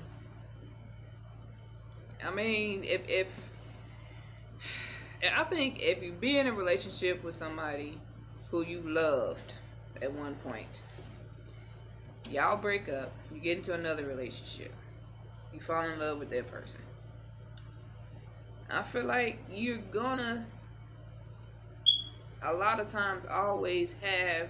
I 2.23 2.31
mean, 2.31 2.83
if 2.83 3.07
if 3.07 3.46
I 5.23 5.43
think 5.45 5.81
if 5.81 6.03
you 6.03 6.11
be 6.11 6.37
in 6.37 6.47
a 6.47 6.53
relationship 6.53 7.23
with 7.23 7.35
somebody 7.35 7.97
who 8.51 8.63
you 8.63 8.81
loved 8.81 9.53
at 10.01 10.11
one 10.11 10.35
point, 10.35 10.81
y'all 12.29 12.57
break 12.57 12.87
up, 12.89 13.11
you 13.33 13.39
get 13.39 13.57
into 13.57 13.73
another 13.73 14.05
relationship, 14.05 14.73
you 15.53 15.59
fall 15.59 15.83
in 15.89 15.99
love 15.99 16.19
with 16.19 16.29
that 16.29 16.47
person. 16.51 16.81
I 18.69 18.83
feel 18.83 19.05
like 19.05 19.39
you're 19.49 19.77
gonna 19.77 20.45
a 22.43 22.53
lot 22.53 22.79
of 22.79 22.87
times 22.87 23.25
always 23.25 23.95
have 24.01 24.49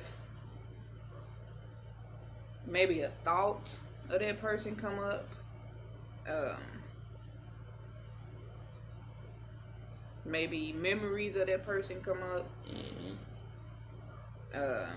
maybe 2.65 3.01
a 3.01 3.09
thought 3.23 3.75
of 4.09 4.19
that 4.19 4.39
person 4.39 4.75
come 4.75 4.99
up. 4.99 5.29
Um, 6.27 6.76
maybe 10.27 10.73
memories 10.73 11.35
of 11.35 11.47
that 11.47 11.63
person 11.63 12.01
come 12.01 12.23
up. 12.23 12.49
hmm 12.65 13.15
um, 14.53 14.89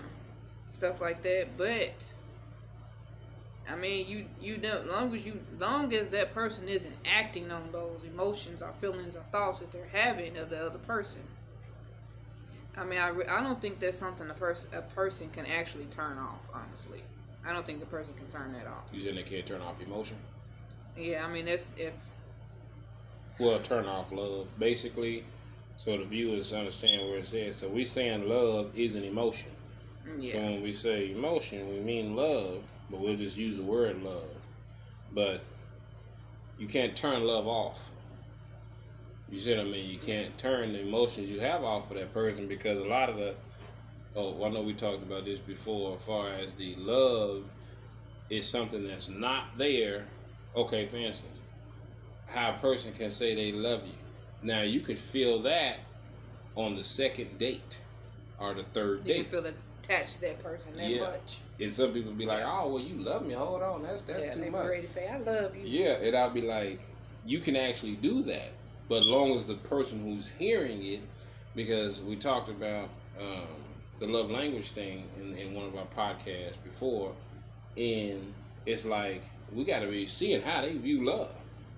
stuff 0.67 1.01
like 1.01 1.21
that. 1.23 1.57
But 1.57 2.13
I 3.69 3.75
mean, 3.75 4.07
you 4.07 4.27
you 4.39 4.57
know, 4.57 4.81
long 4.85 5.13
as 5.15 5.25
you 5.25 5.45
long 5.57 5.93
as 5.93 6.09
that 6.09 6.33
person 6.33 6.67
isn't 6.67 6.95
acting 7.05 7.51
on 7.51 7.71
those 7.71 8.03
emotions 8.05 8.61
or 8.61 8.73
feelings 8.73 9.15
or 9.15 9.23
thoughts 9.23 9.59
that 9.59 9.71
they're 9.71 9.87
having 9.91 10.37
of 10.37 10.49
the 10.49 10.59
other 10.59 10.79
person. 10.79 11.21
I 12.75 12.83
mean, 12.83 12.99
I, 12.99 13.09
re- 13.09 13.25
I 13.27 13.41
don't 13.43 13.61
think 13.61 13.79
that's 13.79 13.97
something 13.97 14.29
a 14.29 14.33
person 14.33 14.69
a 14.73 14.81
person 14.81 15.29
can 15.29 15.45
actually 15.45 15.85
turn 15.85 16.17
off. 16.17 16.41
Honestly, 16.53 17.03
I 17.45 17.53
don't 17.53 17.65
think 17.65 17.79
the 17.79 17.85
person 17.85 18.15
can 18.15 18.27
turn 18.27 18.53
that 18.53 18.67
off. 18.67 18.89
You 18.91 19.01
saying 19.01 19.15
they 19.15 19.23
can't 19.23 19.45
turn 19.45 19.61
off 19.61 19.81
emotion? 19.81 20.17
Yeah, 20.95 21.25
I 21.25 21.31
mean, 21.31 21.45
that's 21.45 21.71
if 21.77 21.93
Well, 23.41 23.59
turn 23.59 23.85
off 23.85 24.11
love, 24.11 24.47
basically, 24.59 25.23
so 25.77 25.97
the 25.97 26.03
viewers 26.03 26.53
understand 26.53 27.07
where 27.07 27.17
it's 27.17 27.33
at. 27.33 27.55
So 27.55 27.67
we 27.67 27.83
saying 27.83 28.27
love 28.27 28.71
is 28.77 28.95
an 28.95 29.03
emotion. 29.03 29.51
Yeah. 30.17 30.33
So 30.33 30.39
when 30.39 30.61
we 30.61 30.73
say 30.73 31.11
emotion, 31.11 31.69
we 31.69 31.79
mean 31.79 32.15
love, 32.15 32.63
but 32.89 32.99
we'll 32.99 33.15
just 33.15 33.37
use 33.37 33.57
the 33.57 33.63
word 33.63 34.01
love. 34.03 34.29
But 35.13 35.41
you 36.57 36.67
can't 36.67 36.95
turn 36.95 37.23
love 37.23 37.47
off. 37.47 37.89
You 39.29 39.39
see 39.39 39.55
what 39.55 39.65
I 39.65 39.69
mean? 39.69 39.89
You 39.89 39.97
can't 39.97 40.37
turn 40.37 40.73
the 40.73 40.81
emotions 40.81 41.29
you 41.29 41.39
have 41.39 41.63
off 41.63 41.89
of 41.89 41.97
that 41.97 42.13
person 42.13 42.47
because 42.47 42.77
a 42.77 42.83
lot 42.83 43.09
of 43.09 43.15
the 43.15 43.33
oh, 44.15 44.43
I 44.43 44.49
know 44.49 44.61
we 44.61 44.73
talked 44.73 45.03
about 45.03 45.25
this 45.25 45.39
before 45.39 45.95
as 45.95 46.03
far 46.03 46.29
as 46.33 46.53
the 46.53 46.75
love 46.75 47.43
is 48.29 48.47
something 48.47 48.85
that's 48.87 49.09
not 49.09 49.57
there. 49.57 50.05
Okay, 50.55 50.85
for 50.85 50.97
instance, 50.97 51.30
how 52.31 52.51
a 52.51 52.59
person 52.59 52.93
can 52.93 53.11
say 53.11 53.35
they 53.35 53.51
love 53.51 53.85
you. 53.85 53.93
Now 54.41 54.61
you 54.61 54.79
could 54.79 54.97
feel 54.97 55.41
that 55.43 55.77
on 56.55 56.75
the 56.75 56.83
second 56.83 57.37
date 57.37 57.81
or 58.39 58.53
the 58.53 58.63
third 58.63 58.99
you 58.99 59.13
date. 59.13 59.17
You 59.17 59.23
feel 59.23 59.45
attached 59.45 60.15
to 60.15 60.21
that 60.21 60.43
person 60.43 60.75
that 60.77 60.89
Yeah. 60.89 61.01
much. 61.01 61.39
And 61.59 61.73
some 61.73 61.93
people 61.93 62.11
be 62.13 62.25
like, 62.25 62.43
"Oh, 62.43 62.73
well, 62.73 62.83
you 62.83 62.95
love 62.97 63.25
me. 63.25 63.33
Hold 63.33 63.61
on, 63.61 63.83
that's 63.83 64.01
that's 64.01 64.23
too 64.23 64.29
much." 64.29 64.37
yeah, 64.37 64.45
too 64.45 64.51
much." 64.51 64.69
ready 64.69 64.81
to 64.81 64.87
say, 64.87 65.07
"I 65.07 65.17
love 65.17 65.55
you." 65.55 65.63
Yeah, 65.65 65.93
and 65.95 66.15
I'll 66.15 66.29
be 66.31 66.41
like, 66.41 66.79
you 67.25 67.39
can 67.39 67.55
actually 67.55 67.95
do 67.95 68.23
that, 68.23 68.51
but 68.89 69.03
long 69.05 69.35
as 69.35 69.45
the 69.45 69.55
person 69.55 69.99
who's 70.01 70.29
hearing 70.29 70.83
it, 70.83 71.01
because 71.55 72.01
we 72.01 72.15
talked 72.15 72.49
about 72.49 72.89
um, 73.19 73.47
the 73.99 74.07
love 74.07 74.31
language 74.31 74.71
thing 74.71 75.07
in, 75.19 75.35
in 75.35 75.53
one 75.53 75.65
of 75.65 75.75
our 75.75 75.85
podcasts 75.85 76.61
before, 76.63 77.13
and 77.77 78.33
it's 78.65 78.85
like 78.85 79.23
we 79.51 79.63
got 79.65 79.79
to 79.81 79.87
be 79.87 80.07
seeing 80.07 80.41
how 80.41 80.61
they 80.61 80.75
view 80.77 81.05
love, 81.05 81.35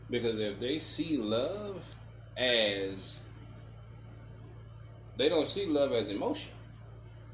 because 0.09 0.39
if 0.39 0.59
they 0.59 0.79
see 0.79 1.17
love 1.17 1.95
as 2.37 3.21
they 5.17 5.29
don't 5.29 5.47
see 5.47 5.65
love 5.65 5.91
as 5.91 6.09
emotion. 6.09 6.53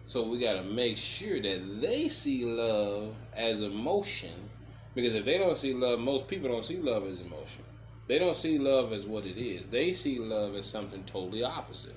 So 0.06 0.28
we 0.28 0.40
got 0.40 0.54
to 0.54 0.64
make 0.64 0.98
sure 0.98 1.40
that 1.40 1.82
they 1.82 2.08
see 2.08 2.44
love 2.44 3.16
as 3.36 3.62
emotion 3.62 4.50
because 4.96 5.14
if 5.14 5.24
they 5.26 5.38
don't 5.38 5.58
see 5.58 5.74
love, 5.74 6.00
most 6.00 6.28
people 6.28 6.50
don't 6.50 6.66
see 6.66 6.78
love 6.78 7.06
as 7.08 7.22
emotion. 7.22 7.64
They 8.08 8.18
don't 8.18 8.36
see 8.36 8.58
love 8.58 8.92
as 8.92 9.06
what 9.06 9.26
it 9.26 9.38
is. 9.38 9.68
They 9.68 9.94
see 9.94 10.18
love 10.18 10.56
as 10.56 10.66
something 10.66 11.04
totally 11.04 11.44
opposite. 11.44 11.96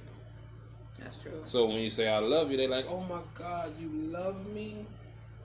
That's 0.98 1.18
true. 1.18 1.40
So 1.44 1.66
when 1.66 1.76
you 1.76 1.90
say 1.90 2.06
I 2.06 2.18
love 2.18 2.50
you, 2.50 2.58
they're 2.58 2.68
like, 2.68 2.84
"Oh 2.88 3.00
my 3.00 3.22
God, 3.34 3.72
you 3.80 3.88
love 3.88 4.46
me," 4.46 4.86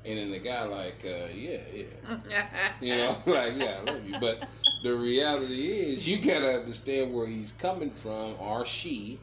and 0.07 0.17
then 0.17 0.31
the 0.31 0.39
guy 0.39 0.63
like, 0.65 1.05
uh, 1.05 1.27
"Yeah, 1.33 1.61
yeah." 1.73 2.17
You 2.81 2.95
know, 2.95 3.17
like, 3.27 3.53
yeah, 3.57 3.79
I 3.81 3.83
love 3.91 4.05
you. 4.05 4.15
But 4.19 4.43
the 4.83 4.95
reality 4.95 5.67
is, 5.69 6.07
you 6.07 6.19
gotta 6.19 6.59
understand 6.59 7.13
where 7.13 7.27
he's 7.27 7.51
coming 7.51 7.91
from, 7.91 8.35
or 8.39 8.65
she, 8.65 9.21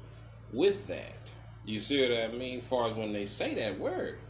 with 0.50 0.86
that. 0.88 1.32
You 1.64 1.80
see 1.80 2.02
what 2.02 2.18
I 2.18 2.28
mean? 2.28 2.58
As 2.58 2.66
far 2.66 2.90
as 2.90 2.96
when 2.96 3.12
they 3.12 3.26
say 3.26 3.54
that 3.54 3.78
word, 3.78 4.20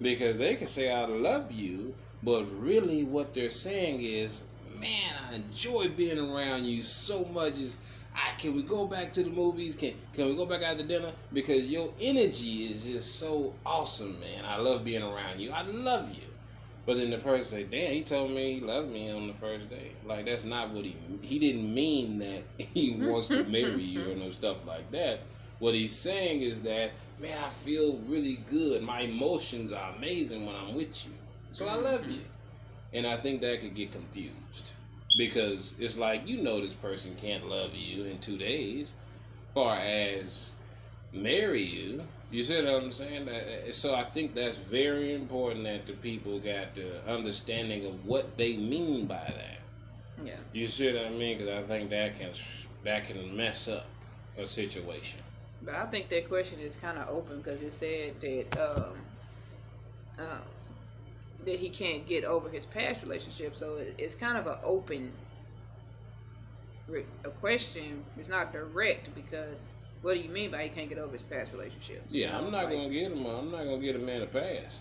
because 0.00 0.38
they 0.38 0.54
can 0.56 0.66
say 0.68 0.90
"I 0.90 1.06
love 1.06 1.52
you," 1.52 1.94
But 2.22 2.46
really, 2.46 3.04
what 3.04 3.34
they're 3.34 3.50
saying 3.50 4.00
is, 4.00 4.44
man, 4.80 5.14
I 5.30 5.34
enjoy 5.36 5.88
being 5.90 6.18
around 6.18 6.64
you 6.64 6.82
so 6.82 7.24
much. 7.26 7.54
Is 7.60 7.78
I, 8.18 8.32
can 8.38 8.54
we 8.54 8.62
go 8.62 8.86
back 8.86 9.12
to 9.12 9.22
the 9.22 9.30
movies? 9.30 9.76
Can 9.76 9.94
can 10.12 10.28
we 10.28 10.36
go 10.36 10.44
back 10.46 10.62
out 10.62 10.78
to 10.78 10.84
dinner? 10.84 11.12
Because 11.32 11.68
your 11.68 11.92
energy 12.00 12.64
is 12.64 12.84
just 12.84 13.16
so 13.16 13.54
awesome, 13.64 14.18
man. 14.20 14.44
I 14.44 14.56
love 14.56 14.84
being 14.84 15.02
around 15.02 15.40
you. 15.40 15.52
I 15.52 15.62
love 15.62 16.10
you. 16.10 16.22
But 16.84 16.96
then 16.96 17.10
the 17.10 17.18
person 17.18 17.44
say, 17.44 17.64
"Damn, 17.64 17.92
he 17.92 18.02
told 18.02 18.30
me 18.30 18.54
he 18.54 18.60
loved 18.60 18.90
me 18.90 19.10
on 19.10 19.28
the 19.28 19.34
first 19.34 19.68
day." 19.68 19.92
Like 20.04 20.24
that's 20.24 20.44
not 20.44 20.70
what 20.70 20.84
he 20.84 20.96
he 21.22 21.38
didn't 21.38 21.72
mean 21.72 22.18
that 22.18 22.42
he 22.58 22.96
wants 22.98 23.28
to 23.28 23.44
marry 23.44 23.82
you 23.82 24.10
or 24.10 24.16
no 24.16 24.30
stuff 24.30 24.56
like 24.66 24.90
that. 24.90 25.20
What 25.60 25.74
he's 25.74 25.94
saying 25.94 26.42
is 26.42 26.62
that, 26.62 26.92
man, 27.20 27.36
I 27.44 27.48
feel 27.48 27.98
really 28.06 28.40
good. 28.50 28.82
My 28.82 29.00
emotions 29.00 29.72
are 29.72 29.94
amazing 29.96 30.46
when 30.46 30.54
I'm 30.54 30.74
with 30.74 31.04
you. 31.04 31.12
So 31.52 31.66
I 31.66 31.74
love 31.74 32.02
mm-hmm. 32.02 32.12
you. 32.12 32.20
And 32.94 33.06
I 33.06 33.16
think 33.16 33.40
that 33.42 33.60
could 33.60 33.74
get 33.74 33.92
confused 33.92 34.74
because 35.18 35.74
it's 35.80 35.98
like 35.98 36.26
you 36.26 36.40
know 36.40 36.60
this 36.60 36.72
person 36.72 37.14
can't 37.20 37.50
love 37.50 37.74
you 37.74 38.04
in 38.04 38.18
two 38.20 38.38
days, 38.38 38.94
far 39.52 39.76
as 39.76 40.52
marry 41.12 41.60
you. 41.60 42.02
You 42.30 42.42
see 42.42 42.62
what 42.62 42.72
I'm 42.72 42.92
saying? 42.92 43.28
So 43.70 43.94
I 43.94 44.04
think 44.04 44.34
that's 44.34 44.56
very 44.56 45.14
important 45.14 45.64
that 45.64 45.86
the 45.86 45.94
people 45.94 46.38
got 46.38 46.74
the 46.74 47.04
understanding 47.06 47.84
of 47.84 48.06
what 48.06 48.36
they 48.36 48.56
mean 48.56 49.06
by 49.06 49.24
that. 49.26 50.24
Yeah. 50.24 50.36
You 50.52 50.66
see 50.66 50.92
what 50.92 51.04
I 51.04 51.10
mean? 51.10 51.38
Because 51.38 51.64
I 51.64 51.66
think 51.66 51.90
that 51.90 52.18
can 52.18 52.30
that 52.84 53.04
can 53.04 53.36
mess 53.36 53.66
up 53.66 53.86
a 54.38 54.46
situation. 54.46 55.20
But 55.62 55.74
I 55.74 55.86
think 55.86 56.08
that 56.10 56.28
question 56.28 56.60
is 56.60 56.76
kind 56.76 56.96
of 56.96 57.08
open 57.08 57.38
because 57.38 57.60
it 57.62 57.72
said 57.72 58.20
that 58.20 58.60
um, 58.60 58.92
uh, 60.18 60.40
that 61.48 61.58
he 61.58 61.70
can't 61.70 62.06
get 62.06 62.24
over 62.24 62.48
his 62.48 62.64
past 62.66 63.02
relationship. 63.02 63.56
So 63.56 63.76
it, 63.76 63.94
it's 63.98 64.14
kind 64.14 64.36
of 64.38 64.46
an 64.46 64.58
open 64.62 65.12
a 67.24 67.30
question. 67.30 68.02
It's 68.18 68.28
not 68.28 68.52
direct 68.52 69.14
because 69.14 69.64
what 70.02 70.14
do 70.14 70.20
you 70.20 70.30
mean 70.30 70.50
by 70.50 70.64
he 70.64 70.68
can't 70.68 70.88
get 70.88 70.98
over 70.98 71.12
his 71.12 71.22
past 71.22 71.52
relationships? 71.52 72.12
Yeah, 72.14 72.36
I'm 72.36 72.50
not 72.50 72.64
Like, 72.64 72.74
gonna 72.74 72.88
get 72.90 73.12
him. 73.12 73.26
I'm 73.26 73.50
not 73.50 73.64
gonna 73.64 73.78
get 73.78 73.96
a 73.96 73.98
man 73.98 74.22
a 74.22 74.26
pass. 74.26 74.80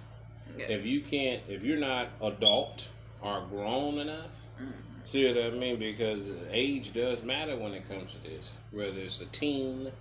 Yeah. 0.58 0.68
If 0.70 0.86
you 0.86 1.02
can't, 1.02 1.42
if 1.48 1.64
you're 1.64 1.78
not 1.80 2.08
adult 2.22 2.90
or 3.22 3.46
grown 3.50 4.00
enough, 4.00 4.48
Mhm. 4.60 4.72
see 5.04 5.28
what 5.28 5.44
I 5.44 5.50
mean? 5.50 5.78
Because 5.78 6.32
age 6.52 6.94
does 6.94 7.24
matter 7.24 7.58
when 7.58 7.74
it 7.74 7.88
comes 7.88 8.14
to 8.14 8.24
this. 8.24 8.56
Whether 8.72 9.02
it's 9.02 9.22
a 9.22 9.26
teen, 9.28 9.92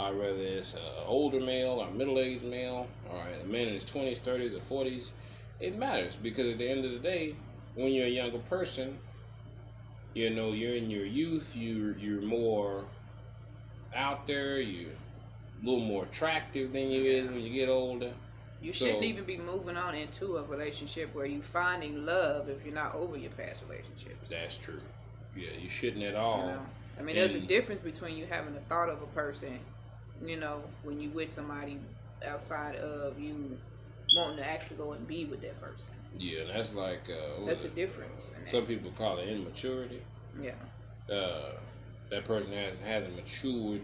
or 0.00 0.14
whether 0.14 0.40
it's 0.42 0.74
an 0.74 0.80
older 1.06 1.40
male 1.40 1.80
or 1.80 1.90
middle-aged 1.90 2.42
male, 2.44 2.88
or 3.10 3.22
a 3.42 3.46
man 3.46 3.68
in 3.68 3.74
his 3.74 3.84
20s, 3.84 4.18
30s, 4.18 4.54
or 4.54 4.60
40s, 4.60 5.12
it 5.60 5.76
matters 5.76 6.16
because 6.16 6.52
at 6.52 6.58
the 6.58 6.68
end 6.68 6.84
of 6.84 6.92
the 6.92 6.98
day, 6.98 7.34
when 7.74 7.92
you're 7.92 8.06
a 8.06 8.10
younger 8.10 8.38
person, 8.38 8.98
you 10.14 10.30
know 10.30 10.52
you're 10.52 10.76
in 10.76 10.90
your 10.90 11.06
youth. 11.06 11.56
You 11.56 11.94
you're 11.98 12.22
more 12.22 12.84
out 13.94 14.26
there. 14.26 14.60
You're 14.60 14.90
a 14.90 15.64
little 15.64 15.84
more 15.84 16.04
attractive 16.04 16.72
than 16.72 16.90
you 16.90 17.04
is 17.04 17.26
when 17.26 17.40
you 17.40 17.52
get 17.52 17.68
older. 17.68 18.12
You 18.60 18.72
shouldn't 18.72 19.04
even 19.04 19.24
be 19.24 19.36
moving 19.36 19.76
on 19.76 19.94
into 19.94 20.38
a 20.38 20.44
relationship 20.44 21.14
where 21.14 21.26
you're 21.26 21.42
finding 21.42 22.06
love 22.06 22.48
if 22.48 22.64
you're 22.64 22.74
not 22.74 22.94
over 22.94 23.16
your 23.16 23.30
past 23.32 23.62
relationships. 23.68 24.30
That's 24.30 24.56
true. 24.56 24.80
Yeah, 25.36 25.50
you 25.60 25.68
shouldn't 25.68 26.02
at 26.02 26.14
all. 26.14 26.38
You 26.38 26.46
know, 26.46 26.60
I 26.98 27.02
mean, 27.02 27.16
there's 27.16 27.34
a 27.34 27.40
difference 27.40 27.80
between 27.80 28.16
you 28.16 28.24
having 28.24 28.54
the 28.54 28.60
thought 28.60 28.88
of 28.88 29.02
a 29.02 29.06
person, 29.06 29.58
you 30.24 30.38
know, 30.38 30.62
when 30.82 31.00
you 31.00 31.10
with 31.10 31.30
somebody 31.30 31.78
outside 32.26 32.76
of 32.76 33.18
you 33.20 33.58
wanting 34.14 34.36
to 34.38 34.48
actually 34.48 34.76
go 34.76 34.92
and 34.92 35.06
be 35.06 35.24
with 35.26 35.40
that 35.42 35.60
person. 35.60 35.90
Yeah, 36.18 36.42
and 36.42 36.50
that's 36.50 36.74
like 36.74 37.08
uh, 37.10 37.44
That's 37.46 37.64
a 37.64 37.68
difference. 37.68 38.30
that. 38.44 38.50
Some 38.50 38.66
people 38.66 38.90
call 38.92 39.18
it 39.18 39.28
immaturity. 39.28 40.00
Yeah. 40.40 40.52
Uh, 41.12 41.52
that 42.10 42.24
person 42.24 42.52
has 42.52 42.80
hasn't 42.80 43.16
matured 43.16 43.82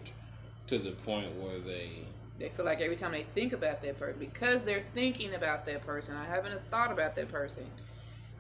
to 0.69 0.79
the 0.79 0.93
point 0.93 1.35
where 1.37 1.59
they 1.59 1.91
They 2.39 2.49
feel 2.49 2.65
like 2.65 2.81
every 2.81 2.97
time 2.97 3.13
they 3.13 3.27
think 3.35 3.53
about 3.53 3.83
that 3.83 3.99
person, 3.99 4.19
because 4.19 4.63
they're 4.63 4.81
thinking 4.81 5.35
about 5.35 5.67
that 5.67 5.85
person, 5.85 6.15
having 6.17 6.53
a 6.53 6.61
thought 6.71 6.93
about 6.93 7.17
that 7.17 7.29
person, 7.29 7.67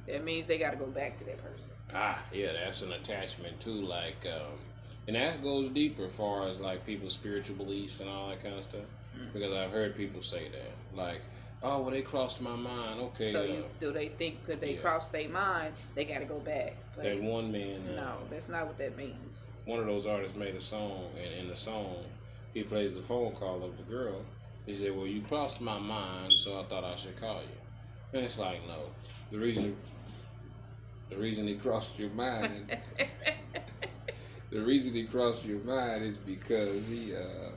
that 0.07 0.25
means 0.25 0.47
they 0.47 0.59
got 0.59 0.71
to 0.71 0.77
go 0.77 0.87
back 0.87 1.19
to 1.19 1.25
that 1.25 1.39
person. 1.39 1.73
ah 1.93 2.23
yeah, 2.33 2.53
that's 2.53 2.83
an 2.83 2.93
attachment 2.93 3.59
too. 3.61 3.83
Like, 3.83 4.25
um, 4.27 4.59
and 5.09 5.17
that 5.17 5.43
goes 5.43 5.69
deeper 5.69 6.05
as 6.05 6.15
far 6.15 6.49
as 6.49 6.61
like 6.61 6.87
people's 6.87 7.15
spiritual 7.15 7.57
beliefs 7.57 7.99
and 8.01 8.09
all 8.09 8.29
that 8.29 8.43
kind 8.43 8.55
of 8.55 8.63
stuff. 8.65 8.87
Mm. 9.19 9.33
Because 9.33 9.53
I've 9.53 9.73
heard 9.73 9.97
people 9.97 10.23
say 10.23 10.49
that, 10.49 10.97
like, 10.97 11.23
oh, 11.63 11.83
well, 11.83 11.91
they 11.91 12.03
crossed 12.03 12.41
my 12.41 12.57
mind. 12.57 13.01
Okay, 13.01 13.33
So 13.33 13.41
uh, 13.41 13.45
you 13.45 13.65
do 13.81 13.93
they 13.93 14.09
think 14.09 14.41
because 14.45 14.61
they 14.61 14.75
yeah. 14.75 14.81
crossed 14.81 15.13
their 15.13 15.29
mind, 15.29 15.75
they 15.95 16.05
got 16.05 16.19
to 16.21 16.25
go 16.27 16.41
back? 16.41 16.77
But 16.97 17.05
that 17.05 17.23
one 17.23 17.51
man. 17.53 17.83
uh, 17.89 17.97
no, 17.97 18.13
that's 18.31 18.49
not 18.49 18.67
what 18.67 18.79
that 18.79 18.97
means. 18.97 19.49
one 19.65 19.79
of 19.81 19.87
those 19.87 20.07
artists 20.07 20.37
made 20.37 20.55
a 20.55 20.61
song, 20.61 21.11
and 21.17 21.33
in 21.35 21.49
the 21.49 21.57
song, 21.57 22.05
he 22.55 22.63
plays 22.63 22.95
the 22.95 23.03
phone 23.03 23.33
call 23.35 23.65
of 23.65 23.77
the 23.77 23.83
girl. 23.85 24.25
He 24.67 24.75
said, 24.75 24.95
"Well, 24.97 25.07
you 25.07 25.23
crossed 25.23 25.61
my 25.61 25.79
mind, 25.79 26.39
so 26.39 26.59
I 26.61 26.65
thought 26.65 26.85
I 26.85 26.97
should 26.97 27.17
call 27.17 27.43
you." 27.43 27.59
And 28.13 28.25
it's 28.25 28.39
like, 28.39 28.67
no, 28.67 28.91
the 29.31 29.39
reason, 29.39 29.77
the 31.09 31.17
reason 31.17 31.47
he 31.47 31.55
crossed 31.57 31.99
your 31.99 32.11
mind, 32.11 32.71
the 34.51 34.61
reason 34.63 34.95
he 34.95 35.05
crossed 35.05 35.45
your 35.45 35.61
mind 35.61 36.05
is 36.05 36.17
because 36.17 36.89
he, 36.89 37.15
uh, 37.15 37.51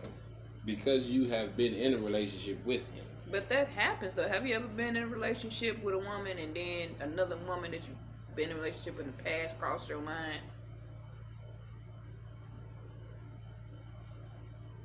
because 0.65 1.09
you 1.09 1.27
have 1.29 1.55
been 1.55 1.73
in 1.73 1.93
a 1.93 1.97
relationship 1.97 2.63
with 2.65 2.89
him. 2.93 3.02
But 3.33 3.49
that 3.49 3.69
happens 3.69 4.15
though. 4.15 4.29
Have 4.29 4.47
you 4.47 4.55
ever 4.55 4.67
been 4.69 4.95
in 4.95 5.03
a 5.03 5.07
relationship 5.07 5.83
with 5.83 5.95
a 5.95 5.99
woman 5.99 6.39
and 6.39 6.55
then 6.55 6.95
another 7.01 7.37
woman 7.37 7.71
that 7.73 7.81
you've 7.87 7.97
been 8.37 8.51
in 8.51 8.57
a 8.57 8.59
relationship 8.59 8.97
with 8.97 9.07
in 9.07 9.13
the 9.17 9.23
past 9.23 9.59
crossed 9.59 9.89
your 9.89 10.01
mind? 10.01 10.41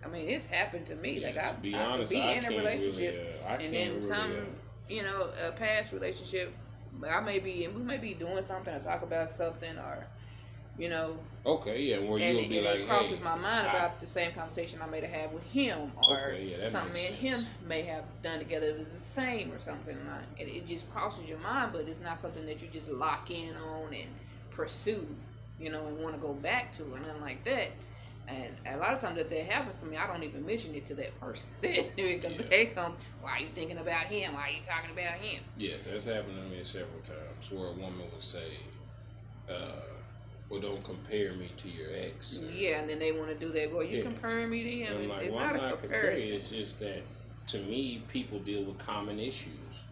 I 0.05 0.09
mean, 0.09 0.29
it's 0.29 0.47
happened 0.47 0.87
to 0.87 0.97
me. 0.97 1.21
like 1.21 1.37
Yeah, 1.37 1.51
I, 1.51 1.53
to 1.55 1.61
be 1.61 1.75
I 1.75 1.85
honest, 1.85 2.13
be 2.13 2.21
I 2.21 2.33
in 2.33 2.45
a 2.47 2.53
relationship 2.53 3.15
really, 3.15 3.41
uh, 3.47 3.59
and 3.59 3.75
then 3.75 3.91
really, 3.91 4.03
some, 4.03 4.33
uh, 4.33 4.45
you 4.89 5.03
know, 5.03 5.31
a 5.47 5.53
past 5.53 5.93
relationship. 5.93 6.55
I 7.09 7.21
may 7.21 7.39
be, 7.39 7.65
and 7.65 7.75
we 7.75 7.83
may 7.83 7.99
be 7.99 8.15
doing 8.15 8.43
something 8.43 8.75
or 8.75 8.81
talk 8.81 9.03
about 9.03 9.37
something 9.37 9.77
or, 9.79 10.07
you 10.79 10.91
know, 10.91 11.19
okay, 11.47 11.83
yeah, 11.83 11.99
where 11.99 12.19
and, 12.19 12.39
you'll 12.39 12.45
be 12.45 12.59
and 12.59 12.65
like, 12.65 12.81
it 12.81 12.87
crosses 12.87 13.19
hey, 13.19 13.23
my 13.23 13.37
mind 13.37 13.67
I- 13.67 13.79
about 13.79 14.01
the 14.01 14.07
same 14.07 14.33
conversation 14.33 14.81
I 14.83 14.87
may 14.87 15.01
have 15.01 15.11
had 15.11 15.33
with 15.35 15.45
him, 15.45 15.93
or 15.97 16.37
Okay, 16.37 16.51
yeah, 16.51 16.59
that 16.59 16.73
something 16.73 16.93
me 16.93 17.07
and 17.07 17.17
him 17.17 17.47
may 17.61 17.83
have 17.83 18.05
done 18.23 18.39
together. 18.41 18.67
It 18.69 18.79
was 18.79 18.93
the 18.93 18.99
same 18.99 19.53
or 19.53 19.59
something 19.59 19.97
like. 20.07 20.27
It, 20.37 20.45
it 20.49 20.67
just 20.67 20.89
crosses 20.91 21.29
your 21.29 21.39
mind, 21.41 21.73
but 21.73 21.89
it's 21.89 22.01
not 22.01 22.21
something 22.21 22.47
that 22.47 22.63
you 22.63 22.69
just 22.69 22.89
lock 22.91 23.31
in 23.31 23.57
on 23.57 23.95
and 23.95 24.15
pursue, 24.51 25.17
you 25.59 25.71
know, 25.71 25.87
and 25.87 25.99
want 25.99 26.15
to 26.15 26.21
go 26.21 26.35
back 26.35 26.73
to 26.73 26.85
or 26.95 26.99
nothing 27.01 27.21
like 27.21 27.45
that. 27.45 27.71
And 28.29 28.57
a 28.67 28.77
lot 28.77 28.93
of 28.95 29.01
times 29.01 29.17
that 29.17 29.31
that 29.31 29.45
happens 29.47 29.79
to 29.79 29.87
me, 29.87 29.97
I 29.97 30.07
don't 30.07 30.23
even 30.23 30.45
mention 30.47 30.75
it 30.75 30.85
to 30.87 30.95
that 30.97 31.19
person 31.21 31.51
because 31.97 32.37
Yeah. 32.37 32.49
they 32.49 32.67
come, 32.67 32.97
"Why 33.21 33.31
are 33.33 33.41
you 33.41 33.49
thinking 33.55 33.79
about 33.79 34.07
him? 34.07 34.35
Why 34.35 34.43
are 34.49 34.51
you 34.51 34.63
talking 34.63 34.91
about 34.91 35.15
him?" 35.21 35.43
Yes, 35.57 35.85
that's 35.85 36.05
happened 36.05 36.37
to 36.37 36.43
me 36.49 36.63
several 36.65 37.01
times 37.01 37.51
where 37.51 37.69
a 37.69 37.73
woman 37.73 38.11
would 38.13 38.23
say, 38.23 38.53
uh, 39.49 39.98
well, 40.51 40.61
don't 40.61 40.83
compare 40.85 41.33
me 41.35 41.51
to 41.59 41.69
your 41.69 41.89
ex. 41.95 42.43
Yeah, 42.51 42.81
and 42.81 42.89
then 42.89 42.99
they 42.99 43.13
want 43.13 43.29
to 43.29 43.35
do 43.39 43.53
that. 43.53 43.73
Well, 43.73 43.83
you 43.85 43.99
Yeah. 43.99 44.03
comparing 44.05 44.49
me 44.51 44.65
to 44.65 44.71
him. 44.71 44.87
And 44.89 44.97
I'm 44.97 45.01
It's, 45.03 45.11
like, 45.11 45.23
it's 45.23 45.31
well, 45.35 45.45
not 45.45 45.55
I'm 45.55 45.61
a 45.61 45.63
not 45.63 45.83
comparing. 45.83 46.03
comparison. 46.17 46.35
It's 46.35 46.51
just 46.51 46.79
that 46.81 47.03
to 47.49 47.59
me, 47.61 48.05
people 48.09 48.39
deal 48.41 48.63
with 48.65 48.79
common 48.79 49.19
issues. 49.19 49.85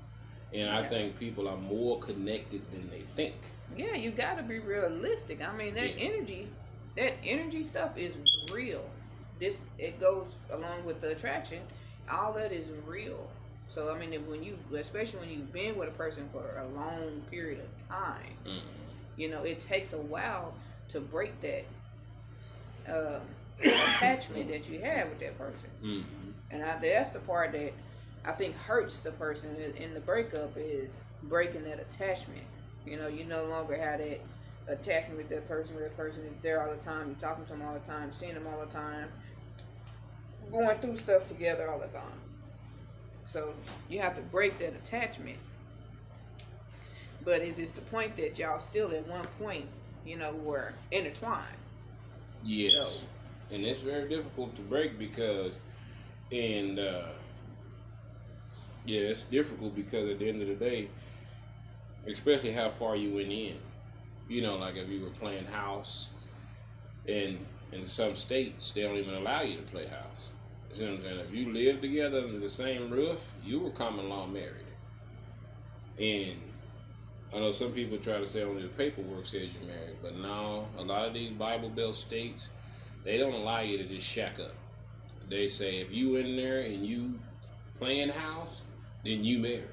And 0.52 0.70
I 0.70 0.82
think 0.82 1.18
people 1.18 1.48
are 1.48 1.56
more 1.56 1.98
connected 1.98 2.70
than 2.70 2.88
they 2.90 3.00
think. 3.00 3.34
Yeah, 3.76 3.94
you 3.94 4.12
got 4.12 4.38
to 4.38 4.44
be 4.44 4.60
realistic. 4.60 5.46
I 5.46 5.52
mean, 5.54 5.74
that 5.74 5.98
Yeah. 5.98 6.10
energy, 6.10 6.48
that 6.96 7.14
energy 7.24 7.64
stuff 7.64 7.96
is 7.96 8.16
real. 8.52 8.88
This 9.38 9.60
it 9.78 10.00
goes 10.00 10.36
along 10.50 10.84
with 10.84 11.00
the 11.00 11.10
attraction. 11.10 11.60
All 12.08 12.32
that 12.34 12.52
is 12.52 12.68
real. 12.86 13.28
So 13.68 13.92
I 13.92 13.98
mean, 13.98 14.12
when 14.30 14.42
you, 14.42 14.56
especially 14.74 15.20
when 15.20 15.30
you've 15.30 15.52
been 15.52 15.76
with 15.76 15.88
a 15.88 15.92
person 15.92 16.28
for 16.32 16.58
a 16.58 16.66
long 16.68 17.20
period 17.30 17.60
of 17.60 17.88
time, 17.88 18.36
Mm. 18.46 18.60
You 19.16 19.30
know, 19.30 19.42
it 19.42 19.60
takes 19.60 19.92
a 19.92 19.98
while 19.98 20.54
to 20.88 21.00
break 21.00 21.40
that 21.42 21.64
um, 22.88 23.22
attachment 23.60 24.48
that 24.48 24.68
you 24.68 24.80
have 24.80 25.08
with 25.08 25.20
that 25.20 25.38
person. 25.38 25.70
hmm 25.80 26.30
And 26.50 26.62
I, 26.64 26.78
that's 26.80 27.12
the 27.12 27.20
part 27.20 27.52
that 27.52 27.72
I 28.24 28.32
think 28.32 28.56
hurts 28.56 29.02
the 29.02 29.12
person 29.12 29.56
in- 29.56 29.74
in 29.74 29.94
the 29.94 30.00
breakup 30.00 30.52
is 30.56 31.02
breaking 31.24 31.64
that 31.64 31.80
attachment. 31.80 32.44
You 32.84 32.98
know, 32.98 33.08
you 33.08 33.24
no 33.24 33.44
longer 33.46 33.76
have 33.76 33.98
that 33.98 34.20
attachment 34.68 35.18
with 35.18 35.28
that 35.30 35.48
person 35.48 35.74
where 35.74 35.84
that 35.84 35.96
person 35.96 36.24
is 36.24 36.40
there 36.42 36.62
all 36.62 36.74
the 36.74 36.80
time, 36.82 37.08
you're 37.08 37.16
talking 37.18 37.44
to 37.46 37.52
them 37.52 37.62
all 37.62 37.74
the 37.74 37.80
time, 37.80 38.12
seeing 38.12 38.34
them 38.34 38.46
all 38.46 38.60
the 38.60 38.66
time, 38.72 39.08
going 40.50 40.76
through 40.78 40.96
stuff 40.96 41.28
together 41.28 41.68
all 41.70 41.78
the 41.78 41.86
time. 41.88 42.20
So 43.24 43.54
you 43.88 44.00
have 44.00 44.14
to 44.16 44.22
break 44.22 44.58
that 44.58 44.74
attachment. 44.74 45.38
But 47.26 47.42
is 47.42 47.58
this 47.58 47.72
the 47.72 47.82
point 47.82 48.16
that 48.16 48.38
y'all 48.38 48.60
still 48.60 48.92
at 48.94 49.06
one 49.08 49.26
point, 49.28 49.68
you 50.06 50.16
know, 50.16 50.34
were 50.34 50.74
intertwined? 50.92 51.58
Yes. 52.42 52.74
So- 52.74 53.08
And 53.50 53.64
it's 53.64 53.80
very 53.82 54.08
difficult 54.08 54.56
to 54.56 54.62
break 54.62 54.98
because, 54.98 55.58
and, 56.32 56.78
uh, 56.80 57.12
yeah, 58.86 59.02
it's 59.02 59.24
difficult 59.24 59.74
because 59.76 60.08
at 60.10 60.18
the 60.20 60.28
end 60.28 60.42
of 60.42 60.48
the 60.48 60.54
day, 60.54 60.90
especially 62.06 62.52
how 62.52 62.70
far 62.70 62.96
you 62.96 63.14
went 63.14 63.32
in. 63.32 63.60
You 64.28 64.42
know, 64.42 64.56
like 64.56 64.76
if 64.76 64.88
you 64.88 65.02
were 65.02 65.10
playing 65.10 65.46
house, 65.46 66.10
and 67.08 67.46
in 67.72 67.86
some 67.88 68.16
states 68.16 68.72
they 68.72 68.82
don't 68.82 68.96
even 68.96 69.14
allow 69.14 69.42
you 69.42 69.56
to 69.56 69.62
play 69.62 69.86
house. 69.86 70.32
You 70.70 70.76
see 70.76 70.84
what 70.84 70.94
I'm 70.94 71.00
saying? 71.02 71.20
If 71.20 71.32
you 71.34 71.52
lived 71.52 71.82
together 71.82 72.20
under 72.20 72.38
the 72.38 72.48
same 72.48 72.90
roof, 72.90 73.32
you 73.44 73.60
were 73.60 73.70
common 73.70 74.08
law 74.08 74.26
married. 74.26 74.66
And 75.98 76.45
I 77.34 77.38
know 77.40 77.52
some 77.52 77.72
people 77.72 77.98
try 77.98 78.18
to 78.18 78.26
say 78.26 78.42
only 78.42 78.62
the 78.62 78.68
paperwork 78.68 79.26
says 79.26 79.48
you're 79.52 79.68
married, 79.68 79.96
but 80.02 80.16
no, 80.16 80.66
a 80.78 80.82
lot 80.82 81.08
of 81.08 81.14
these 81.14 81.32
Bible 81.32 81.68
Belt 81.68 81.94
states, 81.94 82.50
they 83.04 83.18
don't 83.18 83.34
allow 83.34 83.60
you 83.60 83.78
to 83.78 83.84
just 83.84 84.06
shack 84.06 84.38
up. 84.40 84.54
They 85.28 85.48
say 85.48 85.78
if 85.78 85.92
you 85.92 86.16
in 86.16 86.36
there 86.36 86.60
and 86.60 86.86
you 86.86 87.18
playing 87.78 88.10
house, 88.10 88.62
then 89.04 89.24
you 89.24 89.38
married. 89.38 89.64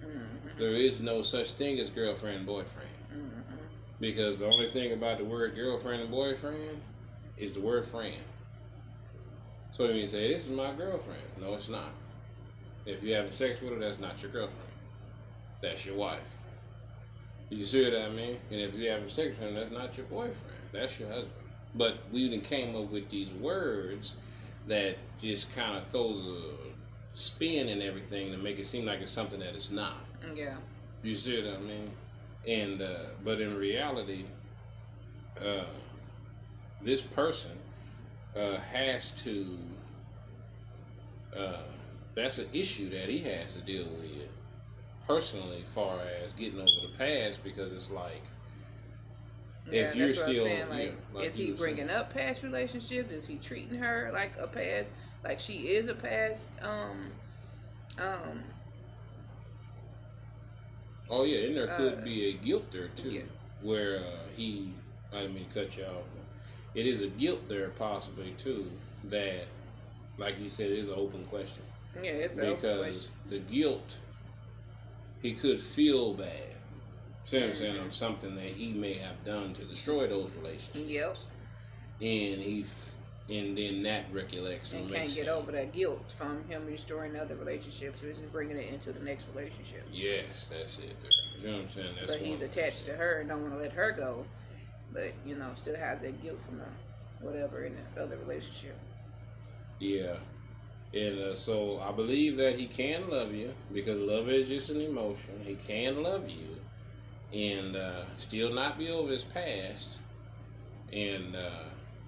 Mm-hmm. 0.00 0.58
There 0.58 0.70
is 0.70 1.00
no 1.00 1.22
such 1.22 1.52
thing 1.52 1.78
as 1.78 1.90
girlfriend 1.90 2.38
and 2.38 2.46
boyfriend. 2.46 2.88
Mm-hmm. 3.12 3.56
Because 4.00 4.38
the 4.38 4.46
only 4.46 4.70
thing 4.70 4.92
about 4.92 5.18
the 5.18 5.24
word 5.24 5.56
girlfriend 5.56 6.02
and 6.02 6.10
boyfriend 6.10 6.80
is 7.36 7.54
the 7.54 7.60
word 7.60 7.84
friend. 7.84 8.14
So 9.72 9.86
when 9.86 9.96
you 9.96 10.06
say, 10.06 10.28
This 10.28 10.46
is 10.46 10.50
my 10.50 10.72
girlfriend, 10.72 11.22
no, 11.40 11.54
it's 11.54 11.68
not. 11.68 11.90
If 12.86 13.02
you're 13.02 13.16
having 13.16 13.32
sex 13.32 13.60
with 13.60 13.72
her, 13.72 13.78
that's 13.78 13.98
not 13.98 14.22
your 14.22 14.30
girlfriend. 14.30 14.68
That's 15.60 15.84
your 15.84 15.96
wife. 15.96 16.36
You 17.50 17.64
see 17.64 17.84
what 17.84 18.00
I 18.00 18.08
mean? 18.10 18.38
And 18.50 18.60
if 18.60 18.74
you're 18.74 18.92
having 18.92 19.08
sex 19.08 19.38
with 19.38 19.48
him, 19.48 19.54
that's 19.54 19.70
not 19.70 19.96
your 19.96 20.06
boyfriend. 20.06 20.36
That's 20.72 20.98
your 20.98 21.08
husband. 21.08 21.32
But 21.74 21.98
we 22.12 22.20
even 22.20 22.40
came 22.40 22.74
up 22.76 22.90
with 22.90 23.08
these 23.10 23.32
words 23.32 24.14
that 24.66 24.96
just 25.20 25.54
kind 25.54 25.76
of 25.76 25.86
throws 25.88 26.20
a 26.20 26.40
spin 27.10 27.68
in 27.68 27.82
everything 27.82 28.32
to 28.32 28.38
make 28.38 28.58
it 28.58 28.66
seem 28.66 28.86
like 28.86 29.00
it's 29.00 29.10
something 29.10 29.38
that 29.40 29.54
it's 29.54 29.70
not. 29.70 29.98
Yeah. 30.34 30.54
You 31.02 31.14
see 31.14 31.42
what 31.42 31.54
I 31.54 31.58
mean? 31.58 31.90
And 32.46 32.82
uh, 32.82 33.10
but 33.24 33.40
in 33.40 33.56
reality, 33.56 34.24
uh, 35.40 35.64
this 36.82 37.02
person 37.02 37.52
uh, 38.36 38.56
has 38.58 39.10
to. 39.22 39.58
Uh, 41.36 41.62
that's 42.14 42.38
an 42.38 42.48
issue 42.52 42.88
that 42.90 43.08
he 43.08 43.18
has 43.18 43.54
to 43.54 43.60
deal 43.60 43.86
with 43.86 44.28
personally, 45.06 45.62
far 45.62 46.00
as 46.22 46.34
getting 46.34 46.60
over 46.60 46.80
the 46.80 46.88
past, 46.88 47.42
because 47.42 47.72
it's 47.72 47.90
like 47.90 48.24
Yeah, 49.70 49.90
if 49.90 49.94
you're 49.94 50.08
that's 50.08 50.16
what 50.16 50.26
I'm 50.28 50.36
still, 50.36 50.36
saying. 50.36 50.68
Like, 50.68 50.92
yeah, 50.92 50.94
like 51.12 51.28
is 51.28 51.36
he 51.36 51.50
were 51.50 51.56
saying. 51.56 51.78
bringing 51.78 51.90
up 51.90 52.10
past 52.12 52.42
relationships? 52.42 53.10
Is 53.10 53.26
he 53.26 53.36
treating 53.38 53.78
her 53.78 54.10
like 54.12 54.36
a 54.38 54.46
past, 54.46 54.92
like 55.24 55.38
she 55.40 55.68
is 55.74 55.88
a 55.88 55.94
past, 55.94 56.50
um, 56.62 57.12
um, 57.98 58.44
Oh 61.10 61.24
yeah, 61.24 61.46
and 61.46 61.56
there 61.56 61.68
could 61.68 62.02
Uh, 62.02 62.04
be 62.04 62.28
a 62.28 62.32
guilt 62.32 62.70
there 62.70 62.88
too, 62.88 63.14
yeah. 63.14 63.22
where 63.60 63.98
uh, 64.04 64.28
he. 64.34 64.74
I 65.12 65.20
didn't 65.22 65.34
mean 65.34 65.48
to 65.48 65.54
cut 65.64 65.76
you 65.76 65.84
off. 65.84 66.04
It 66.74 66.86
is 66.86 67.00
a 67.02 67.08
guilt 67.08 67.48
there 67.48 67.68
possibly 67.70 68.32
too 68.32 68.70
that, 69.04 69.46
like 70.16 70.38
you 70.38 70.48
said, 70.48 70.70
it 70.70 70.78
is 70.78 70.88
an 70.88 70.96
open 70.96 71.24
question 71.24 71.64
yeah, 72.02 72.10
it's 72.12 72.36
an 72.36 72.44
open 72.46 72.72
because 72.72 72.76
question. 72.76 73.12
the 73.26 73.38
guilt 73.40 74.00
he 75.24 75.32
could 75.32 75.58
feel 75.58 76.12
bad. 76.12 76.28
See 77.24 77.38
what 77.40 77.48
I'm 77.48 77.54
saying 77.54 77.76
Mhm. 77.76 77.86
of 77.86 77.94
something 77.94 78.36
that 78.36 78.44
he 78.44 78.74
may 78.74 78.92
have 78.92 79.24
done 79.24 79.54
to 79.54 79.64
destroy 79.64 80.06
those 80.06 80.30
relationships, 80.34 80.86
Yep, 80.86 81.16
and 82.02 82.42
he 82.42 82.60
f- 82.64 82.90
and 83.30 83.56
then 83.56 83.82
that 83.84 84.04
recollects 84.12 84.74
and, 84.74 84.86
can't 84.90 85.08
get 85.14 85.26
him- 85.26 85.32
over 85.32 85.50
that 85.52 85.72
guilt 85.72 86.12
from 86.12 86.46
him 86.46 86.66
restoring 86.66 87.16
other 87.16 87.36
relationships, 87.36 88.02
or 88.02 88.12
just 88.12 88.30
bringing 88.32 88.58
it 88.58 88.68
into 88.70 88.92
the 88.92 89.00
next 89.00 89.26
relationship. 89.34 89.88
Yes, 89.90 90.48
that's 90.50 90.78
it. 90.78 91.00
There. 91.00 91.10
You 91.40 91.46
know 91.46 91.52
what 91.54 91.62
I'm 91.62 91.68
saying? 91.68 91.94
That's 91.98 92.16
but 92.16 92.20
he's 92.26 92.42
attached 92.42 92.84
to 92.84 92.94
her 92.94 93.20
and 93.20 93.30
don't 93.30 93.40
want 93.40 93.54
to 93.54 93.58
let 93.58 93.72
her 93.72 93.92
go, 93.92 94.26
but 94.92 95.14
you 95.24 95.36
know 95.36 95.54
still 95.56 95.76
has 95.76 96.02
that 96.02 96.20
guilt 96.20 96.42
from 96.42 96.58
the 96.58 96.66
whatever 97.24 97.64
in 97.64 97.74
the 97.94 98.02
other 98.02 98.18
relationship. 98.18 98.76
Yeah. 99.78 100.18
And 100.94 101.18
uh, 101.18 101.34
so 101.34 101.80
I 101.80 101.92
believe 101.92 102.36
that 102.38 102.58
he 102.58 102.66
can 102.66 103.10
love 103.10 103.34
you 103.34 103.52
because 103.72 103.98
love 104.00 104.28
is 104.28 104.48
just 104.48 104.70
an 104.70 104.80
emotion. 104.80 105.34
He 105.44 105.54
can 105.56 106.02
love 106.02 106.28
you 106.28 106.56
and 107.32 107.76
uh, 107.76 108.04
still 108.16 108.52
not 108.54 108.78
be 108.78 108.90
over 108.90 109.10
his 109.10 109.24
past. 109.24 110.00
And 110.92 111.36
uh, 111.36 111.64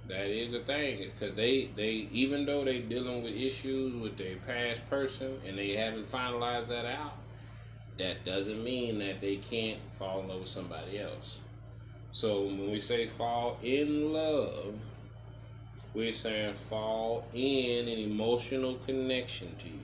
that 0.09 0.29
is 0.29 0.53
the 0.53 0.61
thing 0.61 0.99
because 0.99 1.37
they, 1.37 1.71
they, 1.77 2.09
even 2.13 2.47
though 2.47 2.65
they're 2.65 2.81
dealing 2.81 3.23
with 3.23 3.35
issues 3.35 3.95
with 3.97 4.17
their 4.17 4.37
past 4.37 4.89
person 4.89 5.41
and 5.47 5.59
they 5.59 5.73
haven't 5.75 6.11
finalized 6.11 6.69
that 6.69 6.87
out, 6.87 7.15
that 7.99 8.25
doesn't 8.25 8.63
mean 8.63 8.99
that 9.01 9.21
they 9.21 9.37
can't 9.37 9.81
fall 9.99 10.21
in 10.21 10.29
love 10.29 10.41
with 10.41 10.49
somebody 10.49 11.01
else. 11.01 11.41
So 12.13 12.45
when 12.45 12.71
we 12.71 12.81
say 12.81 13.07
fall 13.07 13.59
in 13.63 14.13
love, 14.13 14.75
we're 15.95 16.13
saying 16.13 16.55
fall 16.55 17.27
in 17.33 17.89
an 17.89 17.99
emotional 17.99 18.75
connection 18.77 19.55
to 19.57 19.69
you. 19.69 19.81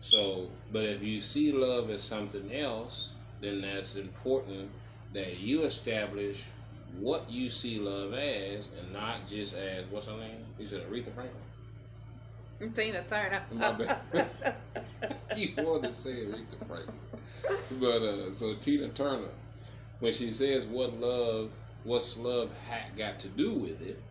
So, 0.00 0.48
but 0.72 0.84
if 0.84 1.02
you 1.02 1.20
see 1.20 1.52
love 1.52 1.90
as 1.90 2.02
something 2.02 2.54
else, 2.54 3.12
then 3.40 3.60
that's 3.60 3.96
important 3.96 4.70
that 5.12 5.38
you 5.38 5.62
establish 5.62 6.48
what 6.98 7.28
you 7.30 7.48
see 7.48 7.78
love 7.78 8.14
as 8.14 8.68
and 8.78 8.92
not 8.92 9.28
just 9.28 9.54
as, 9.56 9.84
what's 9.90 10.06
her 10.06 10.16
name? 10.16 10.44
You 10.58 10.66
said 10.66 10.82
Aretha 10.90 11.12
Franklin? 11.14 12.72
Tina 12.74 13.02
Turner. 13.08 13.42
My 13.52 13.72
bad. 13.72 14.26
you 15.36 15.52
wanted 15.58 15.88
to 15.88 15.92
say 15.92 16.10
Aretha 16.26 16.56
Franklin. 16.66 16.96
But, 17.80 18.02
uh, 18.02 18.32
so 18.32 18.54
Tina 18.54 18.88
Turner, 18.88 19.28
when 20.00 20.12
she 20.12 20.32
says 20.32 20.66
what 20.66 20.98
love, 21.00 21.50
what's 21.84 22.16
love 22.18 22.50
ha- 22.68 22.88
got 22.96 23.18
to 23.20 23.28
do 23.28 23.54
with 23.54 23.82
it, 23.82 24.02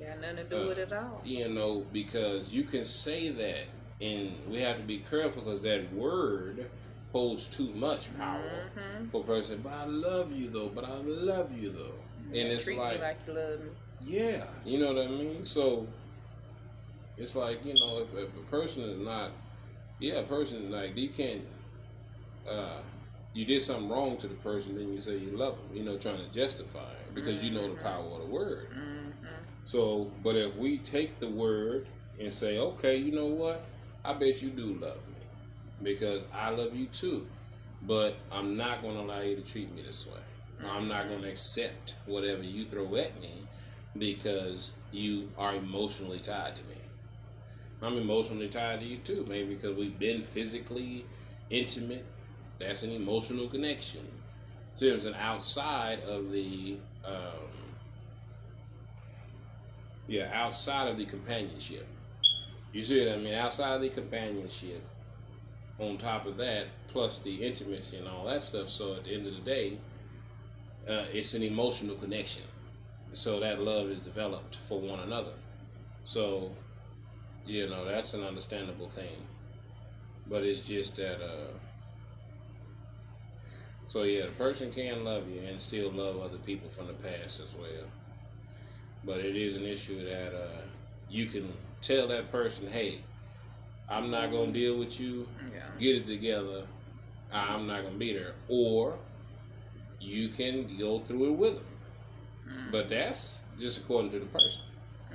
Got 0.00 0.20
nothing 0.20 0.36
to 0.36 0.44
do 0.44 0.56
Uh, 0.56 0.66
with 0.68 0.78
it 0.78 0.92
at 0.92 0.98
all. 0.98 1.20
you 1.24 1.48
know, 1.48 1.84
because 1.92 2.54
you 2.54 2.64
can 2.64 2.84
say 2.84 3.30
that, 3.30 3.64
and 4.00 4.32
we 4.48 4.60
have 4.60 4.76
to 4.76 4.82
be 4.82 4.98
careful 4.98 5.42
because 5.42 5.62
that 5.62 5.92
word 5.92 6.70
holds 7.12 7.46
too 7.48 7.72
much 7.74 8.14
power 8.14 8.70
Mhm. 8.76 9.10
for 9.10 9.22
a 9.22 9.26
person. 9.26 9.60
But 9.62 9.72
I 9.72 9.84
love 9.84 10.32
you 10.32 10.48
though. 10.50 10.68
But 10.68 10.84
I 10.84 10.96
love 10.98 11.52
you 11.52 11.70
though. 11.70 11.94
And 12.26 12.48
it's 12.52 12.64
Treat 12.64 12.78
like, 12.78 13.00
like 13.00 13.18
you 13.26 13.32
love 13.34 13.60
me. 13.60 13.70
yeah, 14.00 14.46
you 14.64 14.78
know 14.78 14.92
what 14.92 15.04
I 15.04 15.08
mean. 15.08 15.44
So 15.44 15.86
it's 17.16 17.34
like 17.34 17.64
you 17.64 17.74
know, 17.74 17.98
if, 17.98 18.14
if 18.14 18.36
a 18.36 18.50
person 18.50 18.82
is 18.84 18.98
not, 18.98 19.32
yeah, 19.98 20.14
a 20.14 20.22
person 20.22 20.70
like 20.70 20.96
you 20.96 21.08
can't. 21.10 21.42
Uh, 22.48 22.80
you 23.34 23.44
did 23.44 23.60
something 23.60 23.88
wrong 23.88 24.16
to 24.16 24.26
the 24.26 24.34
person, 24.36 24.74
then 24.74 24.92
you 24.92 24.98
say 24.98 25.16
you 25.18 25.30
love 25.36 25.56
them. 25.68 25.76
You 25.76 25.84
know, 25.84 25.96
trying 25.96 26.18
to 26.18 26.28
justify 26.32 26.90
it 27.06 27.14
because 27.14 27.42
you 27.42 27.50
know 27.50 27.68
the 27.68 27.74
Mhm. 27.74 27.82
power 27.82 28.04
of 28.14 28.20
the 28.20 28.26
word. 28.26 28.68
hmm 28.72 28.87
So, 29.68 30.10
but 30.24 30.34
if 30.34 30.56
we 30.56 30.78
take 30.78 31.18
the 31.18 31.28
word 31.28 31.88
and 32.18 32.32
say, 32.32 32.56
okay, 32.58 32.96
you 32.96 33.12
know 33.12 33.26
what? 33.26 33.66
I 34.02 34.14
bet 34.14 34.40
you 34.40 34.48
do 34.48 34.78
love 34.80 35.06
me 35.08 35.26
because 35.82 36.24
I 36.34 36.48
love 36.48 36.74
you 36.74 36.86
too. 36.86 37.26
But 37.82 38.14
I'm 38.32 38.56
not 38.56 38.80
going 38.80 38.94
to 38.94 39.02
allow 39.02 39.20
you 39.20 39.36
to 39.36 39.42
treat 39.42 39.70
me 39.74 39.82
this 39.82 40.06
way. 40.06 40.20
I'm 40.66 40.88
not 40.88 41.08
going 41.08 41.20
to 41.20 41.28
accept 41.28 41.96
whatever 42.06 42.42
you 42.42 42.64
throw 42.64 42.96
at 42.96 43.20
me 43.20 43.46
because 43.98 44.72
you 44.90 45.28
are 45.36 45.54
emotionally 45.54 46.20
tied 46.20 46.56
to 46.56 46.64
me. 46.64 46.76
I'm 47.82 47.98
emotionally 47.98 48.48
tied 48.48 48.80
to 48.80 48.86
you 48.86 48.96
too, 48.96 49.26
maybe 49.28 49.54
because 49.54 49.76
we've 49.76 49.98
been 49.98 50.22
physically 50.22 51.04
intimate. 51.50 52.06
That's 52.58 52.84
an 52.84 52.92
emotional 52.92 53.48
connection. 53.48 54.08
So 54.76 54.86
it's 54.86 55.04
an 55.04 55.14
outside 55.20 56.00
of 56.04 56.32
the 56.32 56.78
um, 57.04 57.57
yeah, 60.08 60.30
outside 60.32 60.88
of 60.88 60.96
the 60.96 61.04
companionship. 61.04 61.86
You 62.72 62.82
see 62.82 63.04
what 63.04 63.14
I 63.14 63.18
mean? 63.18 63.34
Outside 63.34 63.74
of 63.74 63.82
the 63.82 63.90
companionship, 63.90 64.82
on 65.78 65.96
top 65.98 66.26
of 66.26 66.36
that, 66.38 66.66
plus 66.88 67.18
the 67.20 67.44
intimacy 67.44 67.98
and 67.98 68.08
all 68.08 68.24
that 68.26 68.42
stuff. 68.42 68.68
So 68.68 68.94
at 68.94 69.04
the 69.04 69.14
end 69.14 69.26
of 69.26 69.34
the 69.34 69.40
day, 69.40 69.78
uh, 70.88 71.04
it's 71.12 71.34
an 71.34 71.42
emotional 71.42 71.94
connection. 71.96 72.42
So 73.12 73.38
that 73.40 73.60
love 73.60 73.88
is 73.88 74.00
developed 74.00 74.56
for 74.56 74.80
one 74.80 75.00
another. 75.00 75.32
So, 76.04 76.50
you 77.46 77.68
know, 77.68 77.84
that's 77.84 78.14
an 78.14 78.24
understandable 78.24 78.88
thing. 78.88 79.16
But 80.26 80.42
it's 80.44 80.60
just 80.60 80.96
that, 80.96 81.22
uh, 81.22 81.52
so 83.86 84.02
yeah, 84.02 84.26
the 84.26 84.32
person 84.32 84.70
can 84.70 85.04
love 85.04 85.28
you 85.28 85.40
and 85.40 85.60
still 85.60 85.90
love 85.90 86.20
other 86.20 86.38
people 86.38 86.68
from 86.68 86.86
the 86.88 86.92
past 86.94 87.40
as 87.40 87.54
well. 87.54 87.86
But 89.08 89.20
it 89.20 89.36
is 89.36 89.56
an 89.56 89.64
issue 89.64 90.04
that 90.06 90.34
uh, 90.34 90.60
you 91.08 91.24
can 91.24 91.50
tell 91.80 92.06
that 92.08 92.30
person, 92.30 92.68
hey, 92.68 92.98
I'm 93.88 94.10
not 94.10 94.30
going 94.30 94.52
to 94.52 94.58
deal 94.58 94.78
with 94.78 95.00
you. 95.00 95.26
Yeah. 95.50 95.62
Get 95.80 95.96
it 95.96 96.06
together. 96.06 96.66
I'm 97.32 97.66
not 97.66 97.80
going 97.80 97.94
to 97.94 97.98
be 97.98 98.12
there. 98.12 98.34
Or 98.50 98.98
you 99.98 100.28
can 100.28 100.76
go 100.78 100.98
through 100.98 101.32
it 101.32 101.36
with 101.38 101.54
them. 101.54 101.64
Mm. 102.50 102.70
But 102.70 102.90
that's 102.90 103.40
just 103.58 103.78
according 103.78 104.10
to 104.10 104.18
the 104.18 104.26
person. 104.26 104.60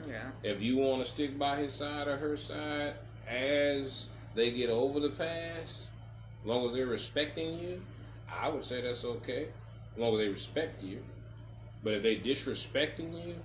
Yeah. 0.07 0.31
If 0.41 0.59
you 0.59 0.77
want 0.77 1.03
to 1.03 1.07
stick 1.07 1.37
by 1.37 1.57
his 1.57 1.71
side 1.71 2.07
or 2.07 2.17
her 2.17 2.35
side 2.35 2.95
as 3.29 4.09
they 4.33 4.49
get 4.49 4.71
over 4.71 4.99
the 4.99 5.11
past, 5.11 5.91
as 6.41 6.45
long 6.45 6.65
as 6.65 6.73
they're 6.73 6.87
respecting 6.87 7.59
you, 7.59 7.79
I 8.27 8.49
would 8.49 8.63
say 8.63 8.81
that's 8.81 9.05
okay, 9.05 9.49
as 9.93 10.01
long 10.01 10.13
as 10.13 10.19
they 10.19 10.29
respect 10.29 10.81
you. 10.81 10.97
But 11.83 11.93
if 11.93 12.01
they 12.01 12.15
disrespecting 12.15 13.23
you 13.23 13.35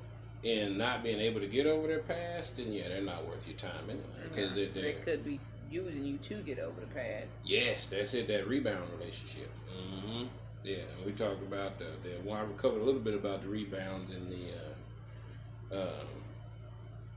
and 0.45 0.79
not 0.79 1.03
being 1.03 1.19
able 1.21 1.41
to 1.41 1.47
get 1.47 1.67
over 1.67 1.89
their 1.89 2.01
past, 2.01 2.57
then 2.57 2.73
yeah, 2.73 2.89
they're 2.89 3.03
not 3.03 3.27
worth 3.27 3.47
your 3.47 3.57
time 3.57 3.85
anyway. 3.89 4.05
Because 4.31 4.57
Yeah, 4.57 4.67
they 4.75 4.81
they 4.81 4.93
could 4.95 5.25
be 5.25 5.41
using 5.71 6.05
you 6.05 6.17
to 6.19 6.35
get 6.43 6.59
over 6.59 6.81
the 6.81 6.87
past. 6.87 7.29
Yes, 7.45 7.89
that's 7.89 8.15
it. 8.15 8.29
That 8.29 8.49
rebound 8.49 8.85
relationship. 8.99 9.51
Mm-hmm. 9.77 10.25
Yeah, 10.65 10.77
and 10.97 11.07
we 11.07 11.13
talked 11.13 11.43
about 11.43 11.79
the, 11.79 11.87
the 12.03 12.17
well, 12.25 12.37
I 12.37 12.61
covered 12.61 12.81
a 12.81 12.85
little 12.85 13.01
bit 13.01 13.15
about 13.15 13.43
the 13.43 13.49
rebounds 13.49 14.11
in 14.11 14.29
the 14.29 15.77
uh, 15.77 15.83
um, 15.83 16.07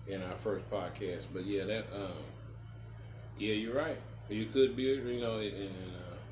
in 0.07 0.22
our 0.24 0.38
first 0.38 0.69
podcast. 0.69 1.28
But 1.34 1.45
yeah, 1.45 1.65
that 1.65 1.86
um, 1.93 2.11
yeah, 3.38 3.53
you're 3.53 3.76
right. 3.76 3.97
You 4.30 4.45
could 4.45 4.76
be, 4.76 4.84
you 4.84 5.19
know, 5.22 5.39
in 5.39 5.53
in, 5.53 5.72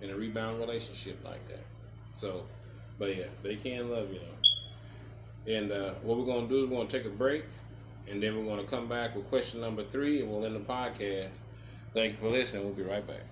a, 0.01 0.05
in 0.05 0.09
a 0.11 0.15
rebound 0.15 0.59
relationship 0.59 1.19
like 1.23 1.45
that. 1.47 1.65
So, 2.13 2.45
but 2.97 3.15
yeah, 3.15 3.25
they 3.43 3.55
can 3.55 3.89
love 3.89 4.11
you 4.11 4.19
though. 4.19 4.38
And 5.47 5.71
uh, 5.71 5.93
what 6.03 6.17
we're 6.17 6.25
gonna 6.25 6.47
do 6.47 6.63
is 6.63 6.69
we're 6.69 6.77
gonna 6.77 6.89
take 6.89 7.05
a 7.05 7.09
break, 7.09 7.45
and 8.09 8.21
then 8.21 8.37
we're 8.37 8.45
gonna 8.45 8.67
come 8.67 8.87
back 8.87 9.15
with 9.15 9.27
question 9.29 9.61
number 9.61 9.83
three, 9.83 10.21
and 10.21 10.29
we'll 10.29 10.45
end 10.45 10.55
the 10.55 10.59
podcast. 10.59 11.31
Thank 11.93 12.11
you 12.11 12.17
for 12.17 12.29
listening. 12.29 12.63
We'll 12.65 12.73
be 12.73 12.83
right 12.83 13.05
back. 13.05 13.23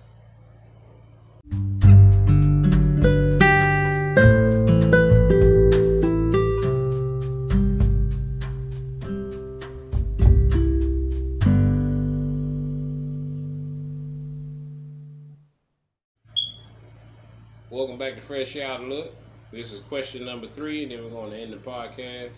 Welcome 17.70 17.98
back 17.98 18.14
to 18.14 18.20
Fresh 18.20 18.56
Out 18.56 18.82
Look. 18.82 19.14
This 19.50 19.72
is 19.72 19.80
question 19.80 20.24
number 20.26 20.46
three, 20.46 20.82
and 20.82 20.92
then 20.92 21.02
we're 21.04 21.10
going 21.10 21.30
to 21.30 21.36
end 21.38 21.52
the 21.52 21.56
podcast. 21.56 22.32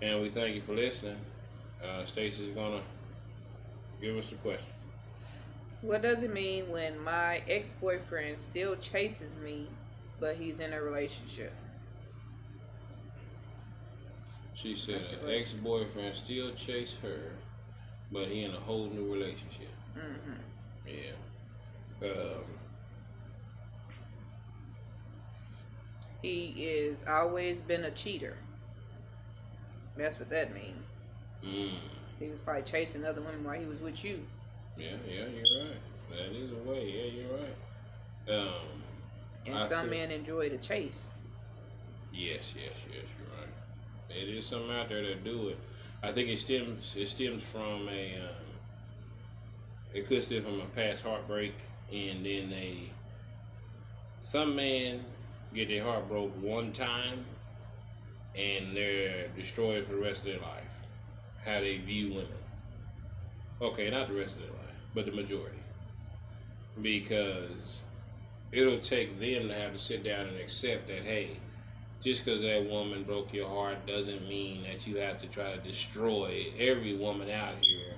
And 0.00 0.20
we 0.20 0.28
thank 0.28 0.54
you 0.54 0.60
for 0.60 0.74
listening. 0.74 1.16
Uh, 1.82 2.04
Stacy's 2.04 2.48
going 2.50 2.80
to 2.80 2.84
give 4.00 4.16
us 4.16 4.30
the 4.30 4.36
question. 4.36 4.74
What 5.82 6.02
does 6.02 6.22
it 6.22 6.32
mean 6.32 6.70
when 6.70 6.98
my 6.98 7.42
ex 7.48 7.70
boyfriend 7.70 8.38
still 8.38 8.76
chases 8.76 9.34
me, 9.36 9.68
but 10.20 10.36
he's 10.36 10.60
in 10.60 10.72
a 10.72 10.80
relationship? 10.80 11.52
She 14.54 14.74
said 14.74 15.06
her 15.06 15.30
ex 15.30 15.52
boyfriend 15.52 16.14
still 16.14 16.52
chase 16.52 16.98
her, 17.00 17.20
but 18.12 18.28
he 18.28 18.44
in 18.44 18.52
a 18.54 18.60
whole 18.60 18.88
new 18.88 19.12
relationship. 19.12 19.72
hmm 19.94 20.32
Yeah. 20.86 22.08
Um, 22.08 22.44
He 26.22 26.48
is 26.66 27.04
always 27.06 27.60
been 27.60 27.84
a 27.84 27.90
cheater. 27.90 28.36
That's 29.96 30.18
what 30.18 30.30
that 30.30 30.54
means. 30.54 31.04
mm, 31.44 31.70
He 32.18 32.28
was 32.28 32.40
probably 32.40 32.62
chasing 32.62 33.04
other 33.04 33.20
women 33.20 33.44
while 33.44 33.58
he 33.58 33.66
was 33.66 33.80
with 33.80 34.04
you. 34.04 34.20
yeah, 34.76 34.96
yeah, 35.06 35.26
you're 35.28 35.64
right. 35.64 35.80
That 36.10 36.32
is 36.32 36.52
a 36.52 36.56
way. 36.70 36.88
Yeah, 36.90 37.22
you're 37.22 37.36
right. 37.38 37.56
Um, 38.28 38.82
And 39.46 39.56
I 39.56 39.68
some 39.68 39.82
feel- 39.82 39.90
men 39.90 40.10
enjoy 40.10 40.48
the 40.50 40.58
chase. 40.58 41.14
Yes, 42.12 42.54
yes, 42.56 42.72
yes, 42.90 43.04
you're 43.18 43.38
right. 43.38 43.48
It 44.10 44.28
is 44.28 44.46
some 44.46 44.70
out 44.70 44.88
there 44.88 45.04
that 45.06 45.24
do 45.24 45.48
it. 45.48 45.58
I 46.02 46.12
think 46.12 46.28
it 46.28 46.38
stems 46.38 46.94
it 46.96 47.08
stems 47.08 47.42
from 47.42 47.88
a 47.88 48.16
um, 48.16 48.46
it 49.94 50.06
could 50.06 50.22
stem 50.22 50.42
from 50.42 50.60
a 50.60 50.66
past 50.66 51.02
heartbreak, 51.02 51.54
and 51.92 52.24
then 52.24 52.50
they 52.50 52.90
some 54.20 54.56
men 54.56 55.04
get 55.54 55.68
their 55.68 55.84
heart 55.84 56.08
broke 56.08 56.32
one 56.42 56.72
time, 56.72 57.24
and 58.36 58.76
they're 58.76 59.28
destroyed 59.36 59.84
for 59.84 59.94
the 59.94 60.00
rest 60.00 60.26
of 60.26 60.32
their 60.32 60.42
life. 60.42 60.78
How 61.44 61.60
they 61.60 61.78
view 61.78 62.10
women. 62.10 62.28
Okay, 63.60 63.90
not 63.90 64.08
the 64.08 64.14
rest 64.14 64.36
of 64.36 64.42
their 64.42 64.50
life, 64.50 64.76
but 64.94 65.06
the 65.06 65.12
majority, 65.12 65.58
because 66.80 67.82
it'll 68.52 68.78
take 68.78 69.18
them 69.18 69.48
to 69.48 69.54
have 69.54 69.72
to 69.72 69.78
sit 69.78 70.04
down 70.04 70.26
and 70.26 70.38
accept 70.38 70.86
that 70.86 71.04
hey 71.04 71.30
just 72.02 72.24
because 72.24 72.42
that 72.42 72.68
woman 72.68 73.02
broke 73.04 73.32
your 73.32 73.48
heart 73.48 73.84
doesn't 73.86 74.28
mean 74.28 74.62
that 74.64 74.86
you 74.86 74.96
have 74.96 75.20
to 75.20 75.26
try 75.28 75.52
to 75.52 75.58
destroy 75.58 76.46
every 76.58 76.94
woman 76.94 77.30
out 77.30 77.54
here 77.62 77.94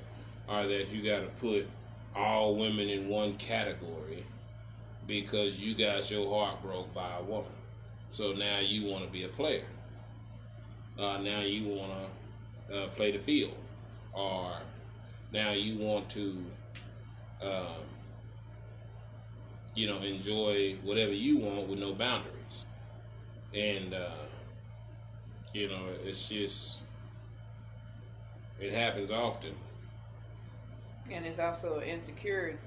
or 0.48 0.66
that 0.66 0.92
you 0.92 1.02
got 1.02 1.20
to 1.20 1.40
put 1.40 1.66
all 2.14 2.54
women 2.54 2.88
in 2.88 3.08
one 3.08 3.34
category 3.36 4.24
because 5.06 5.64
you 5.64 5.74
got 5.74 6.10
your 6.10 6.28
heart 6.32 6.62
broke 6.62 6.92
by 6.94 7.16
a 7.18 7.22
woman. 7.22 7.52
So 8.08 8.32
now 8.32 8.58
you 8.60 8.84
want 8.90 9.04
to 9.04 9.10
be 9.10 9.24
a 9.24 9.28
player. 9.28 9.64
Uh, 10.98 11.18
now 11.22 11.40
you 11.40 11.68
want 11.68 11.92
to 12.68 12.74
uh, 12.76 12.88
play 12.88 13.10
the 13.12 13.18
field. 13.18 13.56
Or 14.12 14.52
now 15.32 15.52
you 15.52 15.78
want 15.78 16.08
to, 16.10 16.44
um, 17.40 17.84
you 19.74 19.86
know, 19.86 19.98
enjoy 20.00 20.76
whatever 20.82 21.12
you 21.12 21.38
want 21.38 21.68
with 21.68 21.78
no 21.78 21.92
boundaries 21.94 22.66
and 23.54 23.94
uh, 23.94 24.10
you 25.52 25.68
know 25.68 25.86
it's 26.04 26.28
just 26.28 26.82
it 28.58 28.72
happens 28.72 29.10
often 29.10 29.54
And 31.10 31.24
it's 31.26 31.38
also 31.38 31.80
insecure, 31.80 32.58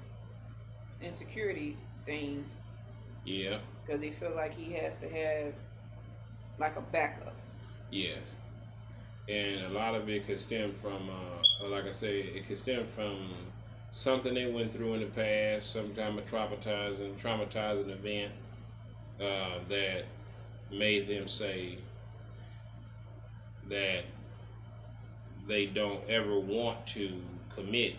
insecurity 1.00 1.76
thing 2.08 2.44
yeah 3.24 3.58
because 3.86 4.02
he 4.02 4.10
feel 4.10 4.34
like 4.34 4.54
he 4.54 4.72
has 4.72 4.96
to 4.98 5.08
have 5.08 5.54
like 6.58 6.76
a 6.76 6.80
backup. 6.80 7.34
yes 7.90 8.34
and 9.28 9.62
a 9.64 9.68
lot 9.70 9.94
of 9.94 10.08
it 10.08 10.26
could 10.26 10.40
stem 10.40 10.72
from 10.72 11.10
uh, 11.10 11.68
like 11.68 11.86
i 11.86 11.92
say 11.92 12.20
it 12.20 12.46
could 12.46 12.58
stem 12.58 12.86
from 12.86 13.30
something 13.90 14.34
they 14.34 14.50
went 14.50 14.72
through 14.72 14.94
in 14.94 15.00
the 15.00 15.06
past 15.06 15.72
some 15.72 15.94
kind 15.94 16.18
of 16.18 16.24
traumatizing 16.26 17.14
traumatizing 17.20 17.90
event 17.90 18.32
uh, 19.20 19.58
that 19.68 20.04
made 20.72 21.08
them 21.08 21.28
say 21.28 21.78
that 23.68 24.04
they 25.46 25.66
don't 25.66 26.00
ever 26.08 26.38
want 26.38 26.86
to 26.86 27.10
commit. 27.54 27.96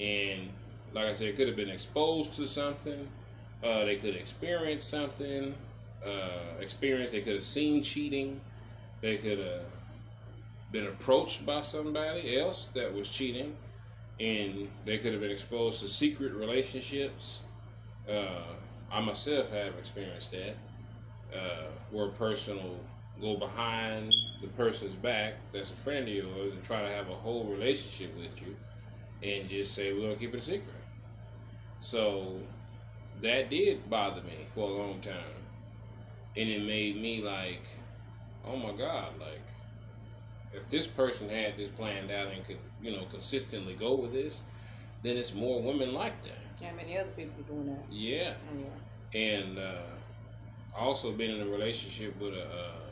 And 0.00 0.50
like 0.94 1.06
I 1.06 1.14
said, 1.14 1.36
could 1.36 1.48
have 1.48 1.56
been 1.56 1.70
exposed 1.70 2.34
to 2.34 2.46
something. 2.46 3.08
Uh, 3.62 3.84
they 3.84 3.96
could 3.96 4.16
experience 4.16 4.84
something. 4.84 5.54
Uh, 6.04 6.56
experience. 6.60 7.12
They 7.12 7.20
could 7.20 7.34
have 7.34 7.42
seen 7.42 7.82
cheating. 7.82 8.40
They 9.00 9.16
could 9.18 9.38
have 9.38 9.62
been 10.70 10.86
approached 10.86 11.44
by 11.46 11.62
somebody 11.62 12.38
else 12.38 12.66
that 12.66 12.92
was 12.92 13.10
cheating, 13.10 13.56
and 14.20 14.70
they 14.84 14.98
could 14.98 15.12
have 15.12 15.20
been 15.20 15.30
exposed 15.30 15.80
to 15.80 15.88
secret 15.88 16.32
relationships. 16.34 17.40
Uh, 18.08 18.42
I 18.90 19.00
myself 19.00 19.50
have 19.50 19.76
experienced 19.78 20.32
that 20.32 20.56
uh, 21.34 21.66
where 21.90 22.06
a 22.06 22.12
person 22.12 22.56
will 22.56 22.80
go 23.20 23.36
behind 23.36 24.12
the 24.40 24.48
person's 24.48 24.94
back 24.94 25.34
that's 25.52 25.70
a 25.70 25.74
friend 25.76 26.08
of 26.08 26.14
yours 26.14 26.52
and 26.52 26.62
try 26.64 26.82
to 26.82 26.88
have 26.88 27.08
a 27.10 27.14
whole 27.14 27.44
relationship 27.46 28.16
with 28.16 28.40
you 28.42 28.56
and 29.22 29.48
just 29.48 29.74
say 29.74 29.92
we're 29.92 30.02
gonna 30.02 30.16
keep 30.16 30.34
it 30.34 30.40
a 30.40 30.42
secret. 30.42 30.81
So 31.82 32.38
that 33.22 33.50
did 33.50 33.90
bother 33.90 34.22
me 34.22 34.46
for 34.54 34.70
a 34.70 34.72
long 34.72 35.00
time. 35.00 35.42
And 36.36 36.48
it 36.48 36.62
made 36.62 36.96
me 36.96 37.20
like, 37.22 37.64
oh 38.46 38.56
my 38.56 38.70
God, 38.70 39.08
like 39.18 39.42
if 40.52 40.68
this 40.68 40.86
person 40.86 41.28
had 41.28 41.56
this 41.56 41.68
planned 41.70 42.12
out 42.12 42.28
and 42.28 42.46
could, 42.46 42.58
you 42.80 42.92
know, 42.92 43.04
consistently 43.06 43.74
go 43.74 43.96
with 43.96 44.12
this, 44.12 44.42
then 45.02 45.16
it's 45.16 45.34
more 45.34 45.60
women 45.60 45.92
like 45.92 46.22
that. 46.22 46.64
How 46.64 46.72
many 46.76 46.96
other 46.96 47.10
people 47.10 47.40
are 47.40 47.48
doing 47.48 47.66
that? 47.66 47.82
Yeah 47.90 48.34
Yeah. 48.56 49.20
and 49.20 49.58
uh, 49.58 49.90
also 50.78 51.10
been 51.10 51.32
in 51.32 51.40
a 51.42 51.50
relationship 51.50 52.18
with 52.20 52.34
a 52.34 52.44
uh, 52.44 52.86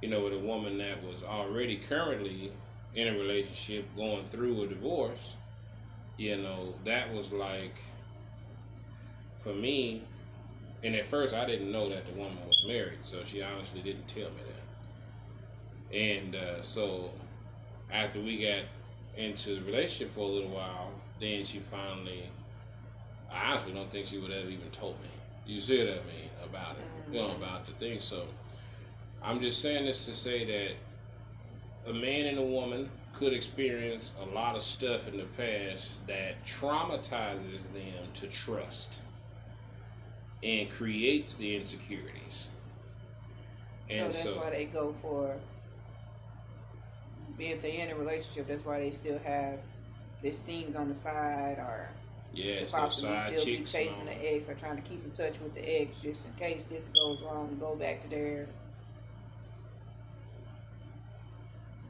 you 0.00 0.08
know 0.08 0.24
with 0.24 0.32
a 0.32 0.38
woman 0.38 0.78
that 0.78 1.02
was 1.04 1.22
already 1.22 1.76
currently 1.76 2.52
in 2.94 3.08
a 3.08 3.18
relationship 3.18 3.94
going 3.96 4.24
through 4.24 4.62
a 4.62 4.66
divorce 4.66 5.36
you 6.16 6.36
know 6.36 6.74
that 6.84 7.12
was 7.14 7.32
like 7.32 7.78
for 9.38 9.52
me 9.54 10.02
and 10.82 10.94
at 10.94 11.06
first 11.06 11.34
i 11.34 11.44
didn't 11.44 11.70
know 11.70 11.88
that 11.88 12.06
the 12.06 12.12
woman 12.12 12.38
was 12.46 12.64
married 12.66 12.98
so 13.02 13.22
she 13.24 13.42
honestly 13.42 13.80
didn't 13.80 14.06
tell 14.06 14.28
me 14.30 14.42
that 15.90 15.96
and 15.96 16.34
uh, 16.34 16.62
so 16.62 17.10
after 17.90 18.20
we 18.20 18.38
got 18.38 18.62
into 19.16 19.54
the 19.56 19.62
relationship 19.62 20.12
for 20.12 20.20
a 20.20 20.26
little 20.26 20.50
while 20.50 20.90
then 21.20 21.44
she 21.44 21.58
finally 21.58 22.24
I 23.30 23.50
honestly 23.50 23.72
don't 23.72 23.90
think 23.90 24.06
she 24.06 24.18
would 24.18 24.30
have 24.30 24.48
even 24.50 24.70
told 24.70 25.00
me. 25.02 25.08
You 25.46 25.60
see 25.60 25.78
what 25.78 25.88
I 25.88 25.96
mean 26.06 26.30
about 26.44 26.76
it, 26.76 27.12
you 27.12 27.20
know, 27.20 27.30
about 27.32 27.66
the 27.66 27.72
thing. 27.72 27.98
So 27.98 28.26
I'm 29.22 29.40
just 29.40 29.60
saying 29.60 29.84
this 29.84 30.04
to 30.06 30.14
say 30.14 30.44
that 30.44 31.90
a 31.90 31.94
man 31.94 32.26
and 32.26 32.38
a 32.38 32.42
woman 32.42 32.90
could 33.12 33.32
experience 33.32 34.14
a 34.20 34.34
lot 34.34 34.56
of 34.56 34.62
stuff 34.62 35.08
in 35.08 35.16
the 35.16 35.24
past 35.24 36.06
that 36.06 36.42
traumatizes 36.44 37.72
them 37.72 38.08
to 38.14 38.26
trust. 38.28 39.02
And 40.42 40.70
creates 40.70 41.34
the 41.34 41.56
insecurities. 41.56 42.48
And 43.90 43.98
so 43.98 44.04
that's 44.04 44.18
so, 44.18 44.36
why 44.36 44.50
they 44.50 44.66
go 44.66 44.92
for 44.92 45.36
if 47.38 47.62
they're 47.62 47.70
in 47.70 47.90
a 47.90 47.96
relationship, 47.96 48.48
that's 48.48 48.64
why 48.64 48.80
they 48.80 48.90
still 48.90 49.18
have 49.24 49.58
this 50.22 50.40
things 50.40 50.74
on 50.74 50.88
the 50.88 50.94
side 50.94 51.58
or 51.58 51.88
yeah, 52.32 52.60
possibly 52.70 53.18
still 53.18 53.44
be 53.44 53.58
chasing 53.64 54.04
the 54.04 54.34
ex 54.34 54.48
or 54.48 54.54
trying 54.54 54.76
to 54.76 54.82
keep 54.82 55.04
in 55.04 55.10
touch 55.12 55.40
with 55.40 55.54
the 55.54 55.80
ex 55.80 55.98
just 56.00 56.26
in 56.26 56.32
case 56.34 56.64
this 56.64 56.88
goes 56.88 57.22
wrong 57.22 57.56
go 57.60 57.76
back 57.76 58.00
to 58.02 58.08
their 58.08 58.46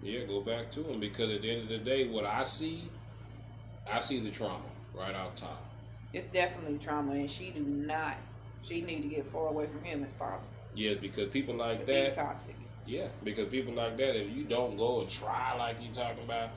Yeah, 0.00 0.24
go 0.26 0.40
back 0.40 0.70
to 0.72 0.80
them 0.80 1.00
because 1.00 1.32
at 1.32 1.42
the 1.42 1.50
end 1.50 1.62
of 1.62 1.68
the 1.68 1.78
day, 1.78 2.08
what 2.08 2.24
I 2.24 2.44
see, 2.44 2.84
I 3.92 3.98
see 4.00 4.20
the 4.20 4.30
trauma 4.30 4.64
right 4.94 5.14
out 5.14 5.36
top. 5.36 5.60
It's 6.12 6.26
definitely 6.26 6.78
trauma, 6.78 7.12
and 7.12 7.28
she 7.28 7.50
do 7.50 7.60
not. 7.60 8.16
She 8.62 8.82
need 8.82 9.02
to 9.02 9.08
get 9.08 9.26
far 9.26 9.48
away 9.48 9.66
from 9.66 9.82
him 9.82 10.04
as 10.04 10.12
possible. 10.12 10.52
Yes, 10.74 10.98
because 11.00 11.28
people 11.28 11.54
like 11.54 11.84
that. 11.84 12.06
He's 12.06 12.12
toxic. 12.12 12.54
Yeah, 12.86 13.08
because 13.22 13.48
people 13.48 13.74
like 13.74 13.96
that, 13.98 14.16
if 14.16 14.34
you 14.34 14.44
don't 14.44 14.76
go 14.76 15.00
and 15.00 15.10
try 15.10 15.54
like 15.58 15.76
you 15.82 15.92
talking 15.92 16.24
about, 16.24 16.50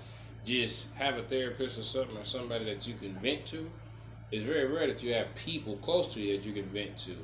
just 0.45 0.87
have 0.95 1.17
a 1.17 1.23
therapist 1.23 1.77
or 1.77 1.83
something 1.83 2.17
or 2.17 2.25
somebody 2.25 2.65
that 2.65 2.87
you 2.87 2.93
can 2.95 3.13
vent 3.15 3.45
to. 3.47 3.69
It's 4.31 4.45
very 4.45 4.65
rare 4.65 4.87
that 4.87 5.03
you 5.03 5.13
have 5.13 5.33
people 5.35 5.75
close 5.77 6.07
to 6.13 6.21
you 6.21 6.37
that 6.37 6.45
you 6.45 6.53
can 6.53 6.65
vent 6.69 6.97
to. 6.99 7.15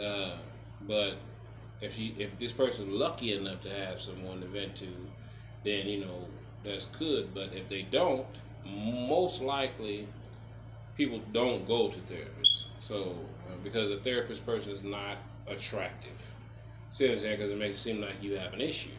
Uh, 0.00 0.36
but 0.82 1.16
if 1.80 1.98
you 1.98 2.12
if 2.18 2.38
this 2.38 2.52
person's 2.52 2.88
lucky 2.88 3.36
enough 3.36 3.60
to 3.62 3.70
have 3.70 4.00
someone 4.00 4.40
to 4.40 4.46
vent 4.46 4.76
to, 4.76 4.88
then 5.64 5.86
you 5.86 6.04
know 6.04 6.28
that's 6.62 6.86
good. 6.86 7.34
But 7.34 7.52
if 7.52 7.68
they 7.68 7.82
don't, 7.82 8.26
most 8.64 9.42
likely 9.42 10.06
people 10.96 11.20
don't 11.32 11.66
go 11.66 11.88
to 11.88 12.00
therapists. 12.00 12.66
So 12.78 13.16
uh, 13.48 13.56
because 13.62 13.90
a 13.90 13.96
therapist 13.96 14.44
person 14.46 14.72
is 14.72 14.82
not 14.82 15.18
attractive, 15.46 16.32
see 16.90 17.06
what 17.06 17.14
I'm 17.14 17.20
saying? 17.20 17.36
Because 17.36 17.50
it 17.50 17.58
makes 17.58 17.76
it 17.76 17.80
seem 17.80 18.00
like 18.00 18.22
you 18.22 18.36
have 18.36 18.54
an 18.54 18.60
issue. 18.60 18.90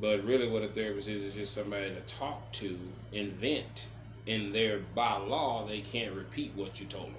But 0.00 0.24
really, 0.24 0.48
what 0.48 0.62
a 0.62 0.68
therapist 0.68 1.08
is 1.08 1.22
is 1.22 1.34
just 1.34 1.52
somebody 1.52 1.90
to 1.90 2.00
talk 2.02 2.50
to 2.52 2.78
and 3.12 3.32
vent. 3.32 3.88
And 4.26 4.54
their 4.54 4.78
by 4.94 5.16
law, 5.16 5.66
they 5.66 5.80
can't 5.80 6.14
repeat 6.14 6.52
what 6.54 6.80
you 6.80 6.86
told 6.86 7.06
them. 7.06 7.14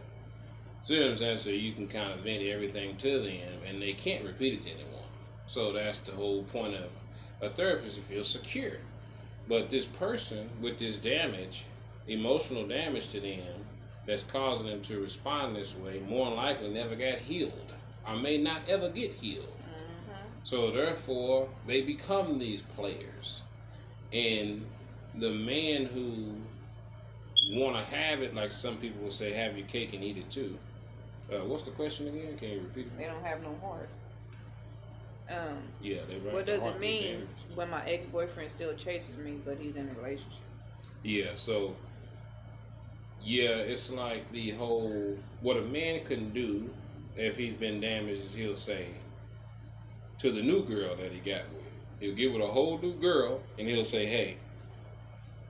See 0.84 1.00
what 1.00 1.10
I'm 1.10 1.16
saying? 1.16 1.38
So 1.38 1.50
you 1.52 1.74
can 1.74 1.88
kind 1.88 2.12
of 2.12 2.22
vent 2.22 2.44
everything 2.44 2.98
to 2.98 3.20
them, 3.20 3.60
and 3.68 3.82
they 3.82 3.94
can't 3.94 4.26
repeat 4.26 4.54
it 4.54 4.62
to 4.62 4.70
anyone. 4.72 5.04
So 5.46 5.72
that's 5.72 6.00
the 6.00 6.14
whole 6.14 6.44
point 6.44 6.76
of 6.76 6.90
a 7.42 7.50
therapist 7.50 7.98
to 7.98 8.02
feel 8.02 8.24
secure. 8.24 8.78
But 9.48 9.70
this 9.70 9.86
person 9.86 10.50
with 10.62 10.80
this 10.80 10.98
damage, 10.98 11.66
emotional 12.08 12.68
damage 12.68 13.10
to 13.10 13.20
them, 13.20 13.40
that's 14.06 14.24
causing 14.24 14.68
them 14.68 14.82
to 14.82 15.00
respond 15.00 15.56
this 15.56 15.76
way, 15.76 16.00
more 16.08 16.26
than 16.28 16.36
likely 16.36 16.70
never 16.70 16.96
got 16.96 17.20
healed. 17.20 17.74
Or 18.08 18.16
may 18.16 18.38
not 18.38 18.68
ever 18.68 18.90
get 18.90 19.12
healed. 19.12 19.46
Mm-hmm. 19.46 20.16
So 20.44 20.72
therefore, 20.72 21.48
they 21.68 21.82
become 21.82 22.40
these 22.40 22.62
players. 22.62 23.44
And 24.12 24.66
the 25.16 25.30
man 25.30 25.86
who 25.86 26.36
want 27.52 27.76
to 27.76 27.96
have 27.96 28.22
it, 28.22 28.34
like 28.34 28.52
some 28.52 28.78
people 28.78 29.04
will 29.04 29.12
say, 29.12 29.32
have 29.34 29.58
your 29.58 29.68
cake 29.68 29.94
and 29.94 30.04
eat 30.04 30.18
it 30.18 30.30
too. 30.30 30.58
Uh, 31.32 31.46
what's 31.46 31.64
the 31.64 31.72
question 31.72 32.08
again? 32.08 32.38
Can 32.38 32.50
you 32.50 32.60
repeat 32.60 32.88
it? 32.88 32.98
They 32.98 33.06
don't 33.06 33.24
have 33.24 33.42
no 33.44 33.56
heart. 33.62 33.90
Um, 35.30 35.60
yeah, 35.82 36.00
they 36.10 36.16
What 36.30 36.46
does 36.46 36.64
it 36.64 36.80
mean 36.80 37.28
when 37.56 37.70
my 37.70 37.82
ex 37.86 38.06
boyfriend 38.08 38.52
still 38.52 38.74
chases 38.76 39.16
me, 39.18 39.40
but 39.46 39.58
he's 39.58 39.76
in 39.76 39.88
a 39.88 39.94
relationship? 39.94 40.44
Yeah, 41.04 41.36
so 41.36 41.76
yeah, 43.22 43.50
it's 43.58 43.90
like 43.92 44.30
the 44.32 44.52
whole 44.52 45.18
what 45.42 45.58
a 45.58 45.62
man 45.62 46.04
can 46.06 46.34
do 46.34 46.70
if 47.16 47.38
he's 47.38 47.54
been 47.54 47.80
damaged 47.80 48.24
is 48.24 48.34
he'll 48.34 48.56
say 48.56 48.88
to 50.20 50.32
the 50.32 50.42
new 50.42 50.64
girl 50.64 50.96
that 50.96 51.12
he 51.12 51.20
got 51.20 51.44
with. 51.54 51.66
He'll 52.00 52.16
get 52.16 52.32
with 52.32 52.42
a 52.42 52.48
whole 52.48 52.80
new 52.80 52.96
girl 52.96 53.42
and 53.58 53.68
he'll 53.68 53.84
say, 53.84 54.06
Hey, 54.06 54.38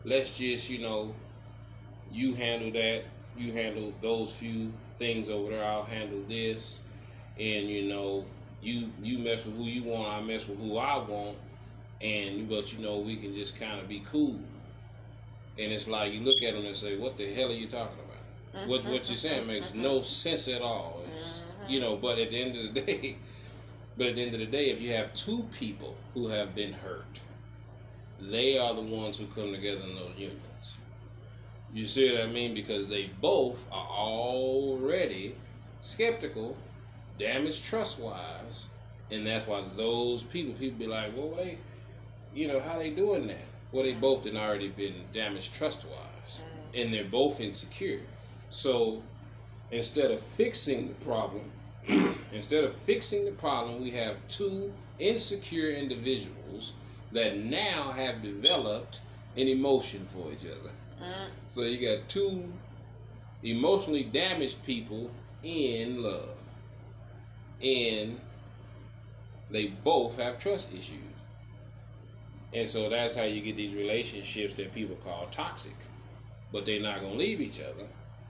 let's 0.04 0.38
just, 0.38 0.70
you 0.70 0.80
know, 0.80 1.16
you 2.12 2.36
handle 2.36 2.72
that, 2.74 3.04
you 3.36 3.54
handle 3.54 3.94
those 4.02 4.32
few 4.34 4.74
things 4.98 5.30
over 5.30 5.52
there, 5.52 5.64
I'll 5.64 5.84
handle 5.84 6.24
this 6.28 6.84
and 7.38 7.70
you 7.70 7.88
know, 7.88 8.26
you 8.62 8.92
you 9.02 9.20
mess 9.20 9.46
with 9.46 9.56
who 9.56 9.66
you 9.66 9.84
want, 9.84 10.10
I 10.10 10.22
mess 10.22 10.48
with 10.48 10.60
who 10.60 10.78
I 10.78 10.98
want, 10.98 11.38
and 12.02 12.50
but 12.50 12.74
you 12.74 12.80
know 12.84 13.00
we 13.00 13.18
can 13.18 13.34
just 13.36 13.60
kind 13.60 13.80
of 13.82 13.88
be 13.88 14.02
cool. 14.06 14.40
And 15.58 15.72
it's 15.72 15.88
like 15.88 16.14
you 16.14 16.22
look 16.22 16.42
at 16.42 16.54
them 16.54 16.66
and 16.66 16.76
say, 16.76 16.98
"What 16.98 17.18
the 17.18 17.32
hell 17.34 17.50
are 17.50 17.56
you 17.56 17.68
talking 17.68 17.98
about? 18.00 18.68
What 18.68 18.86
what 18.86 19.08
you're 19.08 19.18
saying 19.18 19.48
makes 19.48 19.68
mm-hmm. 19.68 19.82
no 19.82 20.02
sense 20.02 20.48
at 20.48 20.62
all." 20.62 21.02
You 21.68 21.80
know, 21.80 21.96
but 21.96 22.18
at 22.18 22.32
the 22.32 22.42
end 22.42 22.56
of 22.56 22.74
the 22.74 22.82
day, 22.86 23.18
but 23.98 24.08
at 24.08 24.16
the 24.16 24.24
end 24.24 24.34
of 24.34 24.40
the 24.40 24.46
day, 24.46 24.70
if 24.70 24.82
you 24.82 24.92
have 24.94 25.14
two 25.14 25.44
people 25.60 25.96
who 26.14 26.28
have 26.28 26.56
been 26.56 26.74
hurt, 26.74 27.20
they 28.20 28.58
are 28.58 28.74
the 28.74 28.82
ones 28.82 29.18
who 29.18 29.26
come 29.28 29.52
together 29.54 29.82
in 29.84 29.96
those 29.96 30.18
unions. 30.18 30.78
You 31.74 31.86
see 31.86 32.12
what 32.12 32.22
I 32.22 32.28
mean? 32.28 32.54
Because 32.54 32.88
they 32.88 33.10
both 33.22 33.66
are 33.72 33.88
already 33.88 35.36
skeptical 35.80 36.58
damaged 37.18 37.64
trust 37.66 38.00
wise, 38.00 38.68
and 39.12 39.26
that's 39.26 39.48
why 39.48 39.64
those 39.76 40.24
people 40.24 40.54
people 40.56 40.80
be 40.80 40.88
like, 40.88 41.16
well, 41.16 41.34
they, 41.36 41.58
you 42.34 42.48
know, 42.48 42.60
how 42.60 42.78
they 42.78 42.90
doing 42.90 43.28
that? 43.28 43.51
Well, 43.72 43.84
they 43.84 43.94
both 43.94 44.26
had 44.26 44.36
already 44.36 44.68
been 44.70 44.96
damaged 45.14 45.54
trust 45.54 45.86
wise, 45.86 46.42
and 46.74 46.94
they're 46.94 47.06
both 47.06 47.40
insecure. 47.40 48.02
So 48.50 49.02
instead 49.72 50.12
of 50.12 50.20
fixing 50.20 50.90
the 50.90 51.06
problem, 51.06 51.50
instead 52.34 52.64
of 52.64 52.74
fixing 52.74 53.26
the 53.26 53.32
problem, 53.32 53.82
we 53.82 53.92
have 53.92 54.16
two 54.28 54.74
insecure 55.00 55.72
individuals 55.72 56.74
that 57.12 57.38
now 57.38 57.92
have 57.92 58.22
developed 58.22 59.02
an 59.38 59.48
emotion 59.48 60.06
for 60.06 60.32
each 60.32 60.46
other. 60.46 60.72
Mm. 61.02 61.30
So 61.48 61.62
you 61.64 61.88
got 61.88 62.08
two 62.10 62.52
emotionally 63.44 64.04
damaged 64.04 64.64
people 64.66 65.10
in 65.44 66.04
love 66.04 66.38
and 67.64 68.20
they 69.50 69.68
both 69.68 70.18
have 70.20 70.40
trust 70.40 70.74
issues. 70.74 71.00
And 72.54 72.68
so 72.68 72.90
that's 72.90 73.16
how 73.16 73.24
you 73.24 73.42
get 73.42 73.56
these 73.56 73.74
relationships 73.74 74.54
that 74.56 74.74
people 74.74 74.96
call 74.98 75.28
toxic. 75.32 75.76
But 76.52 76.66
they're 76.66 76.82
not 76.82 77.00
going 77.00 77.14
to 77.14 77.18
leave 77.18 77.40
each 77.40 77.62
other 77.62 77.88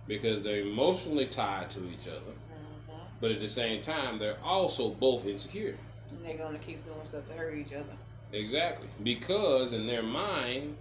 because 0.07 0.43
they're 0.43 0.61
emotionally 0.61 1.26
tied 1.26 1.69
to 1.72 1.80
each 1.89 2.07
other. 2.07 2.19
Mm-hmm. 2.19 3.01
But 3.19 3.32
at 3.32 3.39
the 3.39 3.47
same 3.47 3.82
time, 3.82 4.19
they're 4.19 4.38
also 4.43 4.89
both 4.89 5.26
insecure. 5.26 5.76
And 6.09 6.26
they're 6.26 6.38
going 6.38 6.53
to 6.53 6.63
keep 6.63 6.86
doing 6.86 6.99
stuff 7.05 7.28
to 7.28 7.34
hurt 7.34 7.57
each 7.57 7.74
other. 7.74 7.97
Exactly. 8.34 8.88
Because 9.03 9.74
in 9.74 9.88
their 9.88 10.03
mind, 10.03 10.76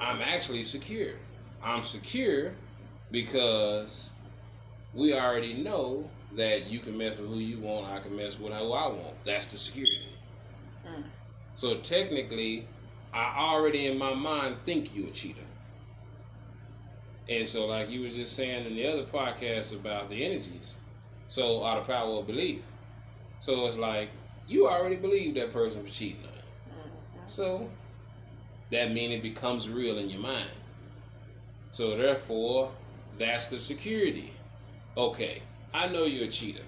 I'm 0.00 0.22
actually 0.22 0.62
secure. 0.62 1.12
I'm 1.62 1.82
secure 1.82 2.52
because 3.10 4.10
we 4.94 5.14
already 5.14 5.54
know 5.54 6.08
that 6.34 6.66
you 6.66 6.80
can 6.80 6.96
mess 6.96 7.18
with 7.18 7.28
who 7.28 7.38
you 7.38 7.58
want, 7.58 7.90
I 7.90 7.98
can 8.00 8.16
mess 8.16 8.38
with 8.38 8.52
who 8.52 8.72
I 8.72 8.86
want. 8.86 9.24
That's 9.24 9.46
the 9.48 9.58
security. 9.58 10.08
Mm. 10.86 11.04
So 11.56 11.78
technically, 11.78 12.68
I 13.14 13.34
already 13.38 13.86
in 13.86 13.96
my 13.98 14.12
mind 14.12 14.56
think 14.62 14.94
you 14.94 15.06
a 15.06 15.10
cheater. 15.10 15.40
And 17.30 17.46
so, 17.46 17.66
like 17.66 17.88
you 17.88 18.02
was 18.02 18.14
just 18.14 18.36
saying 18.36 18.66
in 18.66 18.76
the 18.76 18.86
other 18.86 19.04
podcast 19.04 19.72
about 19.72 20.10
the 20.10 20.22
energies, 20.22 20.74
so 21.28 21.64
out 21.64 21.78
of 21.78 21.86
power 21.86 22.18
of 22.18 22.26
belief. 22.26 22.60
So 23.38 23.66
it's 23.68 23.78
like 23.78 24.10
you 24.46 24.68
already 24.68 24.96
believe 24.96 25.34
that 25.36 25.50
person 25.50 25.82
was 25.82 25.90
cheating 25.92 26.20
on 26.24 26.34
you. 26.34 26.74
Mm-hmm. 26.74 27.20
So 27.24 27.70
that 28.70 28.92
means 28.92 29.14
it 29.14 29.22
becomes 29.22 29.70
real 29.70 29.96
in 29.96 30.10
your 30.10 30.20
mind. 30.20 30.50
So 31.70 31.96
therefore, 31.96 32.70
that's 33.16 33.46
the 33.46 33.58
security. 33.58 34.30
Okay, 34.98 35.40
I 35.72 35.88
know 35.88 36.04
you're 36.04 36.28
a 36.28 36.30
cheater, 36.30 36.64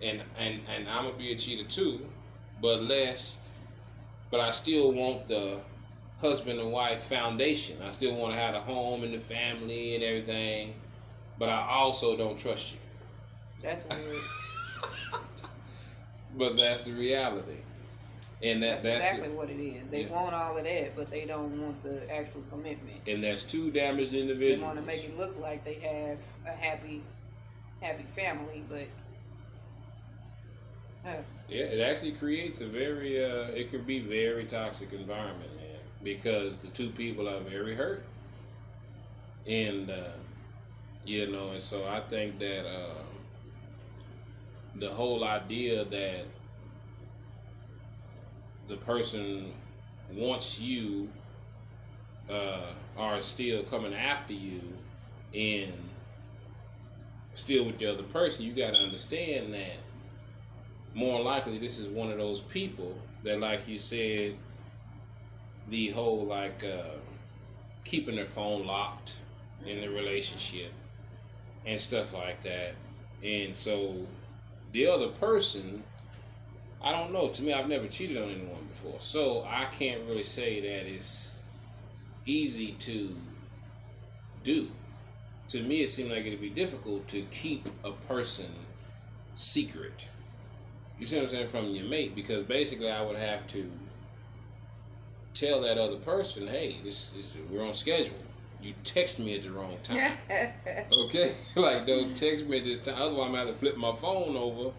and 0.00 0.22
and 0.38 0.60
and 0.68 0.88
I'm 0.88 1.06
gonna 1.06 1.18
be 1.18 1.32
a 1.32 1.36
cheater 1.36 1.64
too, 1.64 2.00
but 2.60 2.84
less. 2.84 3.38
But 4.32 4.40
I 4.40 4.50
still 4.50 4.92
want 4.92 5.28
the 5.28 5.60
husband 6.18 6.58
and 6.58 6.72
wife 6.72 7.02
foundation. 7.02 7.76
I 7.86 7.92
still 7.92 8.14
want 8.14 8.32
to 8.32 8.40
have 8.40 8.54
a 8.54 8.60
home 8.60 9.04
and 9.04 9.12
the 9.12 9.18
family 9.18 9.94
and 9.94 10.02
everything, 10.02 10.74
but 11.38 11.50
I 11.50 11.68
also 11.68 12.16
don't 12.16 12.38
trust 12.38 12.72
you. 12.72 12.78
That's 13.62 13.84
weird. 13.84 14.22
but 16.38 16.56
that's 16.56 16.80
the 16.82 16.92
reality. 16.92 17.58
And 18.42 18.62
that, 18.62 18.82
that's, 18.82 18.84
that's 18.84 19.06
exactly 19.06 19.28
the, 19.28 19.34
what 19.34 19.50
it 19.50 19.62
is. 19.62 19.82
They 19.90 20.04
yeah. 20.04 20.12
want 20.12 20.34
all 20.34 20.56
of 20.56 20.64
that, 20.64 20.96
but 20.96 21.10
they 21.10 21.26
don't 21.26 21.62
want 21.62 21.82
the 21.82 22.10
actual 22.12 22.42
commitment. 22.50 23.00
And 23.06 23.22
that's 23.22 23.42
two 23.42 23.70
damaged 23.70 24.14
individuals. 24.14 24.60
They 24.60 24.66
want 24.66 24.78
to 24.78 24.84
make 24.84 25.04
it 25.04 25.16
look 25.18 25.38
like 25.38 25.62
they 25.64 25.74
have 25.74 26.18
a 26.46 26.56
happy 26.56 27.02
happy 27.82 28.04
family, 28.14 28.64
but 28.68 28.86
yeah, 31.52 31.64
it 31.64 31.80
actually 31.80 32.12
creates 32.12 32.60
a 32.60 32.66
very 32.66 33.22
uh, 33.24 33.48
it 33.48 33.70
can 33.70 33.82
be 33.84 34.00
very 34.00 34.44
toxic 34.44 34.92
environment, 34.92 35.54
man, 35.56 35.80
because 36.02 36.56
the 36.58 36.68
two 36.68 36.90
people 36.90 37.28
are 37.28 37.40
very 37.40 37.74
hurt, 37.74 38.04
and 39.46 39.90
uh, 39.90 40.10
You 41.04 41.28
know, 41.28 41.50
and 41.52 41.62
so 41.62 41.86
I 41.86 42.00
think 42.00 42.38
that 42.40 42.66
uh, 42.66 42.94
the 44.74 44.88
whole 44.90 45.24
idea 45.24 45.84
that 45.84 46.26
the 48.68 48.76
person 48.76 49.52
wants 50.14 50.60
you 50.60 51.08
uh, 52.28 52.72
are 52.96 53.20
still 53.20 53.62
coming 53.64 53.94
after 53.94 54.32
you 54.32 54.60
and 55.34 55.72
still 57.34 57.64
with 57.64 57.78
the 57.78 57.86
other 57.86 58.02
person, 58.04 58.44
you 58.44 58.52
got 58.54 58.72
to 58.74 58.78
understand 58.80 59.52
that 59.54 59.81
more 60.94 61.20
likely 61.20 61.58
this 61.58 61.78
is 61.78 61.88
one 61.88 62.10
of 62.10 62.18
those 62.18 62.40
people 62.40 62.96
that, 63.22 63.40
like 63.40 63.66
you 63.66 63.78
said, 63.78 64.36
the 65.68 65.90
whole 65.90 66.24
like 66.24 66.64
uh, 66.64 66.96
keeping 67.84 68.16
their 68.16 68.26
phone 68.26 68.66
locked 68.66 69.16
in 69.66 69.80
the 69.80 69.88
relationship 69.88 70.72
and 71.66 71.78
stuff 71.78 72.12
like 72.12 72.40
that. 72.42 72.74
And 73.22 73.54
so 73.54 73.94
the 74.72 74.86
other 74.86 75.08
person, 75.08 75.82
I 76.82 76.92
don't 76.92 77.12
know. 77.12 77.28
To 77.28 77.42
me, 77.42 77.52
I've 77.52 77.68
never 77.68 77.86
cheated 77.86 78.16
on 78.16 78.30
anyone 78.30 78.64
before, 78.68 78.98
so 78.98 79.46
I 79.48 79.66
can't 79.66 80.02
really 80.08 80.24
say 80.24 80.60
that 80.60 80.92
it's 80.92 81.40
easy 82.26 82.72
to 82.72 83.14
do. 84.42 84.68
To 85.48 85.62
me, 85.62 85.82
it 85.82 85.90
seemed 85.90 86.10
like 86.10 86.24
it'd 86.26 86.40
be 86.40 86.50
difficult 86.50 87.06
to 87.08 87.22
keep 87.30 87.68
a 87.84 87.92
person 87.92 88.50
secret. 89.34 90.08
You 90.98 91.06
see 91.06 91.16
what 91.16 91.24
I'm 91.24 91.30
saying 91.30 91.46
from 91.48 91.70
your 91.70 91.86
mate 91.86 92.14
because 92.14 92.42
basically 92.42 92.90
I 92.90 93.02
would 93.02 93.16
have 93.16 93.46
to 93.48 93.70
tell 95.34 95.60
that 95.62 95.78
other 95.78 95.96
person, 95.96 96.46
"Hey, 96.46 96.76
this 96.84 97.12
is 97.16 97.36
we're 97.50 97.64
on 97.64 97.74
schedule." 97.74 98.16
You 98.62 98.74
text 98.84 99.18
me 99.18 99.34
at 99.34 99.42
the 99.42 99.50
wrong 99.50 99.76
time. 99.82 100.12
okay? 100.92 101.34
like, 101.56 101.86
don't 101.86 102.16
text 102.16 102.46
me 102.46 102.58
at 102.58 102.64
this 102.64 102.78
time. 102.78 102.94
Otherwise, 102.96 103.26
I'm 103.26 103.32
going 103.32 103.32
to 103.32 103.38
have 103.38 103.48
to 103.48 103.54
flip 103.54 103.76
my 103.76 103.94
phone 103.96 104.36
over 104.36 104.72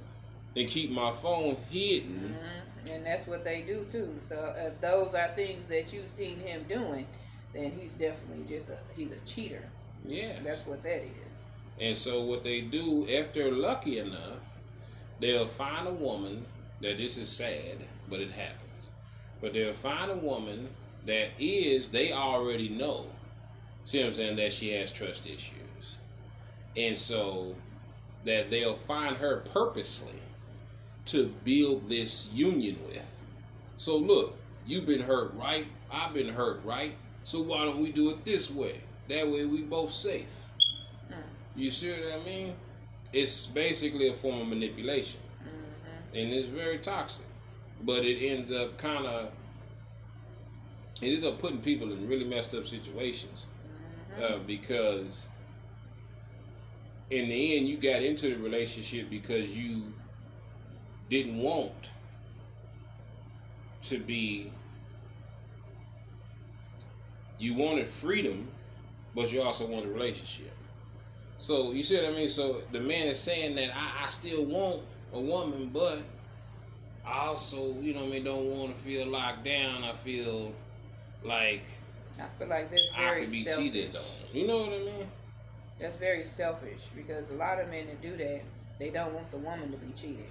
and 0.55 0.67
keep 0.69 0.89
my 0.89 1.11
phone 1.11 1.57
hidden. 1.69 2.37
Mm-hmm. 2.37 2.91
And 2.93 3.05
that's 3.05 3.27
what 3.27 3.43
they 3.43 3.61
do, 3.61 3.85
too. 3.91 4.13
So, 4.29 4.55
if 4.57 4.79
those 4.79 5.13
are 5.13 5.29
things 5.35 5.67
that 5.67 5.91
you've 5.91 6.09
seen 6.09 6.39
him 6.39 6.63
doing, 6.69 7.05
then 7.53 7.71
he's 7.77 7.93
definitely 7.93 8.45
just 8.47 8.69
a, 8.69 8.77
he's 8.95 9.11
a 9.11 9.19
cheater. 9.25 9.63
Yeah. 10.05 10.33
That's 10.41 10.65
what 10.65 10.81
that 10.83 11.03
is. 11.03 11.43
And 11.79 11.95
so, 11.95 12.21
what 12.21 12.43
they 12.43 12.61
do, 12.61 13.05
if 13.09 13.33
they're 13.33 13.51
lucky 13.51 13.99
enough, 13.99 14.39
they'll 15.19 15.47
find 15.47 15.87
a 15.87 15.93
woman 15.93 16.45
that 16.81 16.97
this 16.97 17.17
is 17.17 17.29
sad, 17.29 17.77
but 18.09 18.19
it 18.19 18.31
happens. 18.31 18.91
But 19.41 19.53
they'll 19.53 19.73
find 19.73 20.11
a 20.11 20.15
woman 20.15 20.69
that 21.05 21.29
is, 21.39 21.87
they 21.87 22.13
already 22.13 22.69
know 22.69 23.05
See 23.85 23.99
what 23.99 24.07
I'm 24.07 24.13
saying? 24.13 24.35
That 24.37 24.53
she 24.53 24.71
has 24.73 24.91
trust 24.91 25.27
issues. 25.27 25.97
And 26.77 26.97
so 26.97 27.53
that 28.23 28.49
they'll 28.49 28.73
find 28.73 29.15
her 29.17 29.43
purposely 29.51 30.21
to 31.05 31.33
build 31.43 31.89
this 31.89 32.29
union 32.31 32.77
with. 32.87 33.21
So 33.75 33.97
look, 33.97 34.37
you've 34.65 34.85
been 34.85 35.01
hurt, 35.01 35.33
right? 35.33 35.67
I've 35.91 36.13
been 36.13 36.29
hurt, 36.29 36.63
right? 36.63 36.93
So 37.23 37.41
why 37.41 37.65
don't 37.65 37.79
we 37.79 37.91
do 37.91 38.09
it 38.11 38.23
this 38.23 38.49
way? 38.49 38.79
That 39.09 39.29
way 39.29 39.45
we 39.45 39.63
both 39.63 39.91
safe. 39.91 40.47
Hmm. 41.09 41.19
You 41.55 41.69
see 41.69 41.91
what 41.91 42.13
I 42.13 42.23
mean? 42.23 42.55
It's 43.13 43.45
basically 43.45 44.09
a 44.09 44.13
form 44.13 44.41
of 44.41 44.47
manipulation. 44.47 45.19
Mm-hmm. 45.39 46.17
And 46.17 46.33
it's 46.33 46.47
very 46.47 46.79
toxic. 46.79 47.25
But 47.83 48.05
it 48.05 48.25
ends 48.25 48.51
up 48.51 48.77
kind 48.77 49.05
of 49.05 49.29
it 51.01 51.07
ends 51.07 51.23
up 51.23 51.39
putting 51.39 51.59
people 51.59 51.91
in 51.91 52.07
really 52.07 52.25
messed 52.25 52.53
up 52.55 52.65
situations 52.65 53.45
uh, 54.21 54.37
because 54.47 55.27
in 57.09 57.27
the 57.27 57.57
end 57.57 57.67
you 57.67 57.77
got 57.77 58.01
into 58.01 58.29
the 58.29 58.37
relationship 58.37 59.09
because 59.09 59.57
you 59.57 59.83
didn't 61.09 61.37
want 61.37 61.91
to 63.81 63.97
be 63.97 64.51
you 67.37 67.53
wanted 67.53 67.85
freedom 67.85 68.47
but 69.13 69.31
you 69.31 69.41
also 69.41 69.67
wanted 69.67 69.89
a 69.89 69.93
relationship 69.93 70.53
so 71.43 71.73
you 71.73 71.83
see 71.83 71.97
what 71.97 72.05
i 72.05 72.15
mean 72.15 72.27
so 72.29 72.61
the 72.71 72.79
man 72.79 73.07
is 73.07 73.19
saying 73.19 73.53
that 73.55 73.69
i, 73.75 74.05
I 74.05 74.09
still 74.09 74.45
want 74.45 74.81
a 75.13 75.19
woman 75.19 75.69
but 75.73 76.01
i 77.05 77.19
also 77.27 77.73
you 77.81 77.93
know 77.93 78.03
I 78.03 78.07
mean 78.07 78.23
don't 78.23 78.45
want 78.45 78.73
to 78.73 78.81
feel 78.81 79.07
locked 79.07 79.43
down 79.43 79.83
i 79.83 79.91
feel 79.91 80.53
like 81.23 81.63
I 82.19 82.27
feel 82.37 82.47
like 82.47 82.69
that's 82.69 82.89
very 82.95 83.11
I 83.11 83.19
could 83.19 83.31
be 83.31 83.43
selfish. 83.43 83.73
cheated 83.73 83.95
on. 83.95 84.03
You 84.31 84.47
know 84.47 84.57
what 84.59 84.73
I 84.73 84.79
mean? 84.79 85.07
That's 85.79 85.95
very 85.97 86.23
selfish 86.23 86.89
because 86.95 87.29
a 87.31 87.33
lot 87.35 87.59
of 87.59 87.69
men 87.69 87.87
that 87.87 88.01
do 88.01 88.15
that, 88.17 88.41
they 88.79 88.89
don't 88.91 89.13
want 89.13 89.31
the 89.31 89.37
woman 89.37 89.71
to 89.71 89.77
be 89.77 89.91
cheated. 89.93 90.29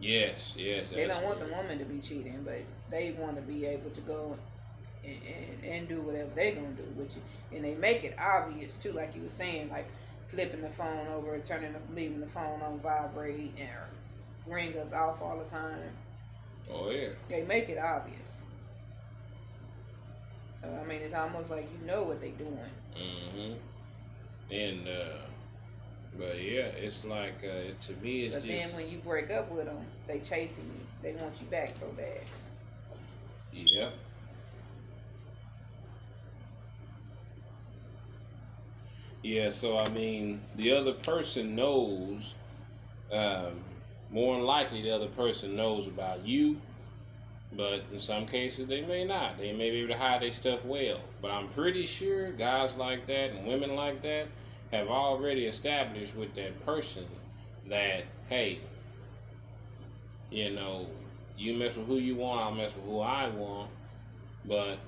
Yes, 0.00 0.54
yes. 0.58 0.90
They 0.90 1.06
don't 1.06 1.24
want 1.24 1.40
the 1.40 1.46
woman 1.46 1.78
to 1.78 1.84
be 1.84 1.98
cheating, 1.98 2.42
but 2.44 2.60
they 2.90 3.12
want 3.18 3.36
to 3.36 3.42
be 3.42 3.66
able 3.66 3.90
to 3.90 4.00
go 4.02 4.38
and, 5.04 5.18
and, 5.26 5.64
and 5.64 5.88
do 5.88 6.00
whatever 6.02 6.30
they're 6.34 6.54
gonna 6.54 6.68
do 6.68 6.84
with 6.96 7.16
you, 7.16 7.22
and 7.56 7.64
they 7.64 7.74
make 7.74 8.04
it 8.04 8.14
obvious 8.18 8.78
too, 8.78 8.92
like 8.92 9.14
you 9.16 9.22
were 9.22 9.28
saying, 9.28 9.70
like 9.70 9.86
flipping 10.28 10.62
the 10.62 10.68
phone 10.68 11.06
over, 11.08 11.38
turning, 11.38 11.72
the, 11.72 11.80
leaving 11.94 12.20
the 12.20 12.26
phone 12.26 12.60
on 12.62 12.78
vibrate, 12.80 13.52
and 13.58 13.70
ring 14.46 14.76
us 14.78 14.92
off 14.92 15.22
all 15.22 15.38
the 15.38 15.48
time. 15.48 15.78
Oh 16.72 16.90
yeah. 16.90 17.08
They 17.28 17.42
make 17.42 17.68
it 17.68 17.78
obvious. 17.78 18.40
So 20.62 20.68
I 20.68 20.86
mean, 20.86 21.00
it's 21.02 21.14
almost 21.14 21.50
like 21.50 21.68
you 21.78 21.86
know 21.86 22.02
what 22.04 22.20
they're 22.20 22.30
doing. 22.30 22.58
Mm-hmm. 22.96 23.54
And 24.50 24.88
uh, 24.88 25.18
but 26.18 26.40
yeah, 26.40 26.66
it's 26.80 27.04
like 27.04 27.44
uh, 27.44 27.72
to 27.78 27.92
me, 28.02 28.24
it's 28.24 28.36
but 28.36 28.44
just. 28.44 28.72
then 28.72 28.82
when 28.82 28.90
you 28.90 28.98
break 28.98 29.30
up 29.30 29.50
with 29.50 29.66
them, 29.66 29.84
they 30.06 30.18
chasing 30.20 30.64
you. 30.64 30.86
They 31.02 31.22
want 31.22 31.34
you 31.40 31.46
back 31.48 31.70
so 31.70 31.86
bad. 31.88 32.20
Yep. 33.52 33.92
Yeah, 39.26 39.50
so 39.50 39.76
I 39.78 39.88
mean, 39.90 40.40
the 40.56 40.72
other 40.72 40.92
person 40.92 41.56
knows. 41.56 42.34
Um, 43.10 43.60
more 44.10 44.36
than 44.36 44.44
likely, 44.44 44.82
the 44.82 44.94
other 44.94 45.08
person 45.08 45.56
knows 45.56 45.88
about 45.88 46.24
you 46.24 46.56
but 47.52 47.82
in 47.92 47.98
some 47.98 48.26
cases, 48.26 48.66
they 48.66 48.82
may 48.82 49.04
not. 49.04 49.38
They 49.38 49.52
may 49.52 49.70
be 49.70 49.78
able 49.78 49.94
to 49.94 49.98
hide 49.98 50.22
their 50.22 50.32
stuff 50.32 50.64
well. 50.64 51.00
But 51.22 51.30
I'm 51.30 51.48
pretty 51.48 51.86
sure 51.86 52.32
guys 52.32 52.76
like 52.76 53.06
that 53.06 53.30
and 53.30 53.46
women 53.46 53.74
like 53.76 54.02
that 54.02 54.26
have 54.72 54.88
already 54.88 55.46
established 55.46 56.16
with 56.16 56.34
that 56.34 56.64
person 56.66 57.06
that, 57.68 58.04
hey, 58.28 58.58
you 60.30 60.50
know, 60.50 60.86
you 61.38 61.54
mess 61.54 61.76
with 61.76 61.86
who 61.86 61.96
you 61.96 62.16
want, 62.16 62.40
I'll 62.40 62.52
mess 62.54 62.74
with 62.74 62.84
who 62.84 63.00
I 63.00 63.28
want. 63.28 63.70
But, 64.44 64.78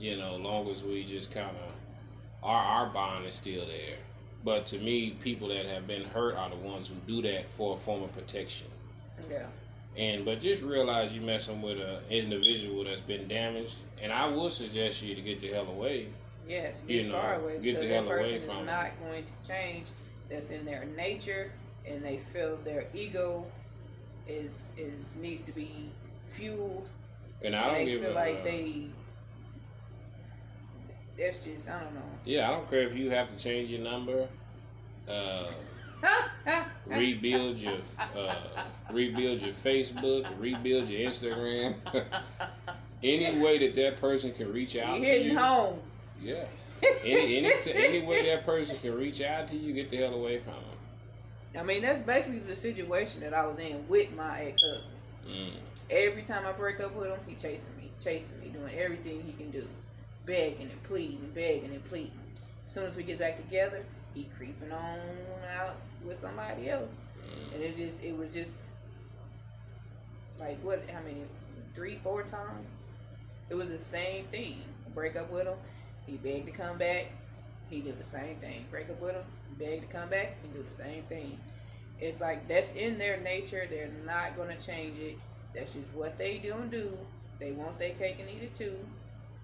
you 0.00 0.16
know, 0.16 0.36
long 0.36 0.68
as 0.70 0.82
we 0.82 1.04
just 1.04 1.30
kind 1.30 1.56
of, 1.56 1.72
our, 2.46 2.64
our 2.64 2.86
bond 2.86 3.26
is 3.26 3.34
still 3.34 3.66
there. 3.66 3.96
But 4.44 4.64
to 4.66 4.78
me, 4.78 5.10
people 5.20 5.48
that 5.48 5.66
have 5.66 5.86
been 5.86 6.04
hurt 6.04 6.36
are 6.36 6.48
the 6.48 6.56
ones 6.56 6.88
who 6.88 6.94
do 7.12 7.20
that 7.22 7.50
for 7.50 7.74
a 7.74 7.78
form 7.78 8.02
of 8.02 8.12
protection. 8.12 8.68
Yeah. 9.28 9.46
And 9.96 10.24
but 10.24 10.40
just 10.40 10.62
realize 10.62 11.12
you're 11.12 11.24
messing 11.24 11.60
with 11.62 11.80
an 11.80 12.00
individual 12.10 12.84
that's 12.84 13.00
been 13.00 13.26
damaged, 13.28 13.76
and 14.00 14.12
I 14.12 14.28
would 14.28 14.52
suggest 14.52 15.02
you 15.02 15.14
to 15.14 15.22
get 15.22 15.40
the 15.40 15.48
hell 15.48 15.66
away. 15.66 16.08
Yes, 16.46 16.80
get 16.86 17.04
you 17.04 17.10
know, 17.10 17.18
far 17.18 17.34
away 17.36 17.54
get 17.54 17.62
because 17.62 17.82
the 17.82 17.88
that 17.88 18.06
person 18.06 18.36
is 18.36 18.46
not 18.46 18.90
going 19.00 19.24
to 19.24 19.48
change. 19.48 19.86
That's 20.28 20.50
in 20.50 20.64
their 20.64 20.84
nature, 20.96 21.50
and 21.86 22.04
they 22.04 22.18
feel 22.18 22.56
their 22.58 22.84
ego 22.94 23.46
is 24.28 24.70
is 24.76 25.14
needs 25.16 25.42
to 25.42 25.52
be 25.52 25.88
fueled. 26.28 26.86
And 27.42 27.56
I 27.56 27.66
don't 27.66 27.86
they 27.86 27.98
feel 27.98 28.12
like 28.14 28.44
they. 28.44 28.86
That's 31.18 31.38
just 31.38 31.68
I 31.68 31.80
don't 31.80 31.94
know. 31.94 32.00
Yeah, 32.24 32.48
I 32.48 32.52
don't 32.52 32.68
care 32.68 32.82
if 32.82 32.96
you 32.96 33.10
have 33.10 33.28
to 33.28 33.36
change 33.36 33.70
your 33.70 33.80
number. 33.80 34.28
Uh, 35.08 35.50
rebuild 36.86 37.58
your 37.58 37.78
uh, 38.16 38.34
rebuild 38.90 39.40
your 39.40 39.52
Facebook, 39.52 40.26
rebuild 40.38 40.88
your 40.88 41.10
Instagram. 41.10 41.74
any 43.02 43.38
way 43.40 43.58
that 43.58 43.74
that 43.74 44.00
person 44.00 44.32
can 44.32 44.52
reach 44.52 44.76
out 44.76 44.94
to 44.94 44.96
You're 44.98 45.06
to 45.06 45.12
hitting 45.12 45.32
you. 45.32 45.38
home. 45.38 45.80
Yeah. 46.20 46.44
Any 47.04 47.38
any 47.38 47.62
to, 47.62 47.74
any 47.74 48.04
way 48.06 48.26
that 48.26 48.44
person 48.44 48.76
can 48.78 48.94
reach 48.94 49.22
out 49.22 49.48
to 49.48 49.56
you, 49.56 49.72
get 49.72 49.88
the 49.88 49.96
hell 49.96 50.12
away 50.12 50.40
from 50.40 50.52
them. 50.52 51.58
I 51.58 51.62
mean, 51.62 51.80
that's 51.80 52.00
basically 52.00 52.40
the 52.40 52.54
situation 52.54 53.22
that 53.22 53.32
I 53.32 53.46
was 53.46 53.58
in 53.58 53.82
with 53.88 54.14
my 54.14 54.40
ex 54.40 54.60
husband. 54.60 54.92
Mm. 55.26 55.52
Every 55.88 56.22
time 56.22 56.46
I 56.46 56.52
break 56.52 56.80
up 56.80 56.94
with 56.94 57.08
him, 57.08 57.18
he 57.26 57.34
chasing 57.34 57.74
me, 57.78 57.90
chasing 57.98 58.38
me, 58.40 58.48
doing 58.48 58.74
everything 58.78 59.22
he 59.24 59.32
can 59.32 59.50
do, 59.50 59.66
begging 60.26 60.70
and 60.70 60.82
pleading, 60.82 61.30
begging 61.34 61.72
and 61.72 61.84
pleading. 61.84 62.12
As 62.66 62.72
soon 62.72 62.84
as 62.84 62.96
we 62.96 63.04
get 63.04 63.18
back 63.18 63.36
together, 63.36 63.84
he 64.14 64.24
creeping 64.36 64.72
on 64.72 64.98
out 65.58 65.76
with 66.04 66.18
somebody 66.18 66.68
else, 66.68 66.96
and 67.54 67.62
it 67.62 67.76
just 67.76 68.02
it 68.02 68.16
was 68.16 68.32
just 68.32 68.62
like 70.38 70.58
what? 70.62 70.88
How 70.90 71.00
many? 71.00 71.22
Three, 71.74 71.96
four 72.02 72.22
times. 72.22 72.70
It 73.50 73.54
was 73.54 73.68
the 73.70 73.78
same 73.78 74.24
thing. 74.26 74.62
break 74.94 75.16
up 75.16 75.30
with 75.30 75.46
him. 75.46 75.56
He 76.06 76.16
begged 76.16 76.46
to 76.46 76.52
come 76.52 76.78
back. 76.78 77.06
he 77.68 77.80
did 77.80 77.98
the 77.98 78.04
same 78.04 78.36
thing. 78.36 78.64
Break 78.70 78.88
up 78.90 79.00
with 79.00 79.14
him, 79.14 79.24
Begged 79.58 79.82
to 79.82 79.88
come 79.88 80.08
back, 80.08 80.36
he 80.42 80.48
do 80.48 80.62
the 80.62 80.70
same 80.70 81.02
thing. 81.04 81.38
It's 82.00 82.20
like 82.20 82.46
that's 82.48 82.72
in 82.74 82.98
their 82.98 83.18
nature. 83.18 83.66
They're 83.68 83.90
not 84.04 84.36
gonna 84.36 84.56
change 84.58 84.98
it. 84.98 85.18
That's 85.54 85.72
just 85.72 85.92
what 85.94 86.18
they 86.18 86.38
do 86.38 86.54
and 86.54 86.70
do. 86.70 86.96
They 87.38 87.52
want 87.52 87.78
their 87.78 87.90
cake 87.94 88.16
and 88.20 88.28
eat 88.28 88.42
it 88.42 88.54
too. 88.54 88.76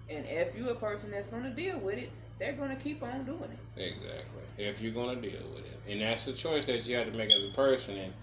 And 0.09 0.25
if 0.27 0.55
you're 0.55 0.71
a 0.71 0.75
person 0.75 1.11
that's 1.11 1.27
gonna 1.27 1.51
deal 1.51 1.79
with 1.79 1.97
it, 1.97 2.11
they're 2.39 2.53
gonna 2.53 2.75
keep 2.75 3.01
on 3.03 3.23
doing 3.25 3.49
it. 3.51 3.81
Exactly. 3.81 4.43
If 4.57 4.81
you're 4.81 4.93
gonna 4.93 5.21
deal 5.21 5.41
with 5.53 5.65
it, 5.65 5.79
and 5.87 6.01
that's 6.01 6.25
the 6.25 6.33
choice 6.33 6.65
that 6.65 6.87
you 6.87 6.95
have 6.95 7.11
to 7.11 7.17
make 7.17 7.31
as 7.31 7.43
a 7.43 7.49
person, 7.49 7.97
and 7.97 8.13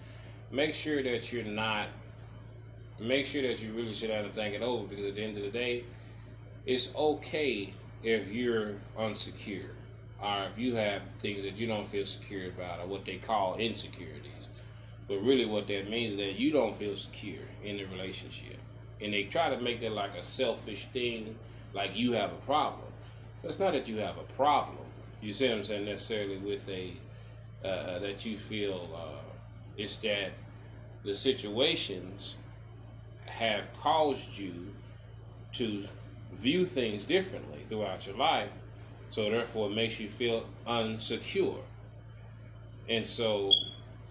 make 0.51 0.73
sure 0.73 1.01
that 1.03 1.31
you're 1.31 1.43
not. 1.43 1.87
Make 2.99 3.25
sure 3.25 3.41
that 3.41 3.61
you 3.63 3.73
really 3.73 3.93
sit 3.93 4.07
down 4.09 4.25
and 4.25 4.33
think 4.33 4.53
it 4.53 4.61
over, 4.61 4.85
because 4.85 5.05
at 5.05 5.15
the 5.15 5.23
end 5.23 5.37
of 5.37 5.43
the 5.43 5.49
day, 5.49 5.83
it's 6.67 6.93
okay 6.95 7.73
if 8.03 8.31
you're 8.31 8.75
unsecure, 8.99 9.71
or 10.21 10.45
if 10.51 10.59
you 10.59 10.75
have 10.75 11.01
things 11.17 11.43
that 11.43 11.59
you 11.59 11.65
don't 11.65 11.87
feel 11.87 12.05
secure 12.05 12.49
about, 12.49 12.79
or 12.79 12.85
what 12.85 13.03
they 13.05 13.15
call 13.15 13.55
insecurities. 13.55 14.49
But 15.07 15.19
really, 15.23 15.45
what 15.45 15.67
that 15.67 15.89
means 15.89 16.11
is 16.11 16.17
that 16.17 16.35
you 16.35 16.51
don't 16.51 16.75
feel 16.75 16.95
secure 16.95 17.43
in 17.63 17.77
the 17.77 17.85
relationship, 17.85 18.57
and 19.01 19.11
they 19.11 19.23
try 19.23 19.49
to 19.49 19.59
make 19.59 19.79
that 19.79 19.93
like 19.93 20.15
a 20.15 20.21
selfish 20.21 20.85
thing, 20.85 21.35
like 21.73 21.91
you 21.95 22.13
have 22.13 22.31
a 22.31 22.41
problem. 22.45 22.87
It's 23.43 23.59
not 23.59 23.73
that 23.73 23.87
you 23.87 23.97
have 23.97 24.17
a 24.17 24.33
problem. 24.33 24.77
You 25.21 25.33
see 25.33 25.47
what 25.47 25.57
I'm 25.57 25.63
saying? 25.63 25.85
Necessarily 25.85 26.37
with 26.37 26.67
a 26.69 26.93
uh, 27.63 27.99
that 27.99 28.25
you 28.25 28.37
feel 28.37 28.89
uh, 28.95 29.31
it's 29.77 29.97
that 29.97 30.31
the 31.03 31.13
situations 31.13 32.35
have 33.27 33.71
caused 33.79 34.37
you 34.37 34.53
to 35.53 35.83
view 36.33 36.65
things 36.65 37.05
differently 37.05 37.59
throughout 37.67 38.05
your 38.07 38.15
life, 38.15 38.49
so 39.09 39.29
therefore 39.29 39.69
it 39.69 39.75
makes 39.75 39.99
you 39.99 40.09
feel 40.09 40.45
unsecure. 40.67 41.61
And 42.89 43.05
so, 43.05 43.51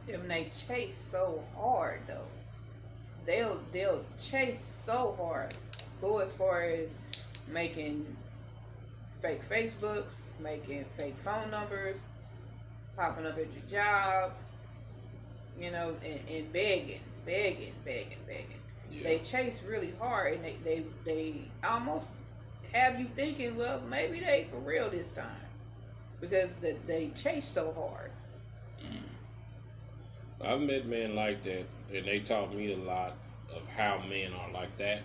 When 0.07 0.29
they 0.29 0.51
chase 0.57 0.97
so 0.97 1.43
hard 1.57 2.01
though, 2.07 2.27
they'll 3.27 3.61
they'll 3.73 4.05
chase 4.19 4.61
so 4.61 5.15
hard. 5.19 5.55
Go 6.01 6.19
as 6.19 6.33
far 6.35 6.63
as 6.63 6.95
making 7.49 8.17
fake 9.21 9.47
Facebooks, 9.49 10.21
making 10.41 10.85
fake 10.97 11.17
phone 11.17 11.51
numbers, 11.51 12.01
popping 12.97 13.27
up 13.27 13.39
at 13.39 13.53
your 13.53 13.65
job, 13.69 14.33
you 15.59 15.71
know, 15.71 15.95
and, 16.05 16.21
and 16.29 16.53
begging, 16.53 17.01
begging, 17.27 17.75
begging, 17.85 18.19
begging. 18.27 18.61
yeah, 18.91 19.03
They 19.05 19.19
chase 19.19 19.63
really 19.63 19.95
hard 19.99 20.35
and 20.35 20.45
they, 20.45 20.57
they, 20.65 20.85
they 21.05 21.35
almost 21.63 22.09
have 22.73 22.99
you 23.01 23.07
thinking, 23.15 23.57
well, 23.57 23.81
maybe 23.89 24.21
they 24.21 24.47
for 24.51 24.59
real 24.59 24.91
this 24.91 25.15
time. 25.15 25.27
Because 26.21 26.53
they, 26.57 26.77
they 26.87 27.09
chase 27.09 27.47
so 27.47 27.73
hard. 27.73 28.11
Mm. 28.85 30.47
I've 30.47 30.61
met 30.61 30.87
men 30.87 31.15
like 31.15 31.43
that, 31.45 31.65
and 31.95 32.07
they 32.07 32.21
taught 32.21 32.55
me 32.55 32.73
a 32.73 32.77
lot 32.77 33.15
of 33.55 33.67
how 33.69 34.03
men 34.09 34.33
are 34.33 34.51
like 34.53 34.77
that. 34.79 35.01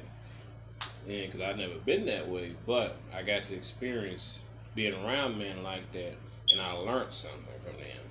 Because 1.05 1.41
I've 1.41 1.57
never 1.57 1.75
been 1.85 2.05
that 2.07 2.27
way, 2.27 2.55
but 2.65 2.97
I 3.13 3.21
got 3.21 3.43
to 3.43 3.55
experience 3.55 4.43
being 4.73 4.93
around 4.93 5.37
men 5.37 5.61
like 5.63 5.91
that, 5.91 6.15
and 6.49 6.59
I 6.59 6.71
learned 6.71 7.11
something 7.11 7.43
from 7.63 7.77
them. 7.77 8.03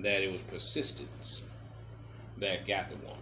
That 0.00 0.22
it 0.22 0.30
was 0.30 0.42
persistence 0.42 1.46
that 2.38 2.66
got 2.66 2.90
the 2.90 2.96
woman, 2.96 3.18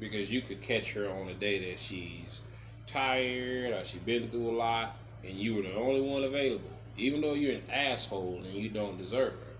because 0.00 0.32
you 0.32 0.40
could 0.42 0.60
catch 0.60 0.92
her 0.92 1.08
on 1.08 1.28
a 1.28 1.34
day 1.34 1.70
that 1.70 1.78
she's 1.78 2.42
tired 2.86 3.72
or 3.72 3.84
she 3.84 3.98
been 3.98 4.28
through 4.28 4.50
a 4.50 4.56
lot, 4.56 4.96
and 5.24 5.34
you 5.34 5.54
were 5.54 5.62
the 5.62 5.74
only 5.74 6.00
one 6.00 6.24
available, 6.24 6.70
even 6.96 7.20
though 7.20 7.34
you're 7.34 7.54
an 7.54 7.62
asshole 7.72 8.42
and 8.44 8.54
you 8.54 8.68
don't 8.68 8.98
deserve 8.98 9.32
her, 9.32 9.54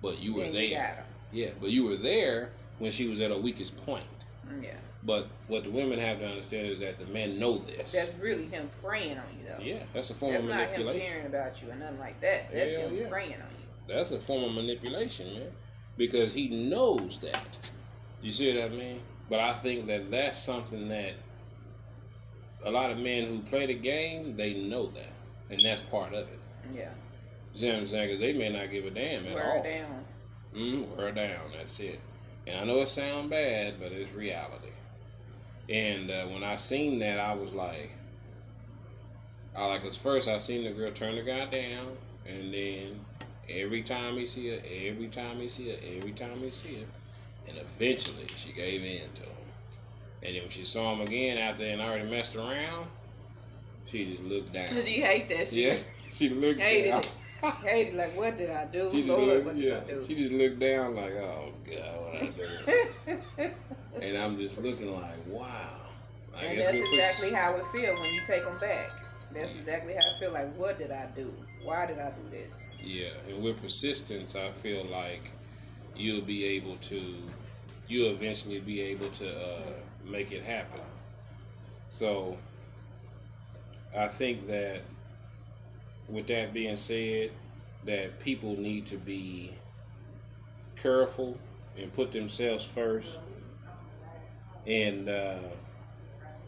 but 0.00 0.20
you 0.20 0.34
were 0.34 0.42
Then 0.42 0.52
there. 0.54 1.06
you. 1.32 1.44
Yeah, 1.44 1.50
but 1.60 1.70
you 1.70 1.84
were 1.84 1.96
there 1.96 2.50
when 2.78 2.90
she 2.90 3.08
was 3.08 3.20
at 3.20 3.30
her 3.30 3.36
weakest 3.38 3.76
point. 3.86 4.04
Yeah. 4.60 4.76
But 5.04 5.26
what 5.48 5.64
the 5.64 5.70
women 5.70 5.98
have 5.98 6.20
to 6.20 6.26
understand 6.28 6.68
is 6.68 6.78
that 6.80 6.98
the 6.98 7.06
men 7.06 7.38
know 7.38 7.58
this. 7.58 7.90
That's 7.92 8.14
really 8.20 8.46
him 8.46 8.70
preying 8.82 9.18
on 9.18 9.24
you, 9.38 9.48
though. 9.48 9.62
yeah, 9.62 9.82
that's 9.92 10.10
a 10.10 10.14
form 10.14 10.32
That's 10.32 10.44
of 10.44 10.50
not 10.50 10.60
him 10.60 10.70
manipulation. 10.86 11.00
caring 11.10 11.26
about 11.26 11.60
you 11.62 11.70
or 11.70 11.74
nothing 11.74 11.98
like 11.98 12.20
that. 12.20 12.52
That's 12.52 12.74
Hell 12.76 12.88
him 12.88 12.96
yeah. 12.96 13.08
preying 13.08 13.32
on 13.32 13.38
you. 13.58 13.66
That's 13.94 14.12
a 14.12 14.20
form 14.20 14.44
of 14.44 14.52
manipulation, 14.54 15.34
man, 15.34 15.50
because 15.96 16.32
he 16.32 16.48
knows 16.48 17.18
that. 17.18 17.70
You 18.22 18.30
see 18.30 18.54
what 18.54 18.64
I 18.64 18.68
mean? 18.68 19.00
But 19.28 19.40
I 19.40 19.52
think 19.54 19.86
that 19.88 20.08
that's 20.10 20.38
something 20.38 20.88
that 20.90 21.14
a 22.64 22.70
lot 22.70 22.90
of 22.92 22.98
men 22.98 23.24
who 23.24 23.40
play 23.40 23.66
the 23.66 23.74
game 23.74 24.32
they 24.32 24.54
know 24.54 24.86
that, 24.86 25.10
and 25.50 25.60
that's 25.64 25.80
part 25.80 26.12
of 26.14 26.28
it. 26.28 26.38
Yeah. 26.72 26.90
You 27.54 27.58
see 27.60 27.68
what 27.70 27.76
I'm 27.78 27.86
saying? 27.86 28.06
Because 28.06 28.20
they 28.20 28.32
may 28.34 28.50
not 28.50 28.70
give 28.70 28.84
a 28.86 28.90
damn 28.90 29.26
at 29.26 29.34
Wear 29.34 29.44
all. 29.56 29.62
her 29.62 29.68
down. 29.68 30.04
Mm, 30.54 30.96
wear 30.96 31.10
down. 31.12 31.40
That's 31.56 31.80
it. 31.80 31.98
And 32.46 32.58
I 32.60 32.64
know 32.64 32.80
it 32.80 32.86
sounds 32.88 33.30
bad, 33.30 33.74
but 33.80 33.90
it's 33.92 34.12
reality. 34.12 34.68
And 35.72 36.10
uh, 36.10 36.26
when 36.26 36.44
I 36.44 36.56
seen 36.56 36.98
that, 36.98 37.18
I 37.18 37.32
was 37.32 37.54
like, 37.54 37.90
I 39.56 39.66
like, 39.66 39.82
cause 39.82 39.96
first 39.96 40.28
I 40.28 40.36
seen 40.36 40.64
the 40.64 40.70
girl 40.70 40.90
turn 40.92 41.16
the 41.16 41.22
guy 41.22 41.46
down, 41.46 41.96
and 42.26 42.52
then 42.52 43.00
every 43.48 43.82
time 43.82 44.18
he 44.18 44.26
see 44.26 44.48
her, 44.50 44.60
every 44.86 45.08
time 45.08 45.38
he 45.40 45.48
see 45.48 45.70
her, 45.70 45.78
every 45.96 46.12
time 46.12 46.38
he 46.40 46.50
see 46.50 46.74
her, 46.74 46.86
and 47.48 47.56
eventually 47.56 48.26
she 48.36 48.52
gave 48.52 48.82
in 48.82 49.08
to 49.14 49.22
him. 49.22 49.36
And 50.22 50.34
then 50.34 50.42
when 50.42 50.50
she 50.50 50.64
saw 50.64 50.92
him 50.92 51.00
again 51.00 51.38
after 51.38 51.64
and 51.64 51.80
already 51.80 52.08
messed 52.08 52.36
around, 52.36 52.86
she 53.86 54.10
just 54.12 54.24
looked 54.24 54.52
down. 54.52 54.68
Cause 54.68 54.86
you 54.86 55.02
hate 55.02 55.28
that 55.30 55.46
shit. 55.48 55.52
Yes, 55.52 55.86
she 56.10 56.28
looked 56.28 56.60
Hated 56.60 56.90
down. 56.90 57.02
it. 57.44 57.54
Hated 57.66 57.94
like, 57.94 58.14
what 58.14 58.36
did 58.36 58.50
I 58.50 58.66
do? 58.66 58.90
She 58.90 59.04
just 59.04 59.08
Lord, 59.08 59.26
looked, 59.26 59.46
what 59.46 59.56
yeah, 59.56 59.80
did 59.80 59.84
I 59.84 59.86
do? 59.86 60.04
she 60.06 60.14
just 60.16 60.32
looked 60.32 60.58
down 60.58 60.94
like, 60.96 61.14
oh 61.14 61.52
god, 61.64 62.00
what 62.02 62.22
I 62.22 63.46
do? 63.46 63.50
and 64.02 64.18
I'm 64.18 64.36
just 64.38 64.58
looking 64.58 64.92
like, 64.94 65.16
wow. 65.28 65.68
I 66.36 66.46
and 66.46 66.60
that's 66.60 66.78
exactly 66.78 67.30
how 67.30 67.56
it 67.56 67.64
feel 67.66 67.94
when 68.00 68.14
you 68.14 68.20
take 68.26 68.44
them 68.44 68.58
back. 68.58 68.90
That's 69.32 69.54
exactly 69.54 69.94
how 69.94 70.00
I 70.14 70.18
feel. 70.18 70.32
Like, 70.32 70.54
what 70.56 70.78
did 70.78 70.90
I 70.90 71.06
do? 71.16 71.32
Why 71.64 71.86
did 71.86 71.98
I 71.98 72.10
do 72.10 72.30
this? 72.30 72.74
Yeah, 72.82 73.10
and 73.28 73.42
with 73.42 73.60
persistence, 73.62 74.34
I 74.34 74.50
feel 74.50 74.84
like 74.84 75.30
you'll 75.96 76.22
be 76.22 76.44
able 76.44 76.76
to, 76.76 77.16
you'll 77.86 78.10
eventually 78.10 78.60
be 78.60 78.80
able 78.82 79.08
to 79.10 79.30
uh, 79.30 79.72
make 80.04 80.32
it 80.32 80.42
happen. 80.42 80.80
So, 81.88 82.36
I 83.96 84.08
think 84.08 84.46
that, 84.48 84.80
with 86.08 86.26
that 86.26 86.52
being 86.52 86.76
said, 86.76 87.30
that 87.84 88.18
people 88.18 88.56
need 88.58 88.86
to 88.86 88.96
be 88.96 89.52
careful 90.76 91.38
and 91.78 91.92
put 91.92 92.10
themselves 92.12 92.64
first. 92.64 93.18
And 94.66 95.08
uh, 95.08 95.38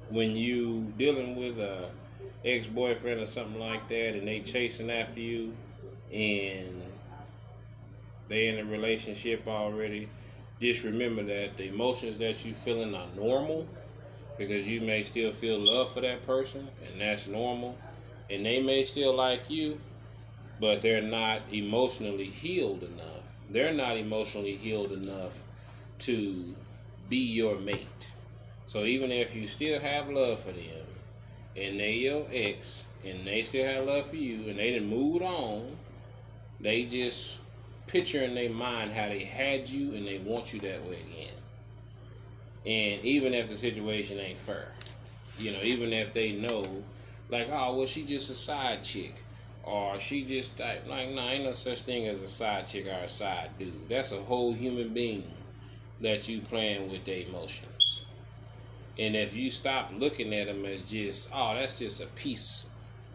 when 0.08 0.34
you 0.36 0.92
dealing 0.96 1.36
with 1.36 1.58
a 1.58 1.90
ex-boyfriend 2.44 3.20
or 3.20 3.26
something 3.26 3.58
like 3.58 3.88
that, 3.88 4.14
and 4.14 4.26
they 4.28 4.40
chasing 4.40 4.90
after 4.90 5.20
you, 5.20 5.54
and 6.12 6.82
they 8.28 8.48
in 8.48 8.58
a 8.58 8.64
relationship 8.64 9.46
already, 9.46 10.08
just 10.60 10.84
remember 10.84 11.22
that 11.24 11.56
the 11.56 11.68
emotions 11.68 12.18
that 12.18 12.44
you 12.44 12.54
feeling 12.54 12.94
are 12.94 13.08
normal 13.16 13.66
because 14.38 14.68
you 14.68 14.80
may 14.80 15.02
still 15.02 15.32
feel 15.32 15.58
love 15.58 15.92
for 15.92 16.00
that 16.00 16.26
person, 16.26 16.68
and 16.86 17.00
that's 17.00 17.28
normal. 17.28 17.76
And 18.30 18.44
they 18.46 18.60
may 18.60 18.84
still 18.84 19.14
like 19.14 19.50
you, 19.50 19.80
but 20.60 20.82
they're 20.82 21.02
not 21.02 21.42
emotionally 21.52 22.26
healed 22.26 22.84
enough. 22.84 23.36
They're 23.50 23.74
not 23.74 23.96
emotionally 23.96 24.56
healed 24.56 24.92
enough 24.92 25.42
to 26.00 26.54
be 27.08 27.16
your 27.16 27.58
mate. 27.58 28.12
So 28.66 28.84
even 28.84 29.12
if 29.12 29.34
you 29.34 29.46
still 29.46 29.78
have 29.78 30.08
love 30.08 30.40
for 30.40 30.52
them, 30.52 30.86
and 31.56 31.78
they 31.78 31.94
your 31.94 32.26
ex, 32.32 32.84
and 33.04 33.26
they 33.26 33.42
still 33.42 33.64
have 33.66 33.86
love 33.86 34.06
for 34.06 34.16
you, 34.16 34.48
and 34.48 34.58
they 34.58 34.78
done 34.78 34.88
moved 34.88 35.22
on, 35.22 35.66
they 36.60 36.84
just 36.84 37.40
picture 37.86 38.22
in 38.22 38.34
their 38.34 38.50
mind 38.50 38.92
how 38.92 39.08
they 39.08 39.22
had 39.22 39.68
you, 39.68 39.94
and 39.94 40.06
they 40.06 40.18
want 40.18 40.52
you 40.52 40.60
that 40.60 40.82
way 40.86 40.98
again. 41.12 41.34
And 42.66 43.04
even 43.04 43.34
if 43.34 43.48
the 43.48 43.56
situation 43.56 44.18
ain't 44.18 44.38
fair, 44.38 44.68
you 45.38 45.52
know, 45.52 45.60
even 45.62 45.92
if 45.92 46.12
they 46.12 46.32
know, 46.32 46.64
like, 47.28 47.48
oh, 47.50 47.76
well, 47.76 47.86
she 47.86 48.04
just 48.04 48.30
a 48.30 48.34
side 48.34 48.82
chick, 48.82 49.14
or 49.62 49.98
she 50.00 50.24
just 50.24 50.58
like, 50.58 50.86
like, 50.86 51.10
no, 51.10 51.20
ain't 51.20 51.44
no 51.44 51.52
such 51.52 51.82
thing 51.82 52.06
as 52.06 52.22
a 52.22 52.28
side 52.28 52.66
chick 52.66 52.86
or 52.86 53.04
a 53.04 53.08
side 53.08 53.50
dude. 53.58 53.88
That's 53.88 54.12
a 54.12 54.20
whole 54.20 54.52
human 54.54 54.94
being 54.94 55.24
that 56.04 56.28
you 56.28 56.40
playing 56.42 56.90
with 56.90 57.04
their 57.06 57.26
emotions. 57.26 58.04
And 58.98 59.16
if 59.16 59.34
you 59.36 59.50
stop 59.50 59.92
looking 59.96 60.34
at 60.34 60.46
them 60.48 60.64
as 60.66 60.82
just, 60.82 61.30
oh, 61.32 61.54
that's 61.54 61.78
just 61.78 62.00
a 62.00 62.06
piece, 62.08 62.66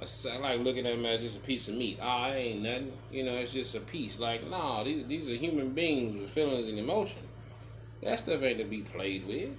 s- 0.02 0.26
like 0.26 0.60
looking 0.62 0.86
at 0.88 0.96
them 0.96 1.06
as 1.06 1.22
just 1.22 1.38
a 1.38 1.42
piece 1.42 1.68
of 1.70 1.76
meat. 1.76 2.00
Ah, 2.02 2.28
oh, 2.30 2.32
it 2.34 2.36
ain't 2.38 2.62
nothing. 2.64 2.94
You 3.12 3.24
know, 3.24 3.38
it's 3.38 3.54
just 3.54 3.76
a 3.76 3.82
piece. 3.82 4.20
Like, 4.20 4.48
no, 4.50 4.84
these 4.86 5.06
these 5.06 5.30
are 5.30 5.36
human 5.36 5.72
beings 5.74 6.18
with 6.20 6.30
feelings 6.30 6.70
and 6.70 6.80
emotion. 6.80 7.24
That 8.04 8.20
stuff 8.20 8.44
ain't 8.44 8.60
to 8.60 8.66
be 8.66 8.82
played 8.82 9.28
with. 9.28 9.52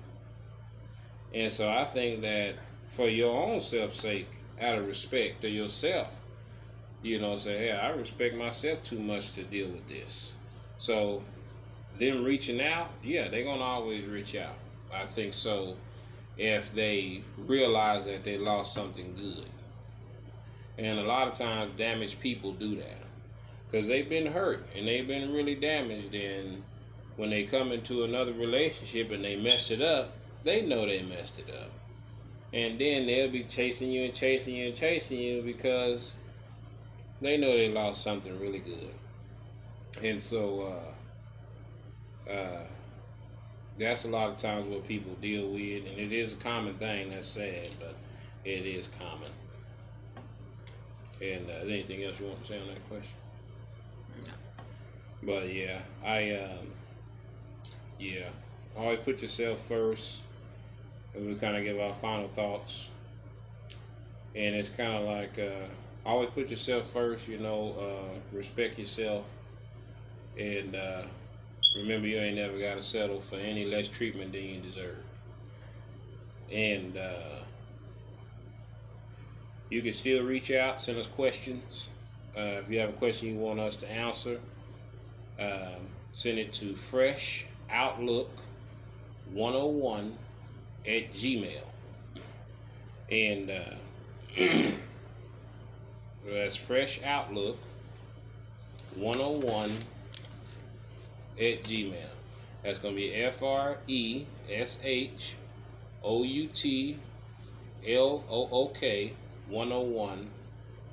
And 1.32 1.52
so 1.52 1.68
I 1.68 1.84
think 1.84 2.22
that 2.22 2.56
for 2.88 3.08
your 3.08 3.36
own 3.36 3.60
self's 3.60 4.00
sake, 4.00 4.28
out 4.60 4.78
of 4.78 4.86
respect 4.86 5.40
to 5.42 5.48
yourself, 5.50 6.20
you 7.02 7.18
know, 7.20 7.36
say, 7.36 7.58
hey, 7.58 7.72
I 7.72 7.90
respect 7.90 8.36
myself 8.36 8.82
too 8.82 8.98
much 9.00 9.32
to 9.32 9.44
deal 9.44 9.68
with 9.70 9.86
this. 9.88 10.34
So, 10.78 11.24
them 12.00 12.24
reaching 12.24 12.60
out, 12.60 12.90
yeah, 13.04 13.28
they're 13.28 13.44
gonna 13.44 13.62
always 13.62 14.04
reach 14.04 14.34
out. 14.34 14.56
I 14.92 15.06
think 15.06 15.34
so. 15.34 15.76
If 16.36 16.74
they 16.74 17.22
realize 17.36 18.06
that 18.06 18.24
they 18.24 18.38
lost 18.38 18.72
something 18.72 19.14
good, 19.14 19.46
and 20.78 20.98
a 20.98 21.04
lot 21.04 21.28
of 21.28 21.34
times 21.34 21.72
damaged 21.76 22.20
people 22.20 22.52
do 22.52 22.76
that 22.76 23.02
because 23.70 23.86
they've 23.86 24.08
been 24.08 24.26
hurt 24.26 24.66
and 24.76 24.88
they've 24.88 25.06
been 25.06 25.32
really 25.32 25.54
damaged. 25.54 26.14
And 26.14 26.62
when 27.16 27.30
they 27.30 27.44
come 27.44 27.70
into 27.70 28.04
another 28.04 28.32
relationship 28.32 29.10
and 29.10 29.24
they 29.24 29.36
mess 29.36 29.70
it 29.70 29.82
up, 29.82 30.12
they 30.42 30.62
know 30.62 30.86
they 30.86 31.02
messed 31.02 31.38
it 31.38 31.54
up. 31.54 31.70
And 32.52 32.78
then 32.78 33.06
they'll 33.06 33.30
be 33.30 33.44
chasing 33.44 33.90
you 33.90 34.04
and 34.04 34.14
chasing 34.14 34.54
you 34.54 34.68
and 34.68 34.74
chasing 34.74 35.18
you 35.18 35.42
because 35.42 36.14
they 37.20 37.36
know 37.36 37.52
they 37.52 37.68
lost 37.68 38.02
something 38.02 38.40
really 38.40 38.58
good. 38.58 38.94
And 40.02 40.20
so, 40.20 40.62
uh, 40.62 40.94
uh, 42.30 42.64
that's 43.78 44.04
a 44.04 44.08
lot 44.08 44.28
of 44.28 44.36
times 44.36 44.70
what 44.70 44.86
people 44.86 45.14
deal 45.20 45.48
with, 45.48 45.86
and 45.86 45.98
it 45.98 46.12
is 46.12 46.32
a 46.32 46.36
common 46.36 46.74
thing. 46.74 47.10
That's 47.10 47.26
sad, 47.26 47.68
but 47.80 47.94
it 48.44 48.66
is 48.66 48.88
common. 48.98 49.30
And 51.22 51.48
uh, 51.50 51.54
anything 51.66 52.02
else 52.04 52.18
you 52.20 52.26
want 52.26 52.40
to 52.40 52.46
say 52.46 52.60
on 52.60 52.66
that 52.68 52.88
question? 52.88 53.12
No. 54.26 54.32
But 55.22 55.48
yeah, 55.52 55.80
I 56.04 56.32
um, 56.32 56.72
yeah, 57.98 58.28
always 58.76 58.98
put 59.00 59.20
yourself 59.20 59.60
first, 59.60 60.22
and 61.14 61.26
we 61.26 61.34
kind 61.36 61.56
of 61.56 61.64
give 61.64 61.78
our 61.80 61.94
final 61.94 62.28
thoughts. 62.28 62.88
And 64.34 64.54
it's 64.54 64.68
kind 64.70 64.92
of 64.92 65.04
like 65.04 65.38
uh, 65.38 65.66
always 66.06 66.30
put 66.30 66.50
yourself 66.50 66.88
first. 66.88 67.28
You 67.28 67.38
know, 67.38 67.74
uh, 67.78 68.18
respect 68.32 68.78
yourself, 68.78 69.26
and 70.38 70.74
uh, 70.74 71.02
remember 71.76 72.08
you 72.08 72.18
ain't 72.18 72.36
never 72.36 72.58
got 72.58 72.76
to 72.76 72.82
settle 72.82 73.20
for 73.20 73.36
any 73.36 73.64
less 73.64 73.88
treatment 73.88 74.32
than 74.32 74.42
you 74.42 74.60
deserve. 74.60 74.96
And 76.52 76.96
uh, 76.96 77.40
you 79.70 79.82
can 79.82 79.92
still 79.92 80.24
reach 80.24 80.50
out, 80.50 80.80
send 80.80 80.98
us 80.98 81.06
questions. 81.06 81.88
Uh, 82.36 82.60
if 82.62 82.70
you 82.70 82.78
have 82.80 82.90
a 82.90 82.94
question 82.94 83.28
you 83.28 83.36
want 83.36 83.60
us 83.60 83.76
to 83.76 83.90
answer, 83.90 84.40
um, 85.38 85.86
send 86.12 86.38
it 86.38 86.52
to 86.54 86.74
Fresh 86.74 87.46
Outlook 87.70 88.30
101 89.32 90.16
at 90.86 91.12
Gmail. 91.12 91.62
And 93.10 93.50
uh, 93.50 93.60
that's 96.26 96.56
Fresh 96.56 97.00
Outlook 97.04 97.58
101 98.96 99.70
at 101.40 101.64
Gmail. 101.64 101.94
That's 102.62 102.78
going 102.78 102.94
to 102.94 103.00
be 103.00 103.14
F 103.14 103.42
R 103.42 103.78
E 103.86 104.26
S 104.50 104.78
H 104.84 105.36
O 106.02 106.22
U 106.22 106.46
T 106.48 106.98
L 107.86 108.22
O 108.28 108.48
O 108.52 108.66
K 108.68 109.14
101 109.48 110.28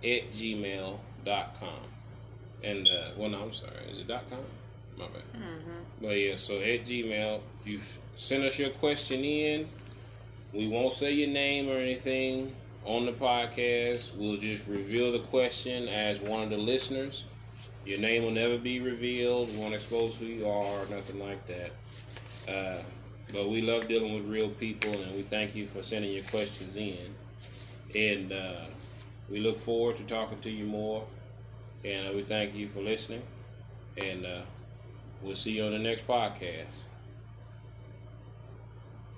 at 0.03 0.31
gmail.com. 0.31 1.69
And, 2.63 2.87
uh, 2.87 3.11
well, 3.17 3.29
no, 3.29 3.43
I'm 3.43 3.53
sorry. 3.53 3.85
Is 3.91 3.99
it 3.99 4.07
dot 4.07 4.29
.com? 4.29 4.39
My 4.97 5.05
bad. 5.05 5.21
Mm-hmm. 5.35 5.71
But 6.01 6.17
yeah, 6.17 6.35
so 6.37 6.57
at 6.57 6.85
Gmail, 6.85 7.41
you 7.65 7.79
send 8.15 8.43
us 8.43 8.57
your 8.57 8.71
question 8.71 9.23
in. 9.23 9.67
We 10.53 10.67
won't 10.67 10.91
say 10.91 11.11
your 11.11 11.27
name 11.27 11.69
or 11.69 11.77
anything 11.77 12.55
on 12.83 13.05
the 13.05 13.11
podcast. 13.11 14.15
We'll 14.15 14.37
just 14.37 14.67
reveal 14.67 15.11
the 15.11 15.19
question 15.19 15.87
as 15.87 16.19
one 16.19 16.41
of 16.41 16.49
the 16.49 16.57
listeners. 16.57 17.25
Your 17.87 17.99
name 17.99 18.23
will 18.23 18.31
never 18.31 18.57
be 18.57 18.81
revealed. 18.81 19.49
We 19.49 19.59
won't 19.59 19.73
expose 19.73 20.17
who 20.17 20.25
you 20.25 20.49
are 20.49 20.85
nothing 20.89 21.19
like 21.19 21.45
that. 21.45 21.71
Uh, 22.47 22.81
but 23.31 23.49
we 23.49 23.61
love 23.61 23.87
dealing 23.87 24.13
with 24.13 24.25
real 24.25 24.49
people, 24.49 24.91
and 24.91 25.15
we 25.15 25.21
thank 25.21 25.55
you 25.55 25.67
for 25.67 25.83
sending 25.83 26.11
your 26.11 26.23
questions 26.25 26.75
in. 26.75 26.97
And 27.95 28.33
uh, 28.33 28.65
we 29.29 29.39
look 29.39 29.57
forward 29.57 29.97
to 29.97 30.03
talking 30.03 30.39
to 30.41 30.51
you 30.51 30.65
more. 30.65 31.05
And 31.85 32.09
uh, 32.09 32.13
we 32.13 32.23
thank 32.23 32.55
you 32.55 32.67
for 32.67 32.81
listening. 32.81 33.23
And 33.97 34.25
uh, 34.25 34.41
we'll 35.21 35.35
see 35.35 35.53
you 35.53 35.63
on 35.63 35.71
the 35.71 35.79
next 35.79 36.07
podcast. 36.07 36.86